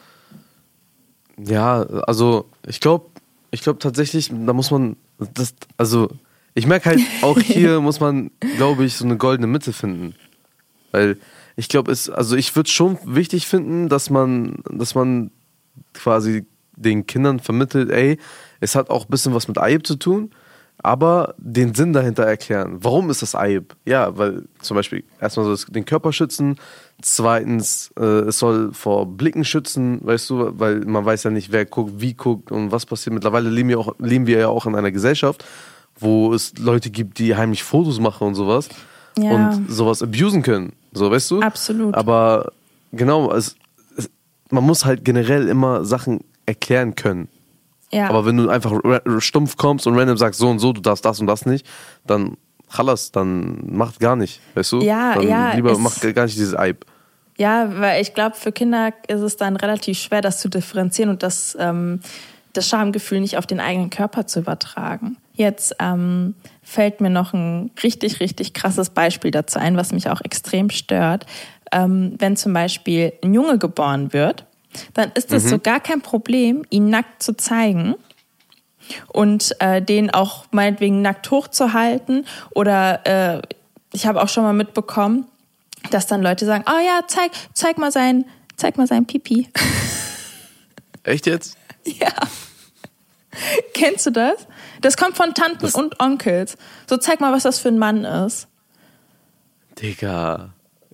ja, 1.44 1.83
also, 1.83 2.48
ich 2.66 2.81
glaube, 2.81 3.07
ich 3.50 3.62
glaube 3.62 3.79
tatsächlich, 3.79 4.31
da 4.31 4.53
muss 4.53 4.70
man, 4.70 4.96
das, 5.35 5.55
also, 5.76 6.09
ich 6.55 6.66
merke 6.66 6.90
halt, 6.90 7.00
auch 7.22 7.38
hier 7.38 7.81
muss 7.81 8.00
man, 8.00 8.31
glaube 8.57 8.85
ich, 8.85 8.94
so 8.94 9.05
eine 9.05 9.16
goldene 9.16 9.46
Mitte 9.46 9.72
finden. 9.72 10.14
Weil 10.92 11.18
ich 11.57 11.68
glaube, 11.68 11.92
es, 11.92 12.09
also 12.09 12.37
ich 12.37 12.55
würde 12.57 12.70
schon 12.70 12.98
wichtig 13.05 13.46
finden, 13.46 13.88
dass 13.88 14.11
man, 14.11 14.62
dass 14.70 14.94
man 14.94 15.31
quasi 15.92 16.46
den 16.76 17.07
Kindern 17.07 17.38
vermittelt, 17.38 17.90
ey, 17.90 18.18
es 18.61 18.74
hat 18.74 18.90
auch 18.90 19.05
ein 19.05 19.11
bisschen 19.11 19.35
was 19.35 19.48
mit 19.48 19.59
Eib 19.59 19.87
zu 19.87 19.96
tun, 19.96 20.31
aber 20.82 21.34
den 21.38 21.74
Sinn 21.74 21.92
dahinter 21.92 22.24
erklären. 22.24 22.78
Warum 22.80 23.10
ist 23.10 23.22
das 23.22 23.34
Eib? 23.34 23.74
Ja, 23.84 24.16
weil 24.16 24.44
zum 24.60 24.76
Beispiel 24.76 25.04
erstmal 25.20 25.44
soll 25.44 25.54
es 25.54 25.66
den 25.66 25.84
Körper 25.84 26.12
schützen, 26.12 26.56
zweitens 27.02 27.92
äh, 27.98 28.04
es 28.04 28.38
soll 28.38 28.72
vor 28.72 29.06
Blicken 29.06 29.44
schützen, 29.44 30.00
weißt 30.02 30.30
du, 30.30 30.58
weil 30.58 30.80
man 30.80 31.04
weiß 31.04 31.24
ja 31.24 31.30
nicht, 31.30 31.52
wer 31.52 31.64
guckt, 31.66 31.94
wie 32.00 32.14
guckt 32.14 32.50
und 32.52 32.72
was 32.72 32.86
passiert. 32.86 33.14
Mittlerweile 33.14 33.50
leben 33.50 33.68
wir, 33.68 33.78
auch, 33.78 33.94
leben 33.98 34.26
wir 34.26 34.38
ja 34.38 34.48
auch 34.48 34.66
in 34.66 34.74
einer 34.74 34.90
Gesellschaft, 34.92 35.44
wo 35.98 36.32
es 36.32 36.56
Leute 36.58 36.90
gibt, 36.90 37.18
die 37.18 37.36
heimlich 37.36 37.62
Fotos 37.62 38.00
machen 38.00 38.26
und 38.28 38.34
sowas 38.34 38.68
Ja. 39.18 39.30
und 39.32 39.70
sowas 39.70 40.02
abusen 40.02 40.42
können. 40.42 40.72
So, 40.92 41.10
weißt 41.10 41.30
du? 41.30 41.40
Absolut. 41.40 41.94
Aber 41.94 42.52
genau, 42.92 43.32
es, 43.32 43.56
es, 43.96 44.08
man 44.50 44.64
muss 44.64 44.84
halt 44.84 45.04
generell 45.04 45.48
immer 45.48 45.84
Sachen 45.84 46.20
erklären 46.46 46.94
können. 46.94 47.28
Ja. 47.92 48.09
Aber 48.09 48.24
wenn 48.26 48.37
du 48.37 48.48
einfach 48.48 48.72
stumpf 49.18 49.57
kommst 49.57 49.87
und 49.87 49.98
random 49.98 50.16
sagst, 50.16 50.38
so 50.38 50.48
und 50.48 50.59
so, 50.61 50.72
du 50.72 50.81
darfst 50.81 51.05
das 51.05 51.20
und 51.20 51.26
das 51.26 51.44
nicht, 51.46 51.66
dann 52.07 52.37
chalas, 52.74 53.11
dann 53.11 53.59
macht 53.76 53.98
gar 54.00 54.14
nicht, 54.16 54.40
weißt 54.55 54.72
du? 54.72 54.81
Ja, 54.83 55.14
dann 55.14 55.29
ja, 55.29 55.53
Lieber 55.55 55.72
es- 55.72 55.79
mach 55.79 55.98
gar 56.14 56.24
nicht 56.24 56.37
dieses 56.37 56.57
Eib. 56.57 56.85
Ja, 57.37 57.68
weil 57.81 58.03
ich 58.03 58.12
glaube, 58.14 58.37
für 58.37 58.53
Kinder 58.53 58.92
ist 59.09 59.22
es 59.22 59.37
dann 59.37 59.57
relativ 59.57 59.98
schwer, 59.98 60.20
das 60.20 60.40
zu 60.40 60.48
differenzieren 60.50 61.11
und 61.11 61.22
das, 61.22 61.57
ähm, 61.59 62.00
das 62.53 62.68
Schamgefühl 62.68 63.20
nicht 63.20 63.38
auf 63.38 63.46
den 63.46 63.61
eigenen 63.61 63.88
Körper 63.90 64.26
zu 64.26 64.40
übertragen. 64.40 65.16
Jetzt 65.33 65.74
ähm, 65.79 66.35
fällt 66.62 67.00
mir 67.00 67.09
noch 67.09 67.33
ein 67.33 67.70
richtig, 67.83 68.20
richtig 68.20 68.53
krasses 68.53 68.90
Beispiel 68.90 69.31
dazu 69.31 69.59
ein, 69.59 69.76
was 69.76 69.90
mich 69.92 70.11
auch 70.11 70.20
extrem 70.20 70.68
stört. 70.68 71.24
Ähm, 71.72 72.14
wenn 72.18 72.37
zum 72.37 72.53
Beispiel 72.53 73.14
ein 73.24 73.33
Junge 73.33 73.57
geboren 73.57 74.12
wird, 74.12 74.44
dann 74.94 75.11
ist 75.14 75.33
es 75.33 75.48
so 75.48 75.59
gar 75.59 75.80
kein 75.80 76.00
Problem, 76.00 76.64
ihn 76.70 76.90
nackt 76.90 77.22
zu 77.22 77.35
zeigen 77.35 77.96
und 79.09 79.54
äh, 79.61 79.83
den 79.83 80.11
auch 80.11 80.46
meinetwegen 80.50 81.02
nackt 81.02 81.30
hochzuhalten. 81.30 82.26
Oder 82.50 83.06
äh, 83.06 83.42
ich 83.92 84.06
habe 84.06 84.22
auch 84.22 84.28
schon 84.28 84.44
mal 84.44 84.52
mitbekommen, 84.52 85.26
dass 85.90 86.06
dann 86.06 86.22
Leute 86.22 86.46
sagen, 86.46 86.64
oh 86.68 86.80
ja, 86.85 87.02
zeig, 87.06 87.33
zeig 87.52 87.78
mal 87.78 87.92
sein, 87.92 88.24
zeig 88.56 88.76
mal 88.76 88.87
sein 88.87 89.06
Pipi. 89.06 89.48
Echt 91.04 91.26
jetzt? 91.26 91.56
ja. 91.85 92.12
Kennst 93.74 94.06
du 94.06 94.11
das? 94.11 94.46
Das 94.80 94.96
kommt 94.96 95.16
von 95.16 95.35
Tanten 95.35 95.66
und 95.66 96.00
Onkels. 96.00 96.56
So 96.88 96.96
zeig 96.96 97.20
mal, 97.20 97.33
was 97.33 97.44
das 97.44 97.59
für 97.59 97.68
ein 97.68 97.78
Mann 97.78 98.04
ist. 98.04 98.48
Digga. 99.80 100.52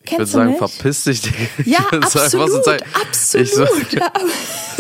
Ich 0.09 0.17
Kennst 0.17 0.35
würde 0.35 0.51
du 0.51 0.55
sagen, 0.55 0.67
nicht? 0.67 0.77
verpiss 0.77 1.05
dich, 1.05 1.21
Digga. 1.23 1.37
Ja, 1.65 1.81
ich 1.81 1.93
würd 1.93 2.09
sagen, 2.11 2.39
was 2.39 2.55
absolut, 2.55 2.83
absolut. 2.95 3.47
Ich 3.47 3.55
so, 3.55 3.65
Ja, 3.91 4.13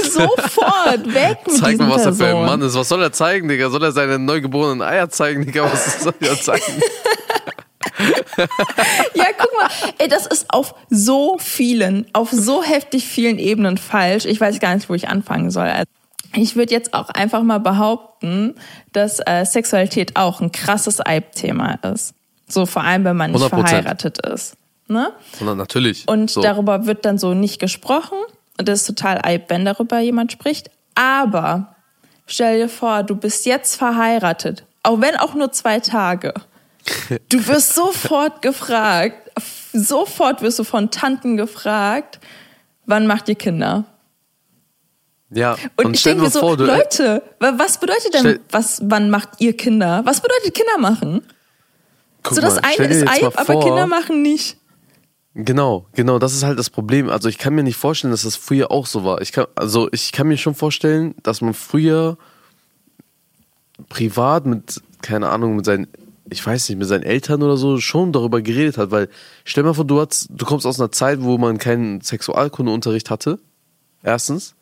Sofort, 0.08 1.14
weg 1.14 1.38
mit 1.46 1.56
zeig 1.56 1.78
mal, 1.78 1.90
was 1.90 2.06
er 2.06 2.14
für 2.14 2.26
ein. 2.28 2.46
Mann 2.46 2.62
ist. 2.62 2.74
Was 2.76 2.88
soll 2.88 3.02
er 3.02 3.12
zeigen, 3.12 3.48
Digga? 3.48 3.68
Soll 3.70 3.82
er 3.82 3.90
seine 3.90 4.20
neugeborenen 4.20 4.82
Eier 4.82 5.10
zeigen, 5.10 5.44
Digga? 5.44 5.64
Was 5.64 6.02
soll 6.02 6.14
er 6.20 6.40
zeigen? 6.40 6.62
Ja, 9.14 9.24
guck 9.38 9.50
mal, 9.58 9.70
ey, 9.98 10.08
das 10.08 10.26
ist 10.26 10.46
auf 10.50 10.74
so 10.90 11.38
vielen, 11.38 12.04
auf 12.12 12.30
so 12.30 12.62
heftig 12.62 13.06
vielen 13.06 13.38
Ebenen 13.38 13.78
falsch. 13.78 14.26
Ich 14.26 14.38
weiß 14.38 14.60
gar 14.60 14.74
nicht, 14.74 14.90
wo 14.90 14.94
ich 14.94 15.08
anfangen 15.08 15.50
soll. 15.50 15.68
Also, 15.68 15.86
ich 16.34 16.56
würde 16.56 16.74
jetzt 16.74 16.92
auch 16.92 17.08
einfach 17.08 17.42
mal 17.42 17.58
behaupten, 17.58 18.54
dass 18.92 19.20
äh, 19.24 19.46
Sexualität 19.46 20.16
auch 20.16 20.42
ein 20.42 20.52
krasses 20.52 21.04
Eibthema 21.04 21.78
ist. 21.94 22.12
So 22.48 22.66
vor 22.66 22.84
allem, 22.84 23.04
wenn 23.04 23.16
man 23.16 23.32
nicht 23.32 23.42
100%. 23.42 23.48
verheiratet 23.48 24.18
ist. 24.26 24.56
Ne? 24.88 25.12
Sondern 25.38 25.58
natürlich. 25.58 26.06
Und 26.06 26.30
so. 26.30 26.40
darüber 26.42 26.86
wird 26.86 27.04
dann 27.04 27.18
so 27.18 27.34
nicht 27.34 27.58
gesprochen. 27.60 28.18
Und 28.58 28.68
das 28.68 28.80
ist 28.82 28.86
total 28.86 29.20
Eib, 29.24 29.50
wenn 29.50 29.64
darüber 29.64 29.98
jemand 29.98 30.32
spricht. 30.32 30.70
Aber 30.94 31.74
stell 32.26 32.58
dir 32.58 32.68
vor, 32.68 33.02
du 33.02 33.16
bist 33.16 33.46
jetzt 33.46 33.76
verheiratet, 33.76 34.64
auch 34.82 35.00
wenn 35.00 35.16
auch 35.16 35.34
nur 35.34 35.52
zwei 35.52 35.80
Tage. 35.80 36.32
Du 37.28 37.44
wirst 37.48 37.74
sofort 37.74 38.42
gefragt, 38.42 39.30
sofort 39.72 40.40
wirst 40.40 40.60
du 40.60 40.64
von 40.64 40.92
Tanten 40.92 41.36
gefragt, 41.36 42.20
wann 42.86 43.08
macht 43.08 43.28
ihr 43.28 43.34
Kinder? 43.34 43.84
Ja, 45.30 45.56
Und, 45.76 45.86
und, 45.86 45.94
ich 45.94 46.02
denke 46.04 46.22
mir 46.22 46.30
so, 46.30 46.38
vor, 46.40 46.56
Leute, 46.56 47.22
wa- 47.40 47.54
was 47.56 47.78
bedeutet 47.78 48.14
denn, 48.14 48.38
was, 48.50 48.80
wann 48.84 49.10
macht 49.10 49.30
ihr 49.40 49.56
Kinder? 49.56 50.02
Was 50.04 50.20
bedeutet 50.20 50.54
Kinder 50.54 50.78
machen? 50.78 51.22
so 52.30 52.40
das 52.40 52.54
mal, 52.56 52.62
eine 52.64 52.86
ist 52.86 53.08
Eib, 53.08 53.38
aber 53.38 53.60
Kinder 53.60 53.86
machen 53.86 54.22
nicht. 54.22 54.56
Genau, 55.38 55.84
genau, 55.92 56.18
das 56.18 56.32
ist 56.32 56.44
halt 56.44 56.58
das 56.58 56.70
Problem. 56.70 57.10
Also 57.10 57.28
ich 57.28 57.36
kann 57.36 57.54
mir 57.54 57.62
nicht 57.62 57.76
vorstellen, 57.76 58.10
dass 58.10 58.22
das 58.22 58.36
früher 58.36 58.70
auch 58.70 58.86
so 58.86 59.04
war. 59.04 59.20
Ich 59.20 59.32
kann, 59.32 59.44
also 59.54 59.86
ich 59.92 60.10
kann 60.12 60.28
mir 60.28 60.38
schon 60.38 60.54
vorstellen, 60.54 61.14
dass 61.22 61.42
man 61.42 61.52
früher 61.52 62.16
privat 63.90 64.46
mit, 64.46 64.80
keine 65.02 65.28
Ahnung, 65.28 65.56
mit 65.56 65.66
seinen, 65.66 65.88
ich 66.30 66.44
weiß 66.44 66.70
nicht, 66.70 66.78
mit 66.78 66.88
seinen 66.88 67.02
Eltern 67.02 67.42
oder 67.42 67.58
so 67.58 67.76
schon 67.80 68.12
darüber 68.12 68.40
geredet 68.40 68.78
hat, 68.78 68.90
weil 68.90 69.10
stell 69.44 69.62
mal 69.62 69.74
vor, 69.74 69.84
du, 69.84 70.00
hast, 70.00 70.28
du 70.30 70.46
kommst 70.46 70.64
aus 70.64 70.80
einer 70.80 70.90
Zeit, 70.90 71.22
wo 71.22 71.36
man 71.36 71.58
keinen 71.58 72.00
Sexualkundeunterricht 72.00 73.10
hatte. 73.10 73.38
Erstens. 74.02 74.54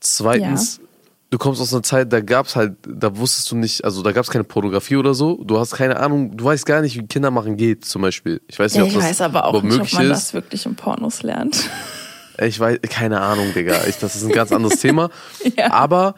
Zweitens, 0.00 0.78
du 1.36 1.38
kommst 1.38 1.60
aus 1.60 1.74
einer 1.74 1.82
Zeit, 1.82 2.12
da 2.14 2.22
gab's 2.22 2.56
halt, 2.56 2.76
da 2.88 3.14
wusstest 3.18 3.50
du 3.50 3.56
nicht, 3.56 3.84
also 3.84 4.02
da 4.02 4.12
gab's 4.12 4.30
keine 4.30 4.44
Pornografie 4.44 4.96
oder 4.96 5.12
so. 5.12 5.42
Du 5.44 5.58
hast 5.58 5.74
keine 5.74 6.00
Ahnung, 6.00 6.34
du 6.34 6.44
weißt 6.44 6.64
gar 6.64 6.80
nicht, 6.80 6.96
wie 6.96 7.06
Kinder 7.06 7.30
machen 7.30 7.58
geht, 7.58 7.84
zum 7.84 8.00
Beispiel. 8.00 8.40
Ich 8.48 8.58
weiß 8.58 8.72
nicht, 8.72 8.82
ob 8.82 8.88
ich 8.88 8.94
das 8.94 9.04
weiß 9.04 9.20
aber 9.20 9.44
auch 9.44 9.62
nicht, 9.62 9.78
ob 9.78 9.92
man 9.92 10.04
ist. 10.04 10.10
das 10.10 10.34
wirklich 10.34 10.64
in 10.64 10.74
Pornos 10.76 11.22
lernt. 11.22 11.68
Ich 12.38 12.60
weiß, 12.60 12.80
keine 12.90 13.22
Ahnung, 13.22 13.54
Digga. 13.54 13.86
Ich, 13.88 13.96
das 13.96 14.14
ist 14.14 14.22
ein 14.24 14.30
ganz 14.30 14.52
anderes 14.52 14.78
Thema. 14.80 15.08
Ja. 15.56 15.72
Aber 15.72 16.14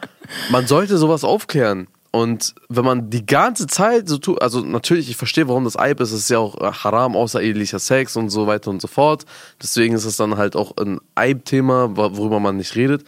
man 0.51 0.67
sollte 0.67 0.97
sowas 0.97 1.23
aufklären. 1.23 1.87
Und 2.11 2.55
wenn 2.67 2.83
man 2.83 3.09
die 3.09 3.25
ganze 3.25 3.67
Zeit 3.67 4.09
so 4.09 4.17
tut, 4.17 4.41
also 4.41 4.59
natürlich, 4.59 5.09
ich 5.09 5.15
verstehe, 5.15 5.47
warum 5.47 5.63
das 5.63 5.79
Eib 5.79 6.01
ist. 6.01 6.11
Es 6.11 6.21
ist 6.23 6.29
ja 6.29 6.39
auch 6.39 6.57
haram, 6.83 7.15
außerehelicher 7.15 7.79
Sex 7.79 8.17
und 8.17 8.31
so 8.31 8.47
weiter 8.47 8.69
und 8.69 8.81
so 8.81 8.89
fort. 8.89 9.23
Deswegen 9.63 9.95
ist 9.95 10.03
es 10.03 10.17
dann 10.17 10.35
halt 10.35 10.57
auch 10.57 10.75
ein 10.75 10.99
Eib-Thema, 11.15 11.95
wo- 11.95 12.17
worüber 12.17 12.41
man 12.41 12.57
nicht 12.57 12.75
redet. 12.75 13.05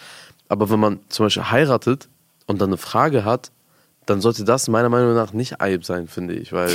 Aber 0.51 0.69
wenn 0.69 0.81
man 0.81 0.99
zum 1.07 1.27
Beispiel 1.27 1.49
heiratet 1.49 2.09
und 2.45 2.59
dann 2.61 2.69
eine 2.71 2.77
Frage 2.77 3.23
hat, 3.23 3.51
dann 4.05 4.19
sollte 4.19 4.43
das 4.43 4.67
meiner 4.67 4.89
Meinung 4.89 5.13
nach 5.13 5.31
nicht 5.31 5.61
Eib 5.61 5.85
sein, 5.85 6.09
finde 6.09 6.33
ich. 6.33 6.51
Weil, 6.51 6.71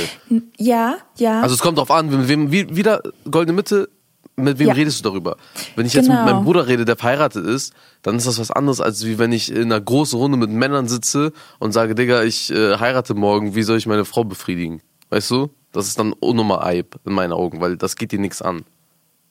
Ja, 0.57 0.95
ja. 1.17 1.41
also 1.41 1.53
es 1.53 1.61
kommt 1.61 1.77
drauf 1.77 1.91
an, 1.91 2.09
mit 2.09 2.27
wem, 2.27 2.51
wie, 2.51 2.75
wieder 2.75 3.03
goldene 3.29 3.55
Mitte, 3.55 3.87
mit 4.35 4.57
wem 4.57 4.69
Ja. 4.69 4.73
redest 4.73 4.99
du 5.05 5.09
darüber? 5.09 5.37
Wenn 5.75 5.85
ich 5.85 5.93
jetzt 5.93 6.07
Genau. 6.07 6.23
mit 6.25 6.33
meinem 6.33 6.43
Bruder 6.43 6.65
rede, 6.65 6.85
der 6.85 6.95
verheiratet 6.95 7.45
ist, 7.45 7.71
dann 8.01 8.15
ist 8.15 8.25
das 8.25 8.39
was 8.39 8.49
anderes, 8.49 8.81
als 8.81 9.05
wie 9.05 9.19
wenn 9.19 9.31
ich 9.31 9.51
in 9.51 9.63
einer 9.71 9.79
großen 9.79 10.17
Runde 10.17 10.37
mit 10.37 10.49
Männern 10.49 10.87
sitze 10.87 11.31
und 11.59 11.71
sage, 11.71 11.93
Digga, 11.93 12.23
ich 12.23 12.49
äh, 12.51 12.79
heirate 12.79 13.13
morgen, 13.13 13.53
wie 13.53 13.61
soll 13.63 13.77
ich 13.77 13.85
meine 13.85 14.05
Frau 14.05 14.23
befriedigen? 14.23 14.81
Weißt 15.11 15.29
du? 15.29 15.51
Das 15.71 15.87
ist 15.87 15.99
dann 15.99 16.13
unnummer 16.13 16.63
Eib 16.65 16.95
in 17.05 17.13
meinen 17.13 17.33
Augen, 17.33 17.61
weil 17.61 17.77
das 17.77 17.95
geht 17.95 18.11
dir 18.11 18.19
nichts 18.19 18.41
an. 18.41 18.63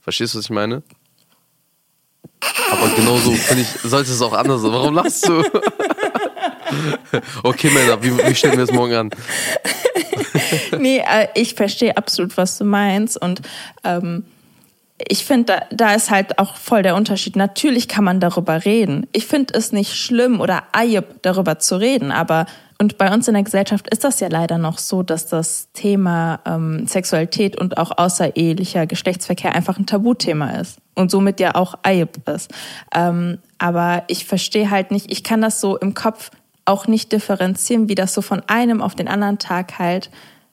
Verstehst 0.01 0.35
du, 0.35 0.39
was 0.39 0.45
ich 0.45 0.51
meine? 0.51 0.85
Aber 2.81 2.95
genauso, 2.95 3.33
finde 3.33 3.63
ich, 3.63 3.91
sollte 3.91 4.11
es 4.11 4.23
auch 4.23 4.33
anders 4.33 4.63
sein. 4.63 4.73
Warum 4.73 4.95
lachst 4.95 5.29
du? 5.29 5.43
okay, 7.43 7.71
Männer, 7.71 8.03
wie, 8.03 8.17
wie 8.17 8.35
stellen 8.35 8.57
wir 8.57 8.65
es 8.65 8.73
morgen 8.73 8.95
an? 8.95 9.11
nee, 10.79 10.99
äh, 10.99 11.29
ich 11.35 11.55
verstehe 11.55 11.97
absolut, 11.97 12.37
was 12.37 12.59
du 12.59 12.65
meinst. 12.65 13.21
Und 13.21 13.43
ähm, 13.85 14.25
ich 15.09 15.25
finde, 15.25 15.65
da, 15.71 15.77
da 15.89 15.95
ist 15.95 16.11
halt 16.11 16.39
auch 16.39 16.57
voll 16.57 16.83
der 16.83 16.95
Unterschied. 16.95 17.37
Natürlich 17.37 17.89
kann 17.89 18.05
man 18.05 18.21
darüber 18.21 18.65
reden. 18.65 19.07
Ich 19.13 19.27
finde 19.27 19.55
es 19.55 19.73
nicht 19.73 19.95
schlimm 19.95 20.41
oder 20.41 20.65
Ayeb, 20.73 21.23
darüber 21.23 21.59
zu 21.59 21.77
reden, 21.77 22.13
aber 22.13 22.47
und 22.79 22.99
bei 22.99 23.13
uns 23.13 23.27
in 23.27 23.35
der 23.35 23.43
Gesellschaft 23.43 23.89
ist 23.89 24.05
das 24.05 24.21
ja 24.21 24.29
leider 24.29 24.59
noch 24.59 24.79
so, 24.79 25.03
dass 25.03 25.27
das 25.27 25.69
Thema 25.73 26.41
ähm, 26.45 26.87
Sexualität 26.87 27.59
und 27.59 27.79
auch 27.79 27.97
außerehelicher 27.97 28.87
Geschlechtsverkehr 28.87 29.55
einfach 29.55 29.79
ein 29.79 29.87
Tabuthema 29.87 30.51
ist 30.61 30.79
und 30.95 31.11
somit 31.11 31.41
ja 31.41 31.55
auch 31.55 31.75
Ayeb 31.83 32.29
ist. 32.29 32.53
Ähm, 32.95 33.39
aber 33.59 34.05
ich 34.09 34.27
verstehe 34.27 34.71
halt 34.71 34.91
nicht, 34.91 35.11
ich 35.11 35.23
kann 35.23 35.41
das 35.41 35.61
so 35.61 35.79
im 35.79 35.95
Kopf 35.95 36.31
auch 36.67 36.87
nicht 36.87 37.13
differenzieren, 37.13 37.89
wie 37.89 37.95
das 37.95 38.13
so 38.13 38.21
von 38.21 38.43
einem 38.47 38.83
auf 38.83 38.95
den 38.95 39.09
anderen 39.09 39.39
Tag 39.39 39.79
halt 39.79 40.11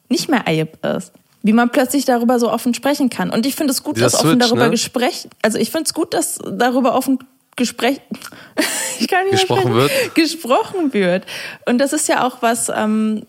nicht 0.07 0.29
mehr 0.29 0.47
Ayeb 0.47 0.85
ist. 0.85 1.11
Wie 1.41 1.53
man 1.53 1.71
plötzlich 1.71 2.05
darüber 2.05 2.39
so 2.39 2.49
offen 2.49 2.73
sprechen 2.73 3.09
kann. 3.09 3.29
Und 3.29 3.45
ich 3.45 3.55
finde 3.55 3.71
es 3.71 3.83
gut, 3.83 3.97
Dieser 3.97 4.05
dass 4.05 4.15
offen 4.15 4.29
Switch, 4.29 4.47
darüber 4.47 4.65
ne? 4.65 4.71
gesprochen, 4.71 5.29
also 5.41 5.57
ich 5.57 5.71
finde 5.71 5.87
es 5.87 5.93
gut, 5.93 6.13
dass 6.13 6.39
darüber 6.49 6.95
offen 6.95 7.19
Gespräch, 7.55 8.01
ich 8.99 9.07
kann 9.07 9.25
nicht 9.25 9.49
mehr 9.49 9.57
Gesprochen 9.57 9.75
wird. 9.75 9.91
gesprochen 10.15 10.93
wird. 10.93 11.25
Und 11.65 11.77
das 11.79 11.93
ist 11.93 12.07
ja 12.07 12.25
auch 12.25 12.41
was, 12.41 12.69
ähm, 12.69 13.23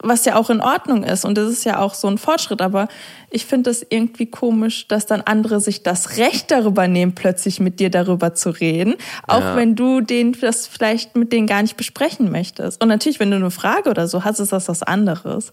was 0.00 0.24
ja 0.24 0.36
auch 0.36 0.48
in 0.48 0.60
Ordnung 0.60 1.02
ist. 1.02 1.24
Und 1.24 1.36
das 1.36 1.50
ist 1.50 1.64
ja 1.64 1.80
auch 1.80 1.94
so 1.94 2.06
ein 2.06 2.18
Fortschritt. 2.18 2.62
Aber 2.62 2.86
ich 3.30 3.46
finde 3.46 3.70
es 3.70 3.84
irgendwie 3.88 4.26
komisch, 4.26 4.86
dass 4.86 5.06
dann 5.06 5.22
andere 5.22 5.60
sich 5.60 5.82
das 5.82 6.18
Recht 6.18 6.50
darüber 6.50 6.86
nehmen, 6.86 7.14
plötzlich 7.14 7.58
mit 7.58 7.80
dir 7.80 7.90
darüber 7.90 8.34
zu 8.34 8.50
reden. 8.50 8.94
Auch 9.26 9.40
Ja. 9.40 9.56
wenn 9.56 9.74
du 9.74 10.00
den, 10.00 10.36
das 10.40 10.66
vielleicht 10.68 11.16
mit 11.16 11.32
denen 11.32 11.46
gar 11.48 11.62
nicht 11.62 11.76
besprechen 11.76 12.30
möchtest. 12.30 12.80
Und 12.82 12.88
natürlich, 12.88 13.18
wenn 13.18 13.30
du 13.30 13.36
eine 13.36 13.50
Frage 13.50 13.90
oder 13.90 14.06
so 14.06 14.24
hast, 14.24 14.38
ist 14.38 14.52
das 14.52 14.68
was 14.68 14.82
anderes. 14.84 15.52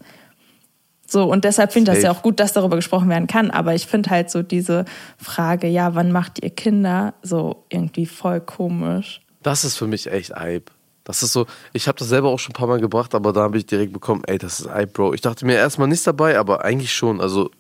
So, 1.07 1.23
und 1.25 1.45
deshalb 1.45 1.71
finde 1.71 1.91
ich 1.91 1.97
das 1.97 2.03
ja 2.03 2.11
auch 2.11 2.21
gut, 2.21 2.39
dass 2.39 2.53
darüber 2.53 2.75
gesprochen 2.75 3.09
werden 3.09 3.27
kann. 3.27 3.51
Aber 3.51 3.75
ich 3.75 3.85
finde 3.85 4.09
halt 4.09 4.31
so 4.31 4.41
diese 4.41 4.85
Frage, 5.17 5.67
ja, 5.67 5.95
wann 5.95 6.11
macht 6.11 6.43
ihr 6.43 6.49
Kinder, 6.49 7.13
so 7.21 7.65
irgendwie 7.69 8.05
voll 8.05 8.41
komisch. 8.41 9.21
Das 9.43 9.63
ist 9.63 9.77
für 9.77 9.87
mich 9.87 10.11
echt 10.11 10.35
Eib. 10.35 10.71
Das 11.03 11.21
ist 11.21 11.33
so, 11.33 11.45
ich 11.71 11.87
habe 11.87 11.99
das 11.99 12.09
selber 12.09 12.29
auch 12.29 12.39
schon 12.39 12.51
ein 12.51 12.57
paar 12.57 12.67
Mal 12.67 12.79
gebracht, 12.79 13.13
aber 13.13 13.31
da 13.31 13.41
habe 13.41 13.59
ich 13.59 13.67
direkt 13.67 13.93
bekommen, 13.93 14.23
ey, 14.25 14.39
das 14.39 14.59
ist 14.59 14.67
Eib, 14.67 14.93
Bro. 14.93 15.13
Ich 15.13 15.21
dachte 15.21 15.45
mir 15.45 15.55
erstmal 15.55 15.87
nichts 15.87 16.03
dabei, 16.03 16.39
aber 16.39 16.65
eigentlich 16.65 16.93
schon. 16.93 17.21
Also 17.21 17.51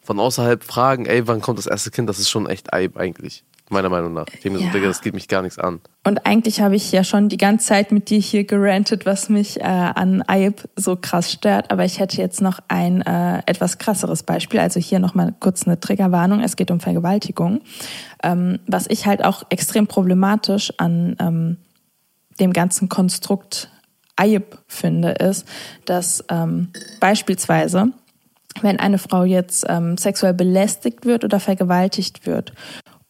von 0.00 0.18
außerhalb 0.18 0.64
fragen, 0.64 1.04
ey, 1.04 1.28
wann 1.28 1.42
kommt 1.42 1.58
das 1.58 1.66
erste 1.66 1.90
Kind, 1.90 2.08
das 2.08 2.18
ist 2.18 2.30
schon 2.30 2.48
echt 2.48 2.72
Eib 2.72 2.96
eigentlich. 2.96 3.44
Meiner 3.70 3.88
Meinung 3.88 4.12
nach. 4.12 4.26
Ich 4.32 4.40
denke 4.40 4.58
mir 4.58 4.64
Ja. 4.64 4.70
so, 4.70 4.74
Digga, 4.78 4.88
das 4.88 5.00
geht 5.00 5.14
mich 5.14 5.26
gar 5.26 5.40
nichts 5.40 5.58
an. 5.58 5.80
Und 6.06 6.26
eigentlich 6.26 6.60
habe 6.60 6.76
ich 6.76 6.92
ja 6.92 7.02
schon 7.02 7.30
die 7.30 7.38
ganze 7.38 7.66
Zeit 7.66 7.92
mit 7.92 8.10
dir 8.10 8.18
hier 8.20 8.44
gerantet, 8.44 9.06
was 9.06 9.30
mich 9.30 9.58
äh, 9.60 9.64
an 9.64 10.22
Eib 10.26 10.68
so 10.76 10.96
krass 10.96 11.32
stört. 11.32 11.70
Aber 11.70 11.84
ich 11.84 11.98
hätte 11.98 12.18
jetzt 12.18 12.42
noch 12.42 12.58
ein 12.68 13.00
äh, 13.00 13.38
etwas 13.46 13.78
krasseres 13.78 14.22
Beispiel. 14.22 14.60
Also 14.60 14.80
hier 14.80 14.98
nochmal 14.98 15.34
kurz 15.40 15.66
eine 15.66 15.80
Triggerwarnung. 15.80 16.40
Es 16.40 16.56
geht 16.56 16.70
um 16.70 16.78
Vergewaltigung. 16.78 17.62
Ähm, 18.22 18.58
was 18.66 18.86
ich 18.88 19.06
halt 19.06 19.24
auch 19.24 19.44
extrem 19.48 19.86
problematisch 19.86 20.70
an 20.76 21.16
ähm, 21.18 21.56
dem 22.38 22.52
ganzen 22.52 22.90
Konstrukt 22.90 23.70
Eib 24.16 24.58
finde, 24.68 25.12
ist, 25.12 25.48
dass 25.86 26.22
ähm, 26.28 26.68
beispielsweise, 27.00 27.86
wenn 28.60 28.78
eine 28.78 28.98
Frau 28.98 29.24
jetzt 29.24 29.64
ähm, 29.68 29.96
sexuell 29.96 30.34
belästigt 30.34 31.06
wird 31.06 31.24
oder 31.24 31.40
vergewaltigt 31.40 32.26
wird 32.26 32.52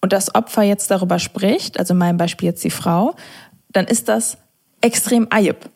und 0.05 0.13
das 0.13 0.35
Opfer 0.35 0.61
jetzt 0.61 0.91
darüber 0.91 1.19
spricht, 1.19 1.79
also 1.79 1.95
in 1.95 1.99
meinem 1.99 2.19
Beispiel 2.19 2.51
jetzt 2.51 2.63
die 2.63 2.69
Frau, 2.69 3.15
dann 3.73 3.87
ist 3.87 4.11
das 4.11 4.37
extrem 4.83 5.29
Eib. 5.31 5.71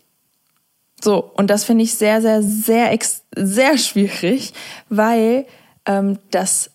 So, 1.03 1.33
und 1.35 1.49
das 1.49 1.65
finde 1.65 1.85
ich 1.85 1.95
sehr, 1.95 2.21
sehr, 2.21 2.43
sehr, 2.43 2.99
sehr 3.35 3.79
schwierig, 3.79 4.53
weil 4.91 5.47
ähm, 5.87 6.19
das 6.31 6.71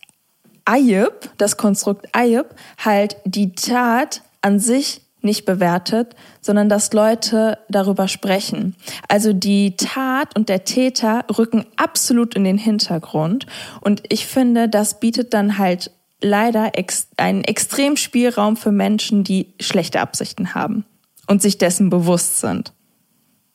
Ayub, 0.66 1.30
das 1.38 1.56
Konstrukt 1.56 2.08
Ayub, 2.12 2.56
halt 2.84 3.18
die 3.24 3.54
Tat 3.54 4.24
an 4.42 4.60
sich 4.60 5.02
nicht 5.22 5.46
bewertet, 5.46 6.16
sondern 6.42 6.70
dass 6.70 6.92
Leute 6.92 7.60
darüber 7.70 8.08
sprechen. 8.08 8.76
Also 9.08 9.32
die 9.32 9.76
Tat 9.76 10.36
und 10.36 10.50
der 10.50 10.64
Täter 10.64 11.24
rücken 11.38 11.68
absolut 11.76 12.34
in 12.34 12.46
den 12.46 12.58
Hintergrund. 12.58 13.46
Und 13.80 14.02
ich 14.10 14.26
finde, 14.26 14.68
das 14.68 15.00
bietet 15.00 15.36
dann 15.36 15.60
halt 15.60 15.92
leider 16.24 16.72
ex 16.78 17.08
einen 17.18 17.44
extremen 17.44 17.98
Spielraum 17.98 18.58
für 18.58 18.72
Menschen, 18.72 19.24
die 19.24 19.54
schlechte 19.60 20.00
Absichten 20.02 20.56
haben 20.56 20.86
und 21.28 21.42
sich 21.42 21.58
dessen 21.58 21.90
bewusst 21.90 22.40
sind, 22.40 22.74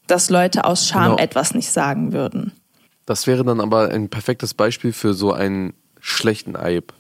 dass 0.07 0.31
Leute 0.31 0.65
aus 0.65 0.87
Scham 0.89 1.05
Genau. 1.13 1.17
etwas 1.19 1.55
nicht 1.55 1.71
sagen 1.71 2.13
würden. 2.13 2.53
Das 3.07 3.27
wäre 3.27 3.43
dann 3.43 3.61
aber 3.61 3.89
ein 3.91 4.09
perfektes 4.11 4.55
Beispiel 4.55 4.93
für 4.93 5.15
so 5.15 5.33
einen 5.33 5.73
schlechten 5.99 6.57
Eib, 6.57 6.93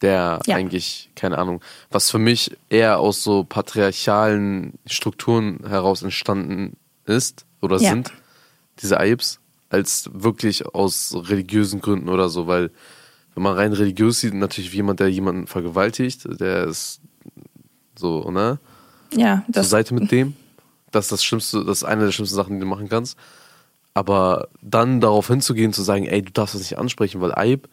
der 0.00 0.40
Ja. 0.46 0.54
eigentlich, 0.56 1.10
keine 1.16 1.38
Ahnung, 1.38 1.60
was 1.90 2.10
für 2.10 2.18
mich 2.18 2.56
eher 2.70 3.00
aus 3.00 3.22
so 3.24 3.42
patriarchalen 3.44 4.74
Strukturen 4.86 5.60
heraus 5.68 6.02
entstanden 6.02 6.76
ist 7.04 7.44
oder 7.60 7.78
Ja. 7.80 7.90
sind, 7.90 8.12
diese 8.80 9.00
Eibs, 9.00 9.40
als 9.70 10.08
wirklich 10.12 10.64
aus 10.66 11.12
religiösen 11.14 11.80
Gründen 11.80 12.08
oder 12.08 12.28
so, 12.28 12.46
weil 12.46 12.70
wenn 13.38 13.42
man 13.44 13.54
rein 13.54 13.72
religiös 13.72 14.18
sieht, 14.18 14.34
natürlich 14.34 14.72
wie 14.72 14.76
jemand, 14.78 14.98
der 14.98 15.08
jemanden 15.08 15.46
vergewaltigt, 15.46 16.26
der 16.40 16.64
ist 16.64 17.00
so, 17.94 18.28
ne? 18.32 18.58
Ja, 19.14 19.44
zur 19.44 19.52
das, 19.52 19.70
Seite 19.70 19.94
mit 19.94 20.10
dem. 20.10 20.34
Das 20.90 21.04
ist 21.04 21.12
das 21.12 21.24
Schlimmste, 21.24 21.64
das 21.64 21.78
ist 21.78 21.84
eine 21.84 22.04
der 22.06 22.10
schlimmsten 22.10 22.34
Sachen, 22.34 22.54
die 22.54 22.60
du 22.60 22.66
machen 22.66 22.88
kannst. 22.88 23.16
Aber 23.94 24.48
dann 24.60 25.00
darauf 25.00 25.28
hinzugehen, 25.28 25.72
zu 25.72 25.82
sagen, 25.82 26.06
ey, 26.06 26.20
du 26.20 26.32
darfst 26.32 26.56
das 26.56 26.62
nicht 26.62 26.78
ansprechen, 26.78 27.20
weil 27.20 27.32
Eib, 27.36 27.68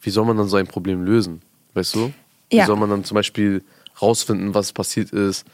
wie 0.00 0.10
soll 0.10 0.24
man 0.24 0.36
dann 0.36 0.48
so 0.48 0.56
ein 0.56 0.66
Problem 0.66 1.04
lösen? 1.04 1.42
Weißt 1.74 1.94
du? 1.94 2.12
Wie 2.50 2.56
Ja. 2.56 2.66
soll 2.66 2.76
man 2.76 2.90
dann 2.90 3.04
zum 3.04 3.14
Beispiel 3.14 3.62
rausfinden, 4.02 4.52
was 4.52 4.72
passiert 4.72 5.10
ist? 5.10 5.44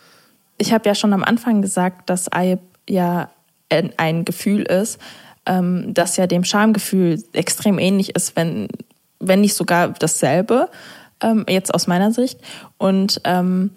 ich 0.57 0.73
habe 0.73 0.89
ja 0.89 0.95
schon 0.95 1.13
am 1.13 1.23
Anfang 1.23 1.61
gesagt, 1.61 2.09
dass 2.09 2.33
Eib 2.33 2.61
ja 2.89 3.31
ein, 3.69 3.93
ein 3.99 4.25
Gefühl 4.25 4.63
ist, 4.63 4.99
ähm, 5.45 5.93
das 5.93 6.17
ja 6.17 6.27
dem 6.27 6.45
Schamgefühl 6.45 7.23
extrem 7.35 7.79
ähnlich 7.79 8.15
ist, 8.17 8.37
wenn, 8.37 8.69
wenn 9.21 9.43
nicht 9.43 9.55
sogar 9.55 9.91
dasselbe, 9.91 10.69
ähm, 11.23 11.45
jetzt 11.49 11.73
aus 11.73 11.87
meiner 11.87 12.13
Sicht. 12.13 12.41
Und 12.79 13.21
ähm, 13.25 13.71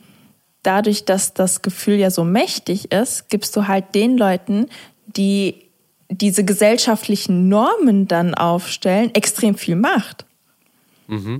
dadurch, 0.63 1.05
dass 1.05 1.33
das 1.33 1.61
Gefühl 1.61 1.95
ja 1.95 2.09
so 2.09 2.23
mächtig 2.23 2.91
ist, 2.91 3.29
gibst 3.29 3.55
du 3.55 3.67
halt 3.67 3.93
den 3.93 4.17
Leuten, 4.17 4.67
die 5.05 5.63
diese 6.09 6.43
gesellschaftlichen 6.43 7.49
Normen 7.49 8.07
dann 8.07 8.33
aufstellen, 8.33 9.13
extrem 9.13 9.55
viel 9.55 9.75
Macht. 9.75 10.25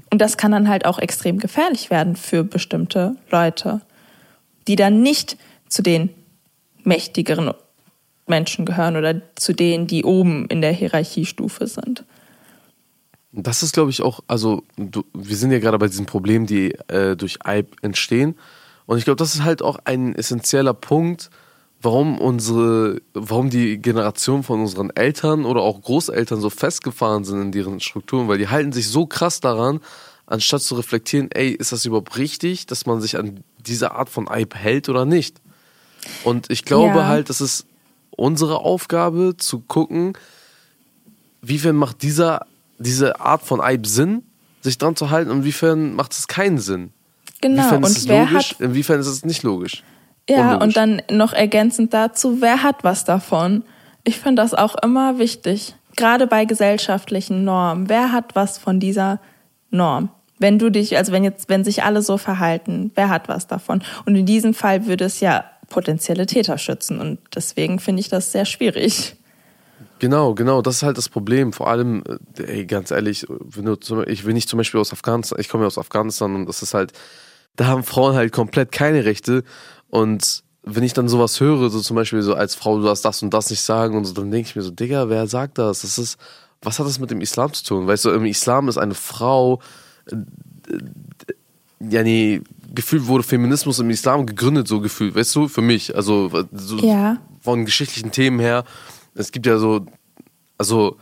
Und 0.09 0.19
das 0.19 0.37
kann 0.37 0.51
dann 0.51 0.67
halt 0.67 0.85
auch 0.85 0.99
extrem 0.99 1.39
gefährlich 1.39 1.89
werden 1.89 2.15
für 2.15 2.43
bestimmte 2.43 3.15
Leute, 3.31 3.81
die 4.67 4.75
dann 4.75 5.01
nicht 5.01 5.37
zu 5.69 5.81
den 5.81 6.09
mächtigeren 6.83 7.53
Menschen 8.27 8.65
gehören 8.65 8.95
oder 8.95 9.21
zu 9.35 9.53
denen, 9.53 9.87
die 9.87 10.03
oben 10.03 10.47
in 10.47 10.61
der 10.61 10.71
Hierarchiestufe 10.71 11.67
sind. 11.67 12.03
Das 13.35 13.63
ist, 13.63 13.73
glaube 13.73 13.89
ich, 13.89 14.01
auch, 14.03 14.19
also 14.27 14.63
du, 14.77 15.03
wir 15.13 15.35
sind 15.35 15.51
ja 15.51 15.57
gerade 15.59 15.79
bei 15.79 15.87
diesen 15.87 16.05
Problemen, 16.05 16.45
die 16.45 16.71
äh, 16.87 17.15
durch 17.15 17.39
Eib 17.45 17.75
entstehen. 17.81 18.35
Und 18.85 18.99
ich 18.99 19.05
glaube, 19.05 19.17
das 19.17 19.33
ist 19.33 19.43
halt 19.43 19.61
auch 19.63 19.79
ein 19.85 20.13
essentieller 20.13 20.73
Punkt, 20.75 21.31
warum 21.81 22.19
unsere, 22.19 23.01
warum 23.13 23.49
die 23.49 23.77
Generation 23.79 24.43
von 24.43 24.61
unseren 24.61 24.91
Eltern 24.91 25.45
oder 25.45 25.61
auch 25.61 25.81
Großeltern 25.81 26.39
so 26.41 26.49
festgefahren 26.51 27.23
sind 27.23 27.41
in 27.41 27.51
deren 27.51 27.79
Strukturen, 27.79 28.27
weil 28.27 28.37
die 28.37 28.49
halten 28.49 28.71
sich 28.71 28.87
so 28.87 29.05
krass 29.07 29.39
daran, 29.39 29.79
anstatt 30.27 30.61
zu 30.61 30.75
reflektieren, 30.75 31.29
ey, 31.31 31.49
ist 31.49 31.71
das 31.71 31.85
überhaupt 31.85 32.17
richtig, 32.17 32.67
dass 32.67 32.85
man 32.85 33.01
sich 33.01 33.17
an 33.17 33.43
diese 33.65 33.93
Art 33.93 34.09
von 34.09 34.27
Eib 34.29 34.55
hält 34.55 34.89
oder 34.89 35.05
nicht? 35.05 35.41
Und 36.23 36.51
ich 36.51 36.63
glaube 36.65 36.99
Ja. 36.99 37.07
halt, 37.07 37.29
es 37.29 37.41
ist 37.41 37.65
unsere 38.11 38.59
Aufgabe 38.59 39.35
zu 39.37 39.59
gucken, 39.59 40.13
wiefern 41.41 41.75
macht 41.75 42.03
dieser, 42.03 42.45
diese 42.83 43.19
Art 43.19 43.43
von 43.43 43.61
Eib 43.61 43.85
Sinn, 43.85 44.23
sich 44.61 44.77
dran 44.77 44.95
zu 44.95 45.09
halten, 45.09 45.31
inwiefern 45.31 45.95
macht 45.95 46.13
es 46.13 46.27
keinen 46.27 46.57
Sinn. 46.57 46.91
Genau, 47.41 47.63
Inwiefern 47.63 47.83
ist 47.83 47.89
und 47.89 47.97
es 47.97 48.07
wer 48.07 48.25
logisch, 48.25 48.51
hat 48.51 48.61
inwiefern 48.61 48.99
ist 48.99 49.07
es 49.07 49.25
nicht 49.25 49.43
logisch. 49.43 49.83
Ja, 50.29 50.53
Unlogisch. 50.53 50.63
und 50.63 50.77
dann 50.77 51.01
noch 51.11 51.33
ergänzend 51.33 51.93
dazu, 51.93 52.41
wer 52.41 52.63
hat 52.63 52.83
was 52.83 53.03
davon? 53.03 53.63
Ich 54.05 54.19
finde 54.19 54.41
das 54.41 54.53
auch 54.53 54.75
immer 54.81 55.19
wichtig, 55.19 55.75
gerade 55.95 56.27
bei 56.27 56.45
gesellschaftlichen 56.45 57.43
Normen. 57.43 57.89
Wer 57.89 58.11
hat 58.11 58.35
was 58.35 58.57
von 58.57 58.79
dieser 58.79 59.19
Norm? 59.69 60.09
Wenn 60.39 60.59
du 60.59 60.69
dich, 60.69 60.97
also 60.97 61.11
wenn 61.11 61.23
jetzt, 61.23 61.49
wenn 61.49 61.63
sich 61.63 61.83
alle 61.83 62.01
so 62.01 62.17
verhalten, 62.17 62.91
wer 62.95 63.09
hat 63.09 63.27
was 63.27 63.47
davon? 63.47 63.83
Und 64.05 64.15
in 64.15 64.25
diesem 64.25 64.53
Fall 64.53 64.85
würde 64.85 65.05
es 65.05 65.19
ja 65.19 65.45
potenzielle 65.69 66.25
Täter 66.25 66.57
schützen 66.57 66.99
und 66.99 67.19
deswegen 67.35 67.79
finde 67.79 67.99
ich 68.01 68.09
das 68.09 68.31
sehr 68.31 68.45
schwierig. 68.45 69.15
Genau, 70.03 70.33
genau, 70.33 70.61
das 70.61 70.75
ist 70.75 70.83
halt 70.83 70.97
das 70.97 71.07
Problem. 71.07 71.53
Vor 71.53 71.69
allem, 71.69 72.03
äh, 72.37 72.43
ey, 72.43 72.65
ganz 72.65 72.91
ehrlich, 72.91 73.25
wenn 73.29 73.63
du 73.63 73.75
zum, 73.77 74.03
ich 74.05 74.25
bin 74.25 74.33
nicht 74.33 74.49
zum 74.49 74.57
Beispiel 74.57 74.81
aus 74.81 74.91
Afghanistan, 74.91 75.39
ich 75.39 75.47
komme 75.47 75.63
ja 75.63 75.67
aus 75.67 75.77
Afghanistan 75.77 76.35
und 76.35 76.45
das 76.45 76.61
ist 76.61 76.73
halt, 76.73 76.91
da 77.55 77.67
haben 77.67 77.83
Frauen 77.83 78.13
halt 78.13 78.33
komplett 78.33 78.73
keine 78.73 79.05
Rechte. 79.05 79.45
Und 79.89 80.43
wenn 80.63 80.83
ich 80.83 80.91
dann 80.91 81.07
sowas 81.07 81.39
höre, 81.39 81.69
so 81.69 81.79
zum 81.79 81.95
Beispiel 81.95 82.21
so 82.21 82.33
als 82.33 82.53
Frau, 82.53 82.79
du 82.79 82.83
darfst 82.83 83.05
das 83.05 83.23
und 83.23 83.33
das 83.33 83.49
nicht 83.49 83.61
sagen 83.61 83.95
und 83.95 84.03
so, 84.03 84.11
dann 84.13 84.29
denke 84.29 84.49
ich 84.49 84.57
mir 84.57 84.61
so, 84.61 84.71
Digga, 84.71 85.07
wer 85.07 85.25
sagt 85.27 85.57
das? 85.57 85.83
Das 85.83 85.97
ist, 85.97 86.17
was 86.61 86.79
hat 86.79 86.85
das 86.85 86.99
mit 86.99 87.09
dem 87.09 87.21
Islam 87.21 87.53
zu 87.53 87.63
tun? 87.63 87.87
Weißt 87.87 88.03
du, 88.03 88.09
im 88.09 88.25
Islam 88.25 88.67
ist 88.67 88.77
eine 88.77 88.95
Frau, 88.95 89.61
äh, 90.11 90.15
äh, 90.15 91.33
ja, 91.89 92.03
nee, 92.03 92.41
gefühlt 92.75 93.07
wurde 93.07 93.23
Feminismus 93.23 93.79
im 93.79 93.89
Islam 93.89 94.25
gegründet, 94.25 94.67
so 94.67 94.81
gefühlt, 94.81 95.15
weißt 95.15 95.33
du, 95.33 95.47
für 95.47 95.61
mich. 95.61 95.95
Also, 95.95 96.29
so, 96.51 96.77
Ja. 96.79 97.19
von 97.39 97.63
geschichtlichen 97.63 98.11
Themen 98.11 98.41
her. 98.41 98.65
Es 99.15 99.31
gibt 99.31 99.45
ja 99.45 99.57
so, 99.57 99.85
also 100.57 100.97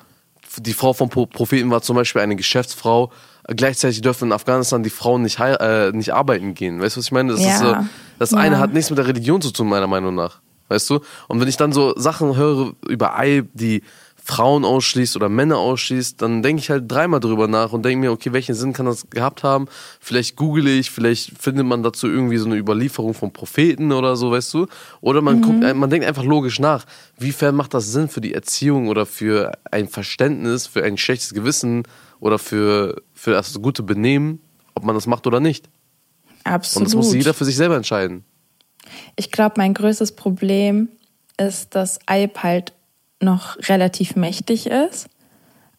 die 0.57 0.73
Frau 0.73 0.93
vom 0.93 1.09
Pro- 1.09 1.25
Propheten 1.27 1.71
war 1.71 1.81
zum 1.81 1.95
Beispiel 1.95 2.21
eine 2.21 2.35
Geschäftsfrau. 2.35 3.11
Gleichzeitig 3.47 4.01
dürfen 4.01 4.25
in 4.25 4.33
Afghanistan 4.33 4.83
die 4.83 4.89
Frauen 4.89 5.21
nicht, 5.23 5.39
hei- 5.39 5.53
äh, 5.53 5.91
nicht 5.91 6.13
arbeiten 6.13 6.53
gehen. 6.53 6.81
Weißt 6.81 6.95
du, 6.95 6.99
was 6.99 7.05
ich 7.05 7.11
meine? 7.11 7.31
Das, 7.33 7.41
Ja. 7.43 7.53
ist 7.53 7.59
so, 7.59 7.75
das 8.19 8.31
Ja. 8.31 8.37
eine 8.37 8.59
hat 8.59 8.73
nichts 8.73 8.89
mit 8.89 8.97
der 8.99 9.07
Religion 9.07 9.41
zu 9.41 9.51
tun, 9.51 9.67
meiner 9.67 9.87
Meinung 9.87 10.13
nach. 10.15 10.41
Weißt 10.67 10.89
du? 10.89 10.99
Und 11.27 11.39
wenn 11.41 11.47
ich 11.47 11.57
dann 11.57 11.73
so 11.73 11.93
Sachen 11.97 12.35
höre 12.35 12.73
über 12.87 13.17
Eib, 13.17 13.47
die 13.53 13.83
Frauen 14.23 14.65
ausschließt 14.65 15.15
oder 15.15 15.29
Männer 15.29 15.57
ausschließt, 15.57 16.21
dann 16.21 16.43
denke 16.43 16.61
ich 16.61 16.69
halt 16.69 16.89
dreimal 16.89 17.19
drüber 17.19 17.47
nach 17.47 17.73
und 17.73 17.83
denke 17.83 17.99
mir, 17.99 18.11
okay, 18.11 18.31
welchen 18.33 18.53
Sinn 18.53 18.71
kann 18.71 18.85
das 18.85 19.09
gehabt 19.09 19.43
haben? 19.43 19.67
Vielleicht 19.99 20.35
google 20.35 20.67
ich, 20.67 20.91
vielleicht 20.91 21.41
findet 21.41 21.65
man 21.65 21.81
dazu 21.81 22.07
irgendwie 22.07 22.37
so 22.37 22.45
eine 22.45 22.55
Überlieferung 22.55 23.15
von 23.15 23.33
Propheten 23.33 23.91
oder 23.91 24.15
so, 24.15 24.31
weißt 24.31 24.53
du? 24.53 24.67
Oder 25.01 25.21
man 25.21 25.41
guckt, 25.41 25.75
man 25.75 25.89
denkt 25.89 26.05
einfach 26.05 26.23
logisch 26.23 26.59
nach. 26.59 26.85
Wiefern 27.17 27.55
macht 27.55 27.73
das 27.73 27.91
Sinn 27.91 28.09
für 28.09 28.21
die 28.21 28.33
Erziehung 28.33 28.89
oder 28.89 29.05
für 29.07 29.53
ein 29.71 29.87
Verständnis, 29.87 30.67
für 30.67 30.83
ein 30.83 30.97
schlechtes 30.97 31.33
Gewissen 31.33 31.83
oder 32.19 32.37
für, 32.37 33.01
für 33.13 33.31
das 33.31 33.59
gute 33.59 33.81
Benehmen, 33.81 34.39
ob 34.75 34.83
man 34.83 34.93
das 34.93 35.07
macht 35.07 35.25
oder 35.25 35.39
nicht? 35.39 35.67
Und 36.45 36.51
Absolut. 36.51 36.87
das 36.87 36.95
muss 36.95 37.13
jeder 37.13 37.33
für 37.33 37.45
sich 37.45 37.55
selber 37.55 37.75
entscheiden. 37.75 38.23
Ich 39.15 39.31
glaube, 39.31 39.55
mein 39.57 39.73
größtes 39.73 40.15
Problem 40.15 40.89
ist, 41.37 41.75
dass 41.75 41.99
Eib 42.05 42.43
halt 42.43 42.73
noch 43.21 43.57
relativ 43.69 44.15
mächtig 44.15 44.67
ist. 44.67 45.07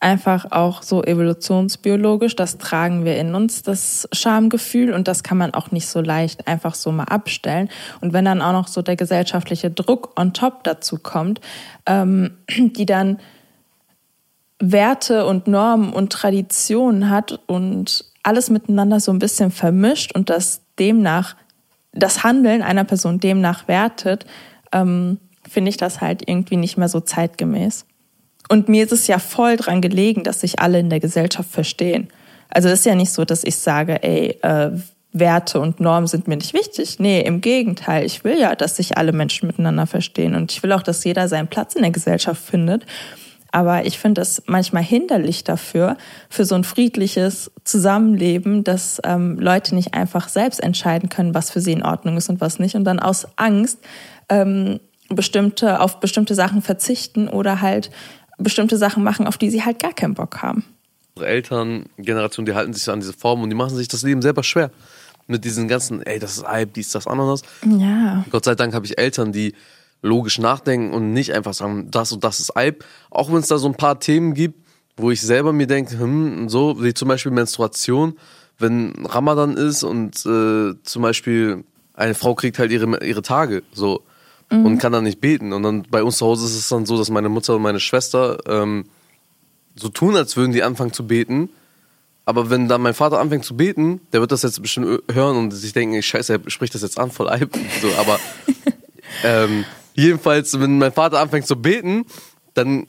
einfach 0.01 0.51
auch 0.51 0.83
so 0.83 1.05
evolutionsbiologisch, 1.05 2.35
das 2.35 2.59
tragen 2.59 3.05
wir 3.05 3.17
in 3.19 3.37
uns, 3.37 3.63
das 3.63 4.09
Schamgefühl 4.11 4.93
und 4.93 5.07
das 5.07 5.23
kann 5.23 5.39
man 5.39 5.55
auch 5.55 5.71
nicht 5.71 5.87
so 5.87 6.01
leicht 6.01 6.49
einfach 6.49 6.75
so 6.75 6.91
mal 6.91 7.05
abstellen. 7.05 7.69
Und 8.01 8.13
wenn 8.13 8.25
dann 8.25 8.43
auch 8.43 8.51
noch 8.51 8.67
so 8.67 8.83
der 8.83 8.97
gesellschaftliche 8.97 9.71
Druck 9.71 10.19
on 10.19 10.33
top 10.33 10.65
dazu 10.65 10.99
kommt, 10.99 11.41
ähm, 11.87 12.39
die 12.57 12.85
dann 12.85 13.21
Werte 14.59 15.27
und 15.27 15.47
Normen 15.47 15.93
und 15.93 16.13
Traditionen 16.13 17.09
hat 17.09 17.39
und 17.47 18.05
alles 18.23 18.51
miteinander 18.51 19.01
so 19.01 19.13
ein 19.13 19.19
bisschen 19.19 19.51
vermischt 19.51 20.15
und 20.15 20.31
das 20.31 20.63
demnach, 20.79 21.37
das 21.93 22.23
Handeln 22.23 22.63
einer 22.63 22.85
Person 22.85 23.19
demnach 23.21 23.69
wertet, 23.69 24.25
ähm, 24.73 25.19
finde 25.53 25.69
ich 25.69 25.77
das 25.77 26.01
halt 26.01 26.29
irgendwie 26.29 26.57
nicht 26.57 26.77
mehr 26.77 26.89
so 26.89 27.01
zeitgemäß. 27.01 27.85
Und 28.49 28.69
mir 28.69 28.85
ist 28.85 28.93
es 28.93 29.07
ja 29.07 29.19
voll 29.19 29.57
dran 29.57 29.81
gelegen, 29.81 30.25
dass 30.25 30.41
sich 30.41 30.59
alle 30.61 30.81
in 30.81 30.91
der 30.91 31.01
Gesellschaft 31.01 31.51
verstehen. 31.51 32.09
Also 32.49 32.69
es 32.69 32.81
ist 32.81 32.87
ja 32.87 32.95
nicht 32.95 33.13
so, 33.13 33.25
dass 33.25 33.45
ich 33.45 33.57
sage, 33.57 34.03
ey, 34.03 34.39
äh, 34.43 34.73
Werte 35.13 35.61
und 35.61 35.79
Normen 35.79 36.07
sind 36.07 36.27
mir 36.27 36.37
nicht 36.37 36.55
wichtig. 36.55 36.99
Nee, 36.99 37.21
im 37.21 37.41
Gegenteil. 37.41 38.05
Ich 38.05 38.25
will 38.25 38.39
ja, 38.39 38.55
dass 38.55 38.77
sich 38.77 38.97
alle 38.97 39.13
Menschen 39.13 39.47
miteinander 39.47 39.87
verstehen. 39.87 40.35
Und 40.35 40.53
ich 40.53 40.63
will 40.63 40.73
auch, 40.73 40.83
dass 40.83 41.05
jeder 41.05 41.29
seinen 41.29 41.49
Platz 41.49 41.75
in 41.75 41.83
der 41.83 41.91
Gesellschaft 41.91 42.43
findet. 42.43 42.87
Aber 43.51 43.85
ich 43.85 43.99
finde 43.99 44.23
es 44.23 44.43
manchmal 44.47 44.83
hinderlich 44.83 45.45
dafür, 45.45 45.99
für 46.31 46.47
so 46.47 46.55
ein 46.55 46.65
friedliches 46.65 47.51
Zusammenleben, 47.65 48.65
dass 48.65 49.01
ähm, 49.05 49.39
Leute 49.39 49.75
nicht 49.75 49.93
einfach 49.93 50.29
selbst 50.29 50.63
entscheiden 50.63 51.11
können, 51.11 51.35
was 51.35 51.51
für 51.51 51.61
sie 51.61 51.73
in 51.73 51.83
Ordnung 51.83 52.17
ist 52.17 52.31
und 52.31 52.41
was 52.41 52.59
nicht. 52.59 52.75
Und 52.75 52.85
dann 52.85 52.99
aus 52.99 53.27
Angst 53.37 53.79
ähm, 54.31 54.81
bestimmte, 55.15 55.81
auf 55.81 56.01
bestimmte 56.01 56.35
Sachen 56.35 56.63
verzichten 56.63 57.29
oder 57.29 57.61
halt 57.61 57.91
bestimmte 58.39 58.77
Sachen 58.77 59.03
machen, 59.03 59.27
auf 59.27 59.39
die 59.39 59.51
sie 59.51 59.65
halt 59.65 59.81
gar 59.81 59.93
keinen 59.93 60.15
Bock 60.15 60.43
haben. 60.43 60.65
Unsere 61.15 61.31
Eltern, 61.31 61.87
Generation, 61.99 62.47
die 62.47 62.55
halten 62.55 62.73
sich 62.73 62.89
an 62.89 63.01
diese 63.01 63.13
Form 63.13 63.43
und 63.43 63.51
die 63.51 63.57
machen 63.57 63.77
sich 63.77 63.89
das 63.89 64.03
Leben 64.03 64.23
selber 64.23 64.43
schwer. 64.43 64.71
Mit 65.27 65.45
diesen 65.45 65.69
ganzen, 65.69 66.03
ey, 66.03 66.19
das 66.19 66.39
ist 66.39 66.45
Eib, 66.45 66.75
dies, 66.75 66.91
das, 66.91 67.07
Ananas. 67.07 67.43
Ja. 67.65 68.25
Gott 68.31 68.45
sei 68.45 68.55
Dank 68.55 68.75
habe 68.75 68.87
ich 68.87 68.99
Eltern, 68.99 69.33
die 69.33 69.55
logisch 70.01 70.39
nachdenken 70.39 70.93
und 70.93 71.13
nicht 71.13 71.33
einfach 71.33 71.55
sagen, 71.55 71.91
das 71.91 72.13
und 72.13 72.25
das 72.25 72.41
ist 72.41 72.57
Eib. 72.57 72.85
Auch 73.11 73.29
wenn 73.29 73.39
es 73.39 73.47
da 73.47 73.59
so 73.59 73.69
ein 73.69 73.77
paar 73.77 74.01
Themen 74.01 74.35
gibt, 74.35 74.67
wo 74.97 75.11
ich 75.11 75.21
selber 75.21 75.53
mir 75.53 75.67
denke, 75.67 75.99
hm, 75.99 76.49
so, 76.49 76.83
wie 76.83 76.93
zum 76.93 77.09
Beispiel 77.09 77.33
Menstruation, 77.33 78.19
wenn 78.59 79.07
Ramadan 79.07 79.57
ist 79.57 79.85
und 79.85 80.27
äh, 80.27 80.75
zum 80.83 81.03
Beispiel 81.03 81.65
eine 81.95 82.15
Frau 82.15 82.35
kriegt 82.35 82.59
halt 82.59 82.73
ihre, 82.73 83.05
ihre 83.05 83.23
Tage, 83.23 83.63
so 83.73 84.03
mhm. 84.53 84.67
und 84.67 84.79
kann 84.79 84.93
dann 84.93 85.05
nicht 85.05 85.21
beten. 85.21 85.53
Und 85.53 85.63
dann 85.63 85.83
bei 85.91 86.03
uns 86.03 86.19
zu 86.19 86.27
Hause 86.27 86.47
ist 86.47 86.57
es 86.57 86.69
dann 86.69 86.87
so, 86.87 86.97
dass 86.97 87.11
meine 87.11 87.29
Mutter 87.29 87.57
und 87.57 87.63
meine 87.63 87.81
Schwester 87.81 88.39
ähm, 88.47 88.85
so 89.75 89.89
tun, 89.89 90.17
als 90.17 90.37
würden 90.37 90.53
die 90.53 90.63
anfangen 90.63 90.93
zu 90.93 91.07
beten. 91.07 91.49
Aber 92.25 92.51
wenn 92.51 92.69
dann 92.69 92.83
mein 92.83 92.95
Vater 92.95 93.19
anfängt 93.19 93.45
zu 93.45 93.57
beten, 93.57 94.01
der 94.13 94.21
wird 94.21 94.31
das 94.31 94.43
jetzt 94.43 94.63
bestimmt 94.63 95.03
hören 95.11 95.37
und 95.37 95.51
sich 95.51 95.73
denken, 95.73 96.01
scheiße, 96.01 96.35
er 96.35 96.51
spricht 96.51 96.75
das 96.75 96.83
jetzt 96.83 96.99
an, 96.99 97.11
voll 97.11 97.29
Eib. 97.29 97.51
So, 97.81 97.89
aber 97.99 98.21
ähm, 99.25 99.65
jedenfalls, 99.95 100.59
wenn 100.61 100.79
mein 100.79 100.93
Vater 100.93 101.19
anfängt 101.19 101.47
zu 101.47 101.57
beten, 101.57 102.05
dann 102.55 102.87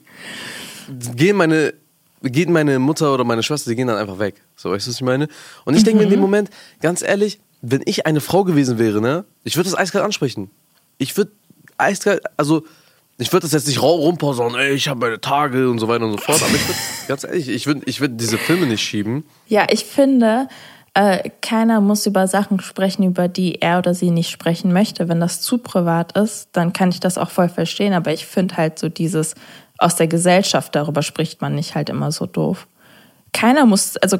gehen 1.16 1.36
meine, 1.36 1.74
geht 2.22 2.48
meine 2.48 2.78
Mutter 2.78 3.12
oder 3.12 3.24
meine 3.24 3.42
Schwester, 3.42 3.70
die 3.70 3.76
gehen 3.76 3.88
dann 3.88 3.96
einfach 3.96 4.20
weg. 4.20 4.36
So, 4.54 4.70
weißt 4.70 4.86
du, 4.86 4.90
was 4.90 4.96
ich 4.96 5.02
meine? 5.02 5.28
Und 5.64 5.74
ich 5.74 5.82
denke 5.82 5.98
mir 5.98 6.04
in 6.04 6.10
dem 6.10 6.20
mhm. 6.20 6.26
Moment, 6.26 6.50
ganz 6.80 7.02
ehrlich, 7.02 7.40
wenn 7.60 7.82
ich 7.86 8.06
eine 8.06 8.20
Frau 8.20 8.44
gewesen 8.44 8.78
wäre, 8.78 9.00
ne, 9.00 9.24
ich 9.42 9.56
würde 9.56 9.70
das 9.70 9.78
eiskalt 9.78 10.04
ansprechen. 10.04 10.50
Ich 10.98 11.16
würde 11.16 11.32
eiskalt, 11.78 12.22
also 12.36 12.64
ich 13.18 13.32
würde 13.32 13.44
das 13.44 13.52
jetzt 13.52 13.68
nicht 13.68 13.80
rumposaunen, 13.80 14.58
ey, 14.58 14.72
ich 14.72 14.88
habe 14.88 15.00
meine 15.00 15.20
Tage 15.20 15.70
und 15.70 15.78
so 15.78 15.86
weiter 15.86 16.04
und 16.04 16.12
so 16.12 16.18
fort, 16.18 16.42
aber 16.42 16.54
ich 16.54 16.66
würde, 16.66 16.78
ganz 17.08 17.24
ehrlich, 17.24 17.48
ich 17.48 17.66
würde 17.66 17.82
ich 17.86 18.00
würd 18.00 18.20
diese 18.20 18.38
Filme 18.38 18.66
nicht 18.66 18.82
schieben. 18.82 19.24
Ja, 19.46 19.66
ich 19.70 19.84
finde, 19.84 20.48
äh, 20.94 21.30
keiner 21.40 21.80
muss 21.80 22.06
über 22.06 22.26
Sachen 22.26 22.60
sprechen, 22.60 23.04
über 23.04 23.28
die 23.28 23.60
er 23.60 23.78
oder 23.78 23.94
sie 23.94 24.10
nicht 24.10 24.30
sprechen 24.30 24.72
möchte. 24.72 25.08
Wenn 25.08 25.20
das 25.20 25.40
zu 25.40 25.58
privat 25.58 26.16
ist, 26.16 26.48
dann 26.52 26.72
kann 26.72 26.90
ich 26.90 27.00
das 27.00 27.18
auch 27.18 27.30
voll 27.30 27.48
verstehen, 27.48 27.92
aber 27.92 28.12
ich 28.12 28.26
finde 28.26 28.56
halt 28.56 28.78
so 28.78 28.88
dieses, 28.88 29.34
aus 29.78 29.96
der 29.96 30.06
Gesellschaft, 30.06 30.74
darüber 30.74 31.02
spricht 31.02 31.40
man 31.40 31.54
nicht 31.54 31.74
halt 31.74 31.90
immer 31.90 32.12
so 32.12 32.26
doof. 32.26 32.66
Keiner 33.32 33.66
muss, 33.66 33.96
also 33.96 34.18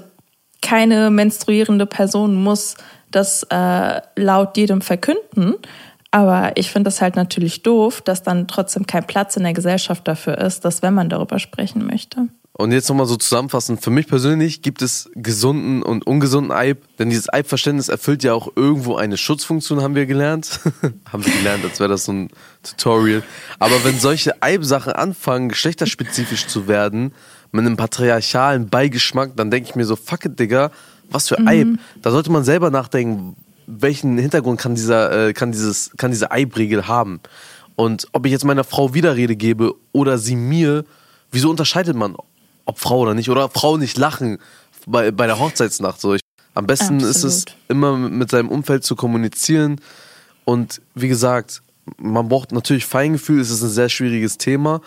keine 0.62 1.10
menstruierende 1.10 1.86
Person 1.86 2.42
muss 2.42 2.76
das 3.10 3.44
äh, 3.44 4.00
laut 4.16 4.56
jedem 4.56 4.80
verkünden, 4.80 5.54
aber 6.14 6.56
ich 6.56 6.70
finde 6.70 6.90
es 6.90 7.00
halt 7.00 7.16
natürlich 7.16 7.64
doof, 7.64 8.00
dass 8.00 8.22
dann 8.22 8.46
trotzdem 8.46 8.86
kein 8.86 9.04
Platz 9.04 9.36
in 9.36 9.42
der 9.42 9.52
Gesellschaft 9.52 10.06
dafür 10.06 10.38
ist, 10.38 10.64
dass 10.64 10.80
wenn 10.80 10.94
man 10.94 11.08
darüber 11.08 11.40
sprechen 11.40 11.84
möchte. 11.84 12.28
Und 12.52 12.70
jetzt 12.70 12.88
nochmal 12.88 13.06
so 13.06 13.16
zusammenfassend, 13.16 13.82
für 13.82 13.90
mich 13.90 14.06
persönlich 14.06 14.62
gibt 14.62 14.80
es 14.80 15.10
gesunden 15.16 15.82
und 15.82 16.06
ungesunden 16.06 16.52
Eib, 16.52 16.84
denn 17.00 17.10
dieses 17.10 17.32
Eibverständnis 17.32 17.88
erfüllt 17.88 18.22
ja 18.22 18.32
auch 18.32 18.46
irgendwo 18.54 18.94
eine 18.94 19.16
Schutzfunktion, 19.16 19.82
haben 19.82 19.96
wir 19.96 20.06
gelernt. 20.06 20.60
haben 21.12 21.26
wir 21.26 21.32
gelernt, 21.32 21.64
als 21.64 21.80
wäre 21.80 21.88
das 21.88 22.04
so 22.04 22.12
ein 22.12 22.30
Tutorial. 22.62 23.24
Aber 23.58 23.82
wenn 23.82 23.98
solche 23.98 24.40
Eib-Sachen 24.40 24.92
anfangen, 24.92 25.48
geschlechterspezifisch 25.48 26.46
zu 26.46 26.68
werden, 26.68 27.12
mit 27.50 27.66
einem 27.66 27.76
patriarchalen 27.76 28.68
Beigeschmack, 28.68 29.32
dann 29.34 29.50
denke 29.50 29.70
ich 29.70 29.74
mir 29.74 29.84
so, 29.84 29.96
fuck 29.96 30.24
it, 30.26 30.38
Digga, 30.38 30.70
was 31.10 31.26
für 31.26 31.44
Eib. 31.44 31.66
Mhm. 31.66 31.78
Da 32.02 32.12
sollte 32.12 32.30
man 32.30 32.44
selber 32.44 32.70
nachdenken, 32.70 33.34
welchen 33.66 34.18
Hintergrund 34.18 34.60
kann 34.60 34.74
dieser, 34.74 35.28
äh, 35.28 35.32
kann 35.32 35.52
dieses, 35.52 35.90
kann 35.96 36.10
diese 36.10 36.30
Eibregel 36.30 36.88
haben? 36.88 37.20
Und 37.76 38.06
ob 38.12 38.26
ich 38.26 38.32
jetzt 38.32 38.44
meiner 38.44 38.64
Frau 38.64 38.94
Widerrede 38.94 39.36
gebe 39.36 39.74
oder 39.92 40.18
sie 40.18 40.36
mir, 40.36 40.84
wieso 41.30 41.50
unterscheidet 41.50 41.96
man, 41.96 42.16
ob 42.64 42.78
Frau 42.78 43.00
oder 43.00 43.14
nicht? 43.14 43.30
Oder 43.30 43.48
Frau 43.48 43.76
nicht 43.76 43.98
lachen 43.98 44.38
bei, 44.86 45.10
bei 45.10 45.26
der 45.26 45.38
Hochzeitsnacht? 45.38 46.00
So, 46.00 46.14
ich, 46.14 46.20
am 46.54 46.66
besten 46.66 46.96
Absolut. 46.96 47.16
ist 47.16 47.24
es 47.24 47.44
immer 47.68 47.96
mit 47.96 48.30
seinem 48.30 48.48
Umfeld 48.48 48.84
zu 48.84 48.94
kommunizieren. 48.94 49.80
Und 50.44 50.80
wie 50.94 51.08
gesagt, 51.08 51.62
man 51.96 52.28
braucht 52.28 52.52
natürlich 52.52 52.86
Feingefühl, 52.86 53.40
es 53.40 53.50
ist 53.50 53.62
ein 53.62 53.70
sehr 53.70 53.88
schwieriges 53.88 54.38
Thema. 54.38 54.80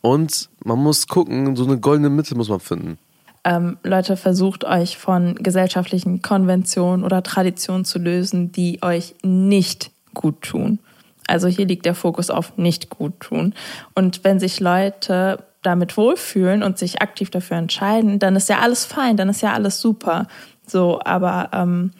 Und 0.00 0.48
man 0.64 0.78
muss 0.78 1.06
gucken, 1.06 1.54
so 1.54 1.64
eine 1.64 1.78
goldene 1.78 2.10
Mitte 2.10 2.34
muss 2.34 2.48
man 2.48 2.60
finden 2.60 2.98
ähm, 3.44 3.78
Leute, 3.82 4.16
versucht 4.16 4.64
euch 4.64 4.96
von 4.96 5.34
gesellschaftlichen 5.34 6.22
Konventionen 6.22 7.04
oder 7.04 7.22
Traditionen 7.22 7.84
zu 7.84 7.98
lösen, 7.98 8.52
die 8.52 8.82
euch 8.82 9.14
nicht 9.22 9.90
gut 10.14 10.42
tun. 10.42 10.78
Also 11.26 11.48
hier 11.48 11.66
liegt 11.66 11.86
der 11.86 11.94
Fokus 11.94 12.30
auf 12.30 12.56
nicht 12.56 12.90
gut 12.90 13.18
tun. 13.20 13.54
Und 13.94 14.24
wenn 14.24 14.38
sich 14.38 14.60
Leute 14.60 15.44
damit 15.62 15.96
wohlfühlen 15.96 16.62
und 16.62 16.78
sich 16.78 17.00
aktiv 17.00 17.30
dafür 17.30 17.56
entscheiden, 17.56 18.18
dann 18.18 18.36
ist 18.36 18.48
ja 18.48 18.58
alles 18.58 18.84
fein, 18.84 19.16
dann 19.16 19.28
ist 19.28 19.42
ja 19.42 19.52
alles 19.52 19.80
super. 19.80 20.26
So, 20.66 21.00
aber 21.04 21.50
ähm, 21.52 21.92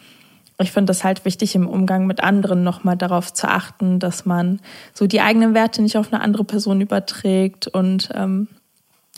ich 0.59 0.71
finde 0.71 0.91
es 0.91 1.03
halt 1.03 1.25
wichtig, 1.25 1.55
im 1.55 1.67
Umgang 1.67 2.05
mit 2.05 2.21
anderen 2.21 2.63
nochmal 2.63 2.97
darauf 2.97 3.33
zu 3.33 3.47
achten, 3.47 3.99
dass 3.99 4.25
man 4.25 4.59
so 4.93 5.07
die 5.07 5.21
eigenen 5.21 5.53
Werte 5.53 5.81
nicht 5.81 5.97
auf 5.97 6.11
eine 6.11 6.21
andere 6.21 6.43
Person 6.43 6.81
überträgt 6.81 7.67
und 7.67 8.09
ähm, 8.13 8.47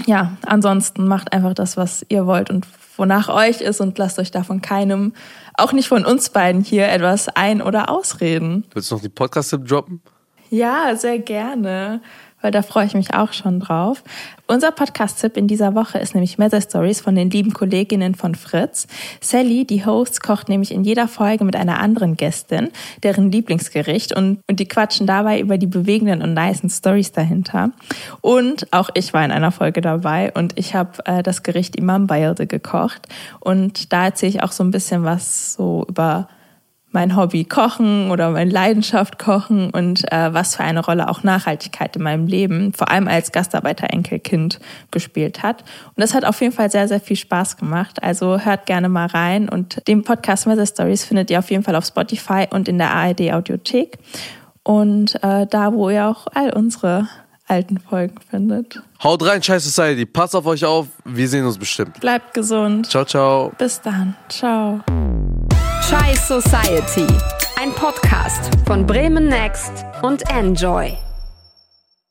ja, 0.06 0.38
ansonsten 0.46 1.08
macht 1.08 1.34
einfach 1.34 1.54
das, 1.54 1.78
was 1.78 2.06
ihr 2.10 2.26
wollt 2.26 2.50
und 2.50 2.68
wonach 2.98 3.30
euch 3.30 3.62
ist 3.62 3.82
und 3.82 3.98
lasst 3.98 4.20
euch 4.20 4.32
davon 4.32 4.62
keinem, 4.62 5.14
auch 5.56 5.74
nicht 5.74 5.88
von 5.88 6.06
uns 6.06 6.30
beiden 6.30 6.62
hier, 6.62 6.88
etwas 6.90 7.30
ein- 7.30 7.62
oder 7.62 7.90
ausreden. 7.90 8.66
Willst 8.74 8.92
du 8.92 8.96
noch 8.96 9.02
die 9.02 9.10
Podcast-Tipp 9.10 9.68
droppen? 9.68 10.02
Ja, 10.50 10.96
sehr 10.96 11.20
gerne 11.20 12.02
weil 12.42 12.52
da 12.52 12.62
freue 12.62 12.86
ich 12.86 12.94
mich 12.94 13.14
auch 13.14 13.34
schon 13.34 13.60
drauf. 13.60 14.04
Unser 14.48 14.72
Podcast-Tipp 14.72 15.38
in 15.38 15.48
dieser 15.48 15.74
Woche 15.74 15.98
ist 15.98 16.14
nämlich 16.14 16.38
Mother 16.38 16.62
Stories 16.62 17.02
von 17.02 17.16
den 17.16 17.32
lieben 17.32 17.54
Kolleginnen 17.54 18.14
von 18.14 18.36
Fritz. 18.36 18.86
Sally, 19.20 19.66
die 19.66 19.86
Host, 19.86 20.22
kocht 20.22 20.50
nämlich 20.50 20.72
in 20.72 20.84
jeder 20.84 21.08
Folge 21.08 21.44
mit 21.44 21.56
einer 21.56 21.80
anderen 21.80 22.16
Gästin, 22.16 22.70
deren 23.02 23.32
Lieblingsgericht 23.32 24.16
und, 24.16 24.42
und 24.48 24.60
die 24.60 24.68
quatschen 24.68 25.08
dabei 25.08 25.40
über 25.40 25.58
die 25.58 25.66
bewegenden 25.66 26.22
und 26.22 26.36
nicen 26.36 26.70
Stories 26.70 27.12
dahinter. 27.12 27.72
Und 28.22 28.72
auch 28.72 28.90
ich 28.94 29.14
war 29.14 29.26
in 29.26 29.32
einer 29.32 29.52
Folge 29.52 29.82
dabei 29.82 30.32
und 30.32 30.58
ich 30.60 30.76
habe 30.76 31.04
äh, 31.06 31.24
das 31.24 31.42
Gericht 31.42 31.76
Imam 31.76 32.06
Bayilde 32.06 32.46
gekocht 32.46 33.08
und 33.40 33.92
da 33.92 34.06
erzähle 34.06 34.30
ich 34.30 34.44
auch 34.44 34.52
so 34.52 34.64
ein 34.64 34.72
bisschen 34.72 35.04
was 35.04 35.54
so 35.54 35.86
über 35.90 36.28
mein 36.96 37.16
Hobby 37.16 37.44
Kochen 37.44 38.10
oder 38.10 38.32
meine 38.32 38.50
Leidenschaft 38.50 39.20
Kochen 39.20 39.70
und 39.70 40.12
äh, 40.12 40.34
was 40.34 40.56
für 40.56 40.64
eine 40.64 40.84
Rolle 40.84 41.08
auch 41.10 41.22
Nachhaltigkeit 41.22 41.96
in 41.96 42.02
meinem 42.02 42.26
Leben, 42.26 42.74
vor 42.74 42.90
allem 42.90 43.08
als 43.08 43.32
Gastarbeiter-Enkelkind, 43.32 44.60
gespielt 44.90 45.44
hat. 45.44 45.62
Und 45.90 46.02
das 46.02 46.16
hat 46.16 46.26
auf 46.26 46.42
jeden 46.42 46.54
Fall 46.54 46.72
sehr, 46.72 46.88
sehr 46.88 47.00
viel 47.00 47.18
Spaß 47.18 47.58
gemacht. 47.58 48.02
Also 48.02 48.40
hört 48.40 48.66
gerne 48.66 48.90
mal 48.90 49.08
rein 49.08 49.48
und 49.50 49.88
den 49.88 50.04
Podcast 50.04 50.48
Mother 50.48 50.66
Stories 50.66 51.04
findet 51.04 51.30
ihr 51.30 51.38
auf 51.38 51.52
jeden 51.52 51.64
Fall 51.64 51.76
auf 51.76 51.86
Spotify 51.86 52.48
und 52.50 52.68
in 52.68 52.80
der 52.80 52.92
ARD 52.92 53.34
Audiothek. 53.34 54.00
Und 54.64 55.22
äh, 55.22 55.46
da, 55.46 55.74
wo 55.74 55.92
ihr 55.92 56.08
auch 56.08 56.26
all 56.34 56.52
unsere 56.52 57.08
alten 57.48 57.80
Folgen 57.80 58.16
findet. 58.30 58.82
Haut 59.04 59.24
rein, 59.26 59.42
Scheiß 59.42 59.64
Society. 59.64 60.06
Passt 60.06 60.36
auf 60.36 60.46
euch 60.46 60.66
auf. 60.66 60.88
Wir 61.04 61.28
sehen 61.28 61.46
uns 61.46 61.58
bestimmt. 61.58 62.00
Bleibt 62.00 62.34
gesund. 62.34 62.90
Ciao, 62.90 63.06
ciao. 63.06 63.52
Bis 63.58 63.82
dann. 63.82 64.16
Ciao. 64.30 64.82
Chai 65.88 66.16
Society, 66.16 67.06
ein 67.62 67.72
Podcast 67.74 68.50
von 68.66 68.88
Bremen 68.88 69.28
Next 69.28 69.86
und 70.02 70.24
Enjoy. 70.32 70.98